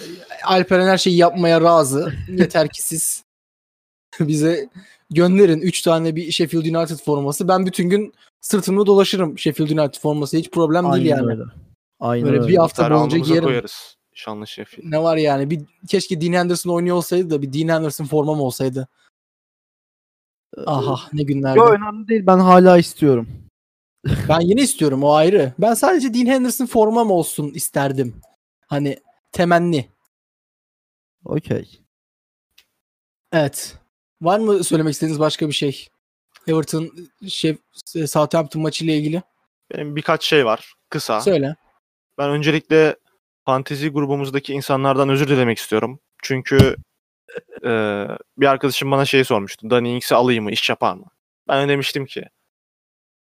Alperen 0.44 0.86
her 0.86 0.98
şeyi 0.98 1.16
yapmaya 1.16 1.60
razı. 1.60 2.12
Yeter 2.28 2.68
ki 2.68 2.82
siz 2.82 3.24
bize 4.20 4.68
gönderin 5.10 5.60
3 5.60 5.82
tane 5.82 6.16
bir 6.16 6.32
Sheffield 6.32 6.64
United 6.76 6.96
forması. 7.04 7.48
Ben 7.48 7.66
bütün 7.66 7.88
gün 7.88 8.12
sırtımda 8.40 8.86
dolaşırım 8.86 9.38
Sheffield 9.38 9.70
United 9.70 10.00
forması. 10.00 10.36
Hiç 10.36 10.50
problem 10.50 10.92
değil 10.92 11.06
yani. 11.06 11.30
öyle. 11.30 11.42
Aynen 12.00 12.26
Böyle 12.26 12.38
öyle. 12.38 12.48
bir 12.48 12.56
hafta 12.56 12.90
boyunca 12.90 13.18
giyerim. 13.18 13.44
koyarız. 13.44 13.96
Şanlı 14.22 14.46
Sheffield. 14.46 14.90
Ne 14.90 15.02
var 15.02 15.16
yani? 15.16 15.50
Bir 15.50 15.60
keşke 15.88 16.20
Dean 16.20 16.32
Henderson 16.32 16.70
oynuyor 16.70 16.96
olsaydı 16.96 17.30
da 17.30 17.42
bir 17.42 17.52
Dean 17.52 17.76
Henderson 17.76 18.04
formam 18.04 18.40
olsaydı. 18.40 18.88
Aha 20.66 21.00
ne 21.12 21.22
günlerdi. 21.22 21.58
Yo, 21.58 21.66
önemli 21.66 22.08
değil. 22.08 22.26
Ben 22.26 22.38
hala 22.38 22.78
istiyorum. 22.78 23.28
Ben 24.28 24.40
yine 24.40 24.62
istiyorum 24.62 25.04
o 25.04 25.12
ayrı. 25.12 25.52
Ben 25.58 25.74
sadece 25.74 26.14
Dean 26.14 26.26
Henderson 26.26 26.66
formam 26.66 27.10
olsun 27.10 27.50
isterdim. 27.50 28.20
Hani 28.66 28.98
temenni. 29.32 29.88
Okey. 31.24 31.80
Evet. 33.32 33.76
Var 34.20 34.38
mı 34.38 34.64
söylemek 34.64 34.92
istediğiniz 34.92 35.20
başka 35.20 35.48
bir 35.48 35.52
şey? 35.52 35.88
Everton 36.46 36.90
şey 37.28 37.56
Southampton 38.06 38.62
maçı 38.62 38.84
ile 38.84 38.96
ilgili. 38.96 39.22
Benim 39.72 39.96
birkaç 39.96 40.24
şey 40.24 40.46
var. 40.46 40.74
Kısa. 40.88 41.20
Söyle. 41.20 41.56
Ben 42.18 42.30
öncelikle 42.30 42.96
fantezi 43.44 43.88
grubumuzdaki 43.88 44.52
insanlardan 44.52 45.08
özür 45.08 45.28
dilemek 45.28 45.58
istiyorum. 45.58 46.00
Çünkü 46.22 46.76
e, 47.64 47.70
bir 48.38 48.46
arkadaşım 48.46 48.90
bana 48.90 49.04
şey 49.04 49.24
sormuştu. 49.24 49.70
Danny 49.70 49.94
Ings'i 49.94 50.14
alayım 50.14 50.44
mı? 50.44 50.50
iş 50.50 50.70
yapar 50.70 50.94
mı? 50.94 51.06
Ben 51.48 51.68
de 51.68 51.72
demiştim 51.72 52.06
ki 52.06 52.24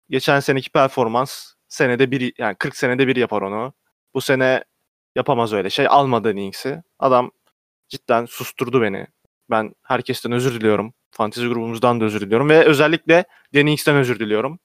geçen 0.09 0.39
seneki 0.39 0.69
performans 0.69 1.53
senede 1.67 2.11
bir 2.11 2.33
yani 2.37 2.55
40 2.55 2.77
senede 2.77 3.07
bir 3.07 3.15
yapar 3.15 3.41
onu. 3.41 3.73
Bu 4.13 4.21
sene 4.21 4.63
yapamaz 5.15 5.53
öyle 5.53 5.69
şey. 5.69 5.87
Alma 5.89 6.23
Danny 6.23 6.45
Ings'i. 6.45 6.83
Adam 6.99 7.31
cidden 7.89 8.25
susturdu 8.25 8.81
beni. 8.81 9.07
Ben 9.49 9.75
herkesten 9.83 10.31
özür 10.31 10.59
diliyorum. 10.59 10.93
Fantezi 11.11 11.47
grubumuzdan 11.47 12.01
da 12.01 12.05
özür 12.05 12.21
diliyorum 12.21 12.49
ve 12.49 12.65
özellikle 12.65 13.25
Danny 13.55 13.71
Ings'ten 13.71 13.95
özür 13.95 14.19
diliyorum. 14.19 14.59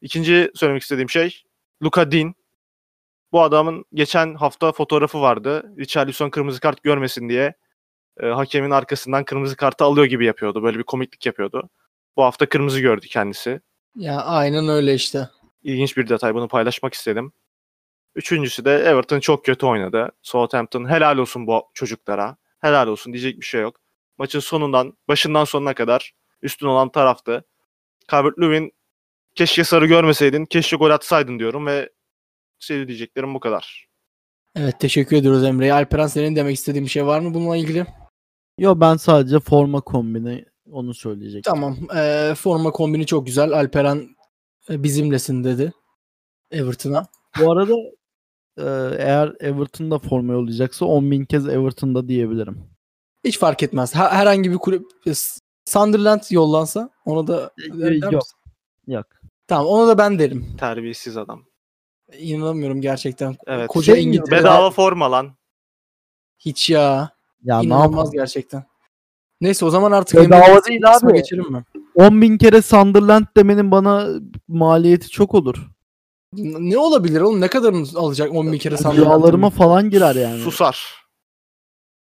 İkinci 0.00 0.50
söylemek 0.54 0.82
istediğim 0.82 1.10
şey 1.10 1.42
Luka 1.82 2.12
Dean. 2.12 2.34
Bu 3.32 3.42
adamın 3.42 3.84
geçen 3.94 4.34
hafta 4.34 4.72
fotoğrafı 4.72 5.20
vardı. 5.20 5.74
Richarlison 5.78 6.30
kırmızı 6.30 6.60
kart 6.60 6.82
görmesin 6.82 7.28
diye 7.28 7.54
e, 8.20 8.26
hakemin 8.26 8.70
arkasından 8.70 9.24
kırmızı 9.24 9.56
kartı 9.56 9.84
alıyor 9.84 10.06
gibi 10.06 10.26
yapıyordu. 10.26 10.62
Böyle 10.62 10.78
bir 10.78 10.84
komiklik 10.84 11.26
yapıyordu. 11.26 11.68
Bu 12.16 12.24
hafta 12.24 12.48
kırmızı 12.48 12.80
gördü 12.80 13.06
kendisi. 13.06 13.60
Ya 13.96 14.20
aynen 14.20 14.68
öyle 14.68 14.94
işte. 14.94 15.28
İlginç 15.62 15.96
bir 15.96 16.08
detay 16.08 16.34
bunu 16.34 16.48
paylaşmak 16.48 16.94
istedim. 16.94 17.32
Üçüncüsü 18.14 18.64
de 18.64 18.74
Everton 18.74 19.20
çok 19.20 19.44
kötü 19.44 19.66
oynadı. 19.66 20.12
Southampton 20.22 20.90
helal 20.90 21.18
olsun 21.18 21.46
bu 21.46 21.62
çocuklara. 21.74 22.36
Helal 22.60 22.86
olsun 22.86 23.12
diyecek 23.12 23.40
bir 23.40 23.46
şey 23.46 23.60
yok. 23.60 23.76
Maçın 24.18 24.40
sonundan 24.40 24.96
başından 25.08 25.44
sonuna 25.44 25.74
kadar 25.74 26.12
üstün 26.42 26.66
olan 26.66 26.88
taraftı. 26.88 27.44
Calvert-Lewin 28.08 28.72
keşke 29.34 29.64
sarı 29.64 29.86
görmeseydin, 29.86 30.44
keşke 30.44 30.76
gol 30.76 30.90
atsaydın 30.90 31.38
diyorum 31.38 31.66
ve 31.66 31.90
söyleyeceklerim 32.64 33.34
bu 33.34 33.40
kadar. 33.40 33.86
Evet 34.56 34.80
teşekkür 34.80 35.16
ediyoruz 35.16 35.44
Emre'ye. 35.44 35.72
Alperen 35.74 36.06
senin 36.06 36.36
demek 36.36 36.54
istediğin 36.56 36.84
bir 36.84 36.90
şey 36.90 37.06
var 37.06 37.20
mı 37.20 37.34
bununla 37.34 37.56
ilgili? 37.56 37.86
Yo 38.58 38.80
ben 38.80 38.96
sadece 38.96 39.40
forma 39.40 39.80
kombini 39.80 40.44
onu 40.70 40.94
söyleyecektim. 40.94 41.52
Tamam. 41.52 41.76
Ee, 41.96 42.34
forma 42.36 42.70
kombini 42.70 43.06
çok 43.06 43.26
güzel. 43.26 43.52
Alperen 43.52 44.16
e, 44.70 44.82
bizimlesin 44.82 45.44
dedi. 45.44 45.72
Everton'a. 46.50 47.06
Bu 47.40 47.52
arada 47.52 47.74
e, 48.58 48.64
eğer 49.04 49.32
Everton'da 49.40 49.98
forma 49.98 50.32
yollayacaksa 50.32 50.84
10 50.86 51.10
bin 51.10 51.24
kez 51.24 51.48
Everton'da 51.48 52.08
diyebilirim. 52.08 52.58
Hiç 53.24 53.38
fark 53.38 53.62
etmez. 53.62 53.94
Ha- 53.94 54.10
herhangi 54.12 54.50
bir 54.50 54.56
kulüp 54.58 54.86
e, 55.06 55.10
Sunderland 55.68 56.20
yollansa 56.30 56.90
onu 57.04 57.26
da 57.26 57.50
E, 57.58 57.94
yok. 57.94 58.12
misin? 58.12 58.38
Yok. 58.86 59.06
Tamam 59.46 59.66
onu 59.66 59.88
da 59.88 59.98
ben 59.98 60.18
derim. 60.18 60.56
Terbiyesiz 60.58 61.16
adam. 61.16 61.44
İnanamıyorum 62.18 62.80
gerçekten. 62.80 63.36
Evet. 63.46 63.68
Koca 63.68 63.94
Şey? 63.94 64.04
İngiltere. 64.04 64.38
Bedava 64.40 64.70
forma 64.70 65.10
lan. 65.10 65.32
Hiç 66.38 66.70
ya. 66.70 67.10
Ya 67.42 67.58
ne 67.58 67.64
İnanılmaz 67.66 67.90
yapalım? 67.92 68.12
gerçekten. 68.12 68.64
Neyse 69.40 69.64
o 69.64 69.70
zaman 69.70 69.92
artık 69.92 70.20
Bedava 70.20 70.64
değil 70.64 70.80
abi. 70.96 71.12
geçelim 71.12 71.52
mi? 71.52 71.64
10 71.94 72.22
bin 72.22 72.38
kere 72.38 72.62
Sunderland 72.62 73.24
demenin 73.36 73.70
bana 73.70 74.08
maliyeti 74.48 75.08
çok 75.08 75.34
olur. 75.34 75.70
Ne 76.36 76.78
olabilir 76.78 77.20
oğlum? 77.20 77.40
Ne 77.40 77.48
kadarını 77.48 77.86
alacak 77.96 78.34
10 78.34 78.52
bin 78.52 78.58
kere 78.58 78.76
Sunderland? 78.76 78.98
Rüyalarıma 78.98 79.50
falan 79.50 79.90
girer 79.90 80.14
yani. 80.14 80.40
Susar. 80.40 81.00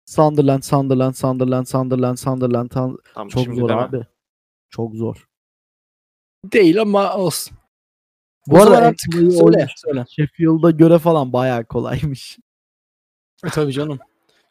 Sunderland, 0.05 0.63
Sunderland, 0.63 1.13
Sunderland, 1.13 1.65
Sunderland, 1.65 2.17
Sunderland. 2.17 2.71
Sun- 2.71 2.97
Tamam, 3.13 3.27
Çok 3.29 3.45
zor 3.55 3.69
deme. 3.69 3.81
abi. 3.81 4.05
Çok 4.69 4.95
zor. 4.95 5.27
Değil 6.53 6.81
ama 6.81 7.17
olsun. 7.17 7.57
Bu 8.47 8.55
O 8.55 8.61
arada 8.61 8.77
artık 8.77 9.13
söyle. 9.13 9.67
söyle. 9.75 10.05
Sheffield'a 10.09 10.71
göre 10.71 10.99
falan 10.99 11.33
bayağı 11.33 11.65
kolaymış. 11.65 12.37
E, 13.45 13.49
tabii 13.49 13.73
canım. 13.73 13.99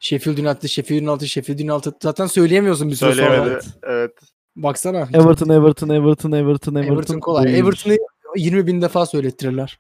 Sheffield 0.01 0.39
United, 0.39 0.69
Sheffield 0.69 1.07
United, 1.07 1.27
Sheffield 1.27 1.59
United. 1.59 1.93
Zaten 2.03 2.27
söyleyemiyorsun 2.27 2.91
bir 2.91 2.95
süre 2.95 3.15
sonra. 3.15 3.27
Söyleyemedi. 3.27 3.65
Evet. 3.83 4.13
Baksana. 4.57 4.99
Everton, 5.01 5.49
Everton, 5.49 5.89
Everton, 5.89 6.33
Everton, 6.33 6.75
Everton. 6.75 6.75
Everton 6.75 7.21
kolay. 7.21 7.59
Everton'ı 7.59 7.97
20 8.37 8.67
bin 8.67 8.83
defa 8.83 9.07
söylettirirler. 9.07 9.79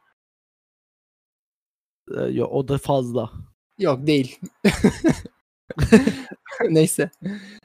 Ee, 2.18 2.22
yo, 2.22 2.46
o 2.46 2.68
da 2.68 2.78
fazla. 2.78 3.30
Yok 3.78 4.06
değil. 4.06 4.38
Neyse. 6.70 7.10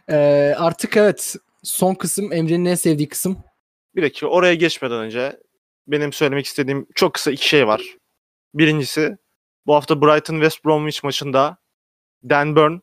Ee, 0.10 0.56
artık 0.58 0.97
evet. 0.97 1.36
Son 1.64 1.95
kısım 1.95 2.34
Emre'nin 2.34 2.66
en 2.66 2.76
sevdiği 2.76 3.10
kısım. 3.10 3.38
Bir 3.95 4.04
dakika 4.04 4.28
oraya 4.28 4.56
geçmeden 4.56 4.97
önce 4.97 5.39
benim 5.92 6.14
söylemek 6.14 6.46
istediğim 6.46 6.88
çok 6.96 7.14
kısa 7.14 7.32
iki 7.32 7.48
şey 7.48 7.68
var. 7.68 7.82
Birincisi 8.54 9.18
bu 9.66 9.76
hafta 9.76 10.02
Brighton 10.02 10.34
West 10.34 10.66
Bromwich 10.66 11.04
maçında 11.04 11.58
Dan 12.30 12.56
Burn 12.56 12.80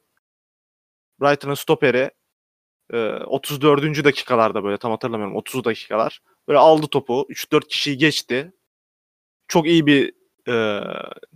Brighton'ın 1.20 1.54
stoperi 1.54 2.10
e, 2.92 2.96
34. 3.10 4.04
dakikalarda 4.04 4.64
böyle 4.64 4.76
tam 4.76 4.90
hatırlamıyorum 4.90 5.36
30 5.36 5.64
dakikalar 5.64 6.20
böyle 6.48 6.58
aldı 6.58 6.86
topu 6.86 7.26
3-4 7.30 7.68
kişiyi 7.68 7.98
geçti. 7.98 8.52
Çok 9.48 9.66
iyi 9.66 9.86
bir 9.86 10.12
e, 10.48 10.54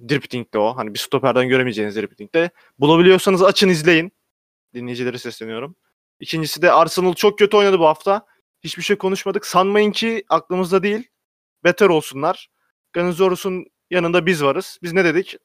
dripting'de 0.09 0.59
o. 0.59 0.77
Hani 0.77 0.95
bir 0.95 0.99
stoperden 0.99 1.49
göremeyeceğiniz 1.49 1.97
dripting'de. 1.97 2.51
Bulabiliyorsanız 2.79 3.43
açın 3.43 3.69
izleyin. 3.69 4.13
Dinleyicilere 4.75 5.19
sesleniyorum. 5.19 5.77
İkincisi 6.21 6.63
de 6.63 6.73
Arsenal 6.73 7.15
çok 7.15 7.39
kötü 7.39 7.57
oynadı 7.57 7.79
bu 7.79 7.87
hafta. 7.87 8.27
Hiçbir 8.65 8.83
şey 8.83 8.97
konuşmadık. 8.97 9.47
Sanmayın 9.47 9.93
ki 9.93 10.25
aklımızda 10.29 10.83
değil. 10.83 11.10
Beter 11.65 11.87
olsunlar. 11.87 12.49
Ganizorus'un 12.93 13.65
yanında 13.91 14.27
biz 14.27 14.45
varız. 14.45 14.79
Biz 14.83 14.93
ne 14.93 15.05
dedik? 15.05 15.37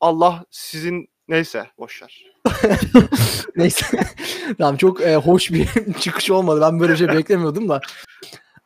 Allah 0.00 0.44
sizin 0.50 1.08
neyse 1.28 1.70
boşver. 1.78 2.24
Neyse. 3.56 3.86
tamam 4.58 4.76
çok 4.76 5.00
e, 5.00 5.16
hoş 5.16 5.50
bir 5.52 5.68
çıkış 6.00 6.30
olmadı. 6.30 6.60
Ben 6.60 6.80
böyle 6.80 6.92
bir 6.92 6.98
şey 6.98 7.08
beklemiyordum 7.08 7.68
da. 7.68 7.80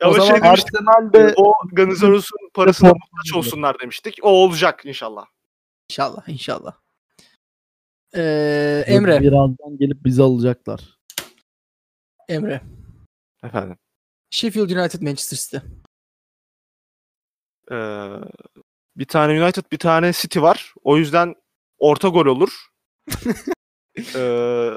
Ya 0.01 0.07
O 0.07 0.11
o 0.11 0.13
zaman 0.13 0.39
şey. 0.39 0.49
Arsenal'de 0.49 1.33
O 1.37 1.53
Ganizorus'un 1.73 2.37
parasına 2.53 2.89
muhtaç 2.89 3.33
olsunlar 3.35 3.79
demiştik. 3.79 4.19
O 4.21 4.29
olacak 4.29 4.81
inşallah. 4.85 5.25
İnşallah 5.89 6.29
inşallah. 6.29 6.73
Ee, 8.15 8.83
Emre. 8.87 9.21
birazdan 9.21 9.77
gelip 9.79 10.05
bizi 10.05 10.23
alacaklar. 10.23 10.97
Emre. 12.29 12.61
Efendim. 13.43 13.77
Sheffield 14.31 14.69
United 14.69 15.01
Manchester 15.01 15.37
City. 15.37 15.57
Ee, 17.71 17.75
bir 18.95 19.05
tane 19.05 19.43
United 19.43 19.63
bir 19.71 19.77
tane 19.79 20.13
City 20.13 20.39
var. 20.39 20.73
O 20.83 20.97
yüzden 20.97 21.35
orta 21.77 22.07
gol 22.07 22.25
olur. 22.25 22.67
ee, 24.15 24.71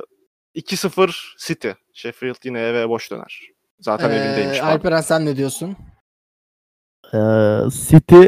2-0 0.54 1.36
City. 1.46 1.70
Sheffield 1.94 2.36
yine 2.44 2.60
eve 2.60 2.88
boş 2.88 3.10
döner. 3.10 3.40
Zaten 3.80 4.10
Ee, 4.10 4.14
evindeymiş. 4.14 4.60
Alperen 4.60 5.00
sen 5.00 5.26
ne 5.26 5.36
diyorsun? 5.36 5.76
Ee, 7.14 7.18
City 7.70 8.26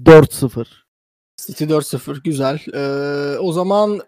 4-0. 0.00 0.66
City 1.36 1.64
4-0 1.64 2.22
güzel. 2.22 2.60
Ee, 2.74 3.38
o 3.38 3.52
zaman 3.52 4.00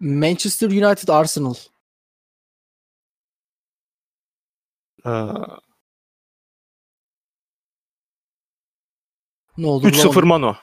Manchester 0.00 0.68
United 0.68 1.08
Arsenal. 1.08 1.54
Ne 9.58 9.66
oldu? 9.66 9.88
3-0 9.88 10.04
bulamadım. 10.14 10.28
Manu. 10.28 10.56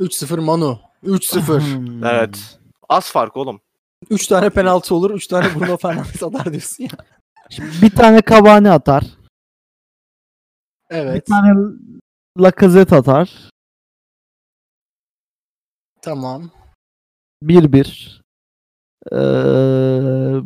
3-0 0.00 0.40
Manu. 0.40 0.80
3-0. 1.04 1.60
Hmm. 1.60 2.04
Evet. 2.04 2.58
Az 2.88 3.10
fark 3.12 3.36
oğlum. 3.36 3.60
3 4.10 4.26
tane 4.26 4.50
penaltı 4.50 4.94
olur. 4.94 5.10
3 5.10 5.26
tane 5.26 5.54
Bruno 5.54 5.76
Fernandes 5.82 6.22
atar 6.22 6.50
diyorsun 6.50 6.84
ya. 6.84 6.90
Şimdi 7.50 7.70
bir 7.82 7.90
tane 7.90 8.22
Cavani 8.30 8.70
atar. 8.70 9.02
Bir 10.90 10.96
Evet. 10.96 11.26
tane 11.26 11.54
Lacazette 12.38 12.96
atar. 12.96 13.30
Tamam. 16.02 16.50
1-1. 17.42 18.22
Ee, 19.12 19.16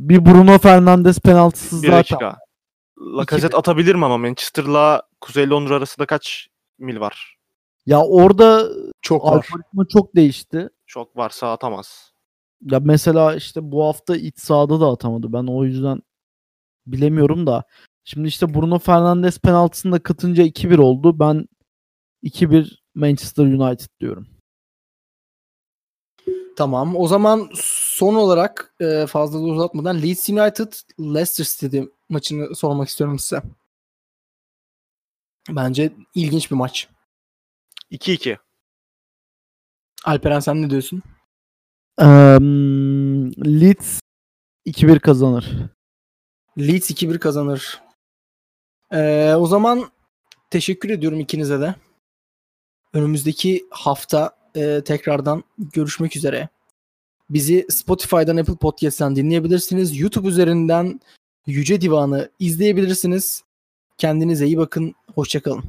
bir 0.08 0.26
Bruno 0.26 0.58
Fernandes 0.58 1.20
penaltısız 1.20 1.82
Bir 1.82 1.88
daha 1.88 1.98
dakika. 1.98 2.38
Lacazette 2.98 3.56
atabilir 3.56 3.94
mi 3.94 4.04
ama 4.04 4.18
Manchester'la 4.18 5.02
Kuzey 5.20 5.50
Londra 5.50 5.76
arasında 5.76 6.06
kaç 6.06 6.48
mil 6.78 7.00
var? 7.00 7.35
Ya 7.86 8.04
orada 8.04 8.68
Çok 9.02 9.24
var. 9.24 9.32
algoritma 9.32 9.84
çok 9.88 10.16
değişti. 10.16 10.68
Çok 10.86 11.16
varsa 11.16 11.52
atamaz. 11.52 12.12
Ya 12.62 12.80
mesela 12.80 13.34
işte 13.34 13.72
bu 13.72 13.84
hafta 13.84 14.16
iç 14.16 14.38
sahada 14.38 14.80
da 14.80 14.86
atamadı. 14.86 15.32
Ben 15.32 15.46
o 15.46 15.64
yüzden 15.64 16.02
bilemiyorum 16.86 17.46
da. 17.46 17.64
Şimdi 18.04 18.28
işte 18.28 18.54
Bruno 18.54 18.78
Fernandes 18.78 19.38
penaltısını 19.38 19.92
da 19.92 20.02
katınca 20.02 20.44
2-1 20.44 20.78
oldu. 20.78 21.18
Ben 21.20 21.48
2-1 22.22 22.78
Manchester 22.94 23.44
United 23.44 23.88
diyorum. 24.00 24.26
Tamam. 26.56 26.96
O 26.96 27.08
zaman 27.08 27.48
son 27.54 28.14
olarak 28.14 28.74
e, 28.80 29.06
fazla 29.06 29.38
da 29.38 29.42
uzatmadan 29.42 30.02
Leeds 30.02 30.28
United 30.28 30.72
Leicester 31.00 31.44
City 31.44 31.80
maçını 32.08 32.54
sormak 32.54 32.88
istiyorum 32.88 33.18
size. 33.18 33.42
Bence 35.50 35.92
ilginç 36.14 36.50
bir 36.50 36.56
maç. 36.56 36.88
2-2. 37.90 38.38
Alperen 40.04 40.40
sen 40.40 40.62
ne 40.62 40.70
diyorsun? 40.70 41.02
Eee, 42.00 42.38
Leeds 43.60 44.00
2-1 44.66 44.98
kazanır. 44.98 45.56
Leeds 46.58 46.90
2-1 46.90 47.18
kazanır. 47.18 47.82
Ee, 48.92 49.34
o 49.34 49.46
zaman 49.46 49.90
teşekkür 50.50 50.90
ediyorum 50.90 51.20
ikinize 51.20 51.60
de. 51.60 51.74
Önümüzdeki 52.92 53.66
hafta 53.70 54.36
e, 54.54 54.82
tekrardan 54.84 55.44
görüşmek 55.58 56.16
üzere. 56.16 56.48
Bizi 57.30 57.66
Spotify'dan 57.70 58.36
Apple 58.36 58.56
Podcast'ten 58.56 59.16
dinleyebilirsiniz. 59.16 60.00
YouTube 60.00 60.28
üzerinden 60.28 61.00
Yüce 61.46 61.80
Divan'ı 61.80 62.30
izleyebilirsiniz. 62.38 63.42
Kendinize 63.98 64.46
iyi 64.46 64.58
bakın. 64.58 64.94
Hoşçakalın. 65.14 65.64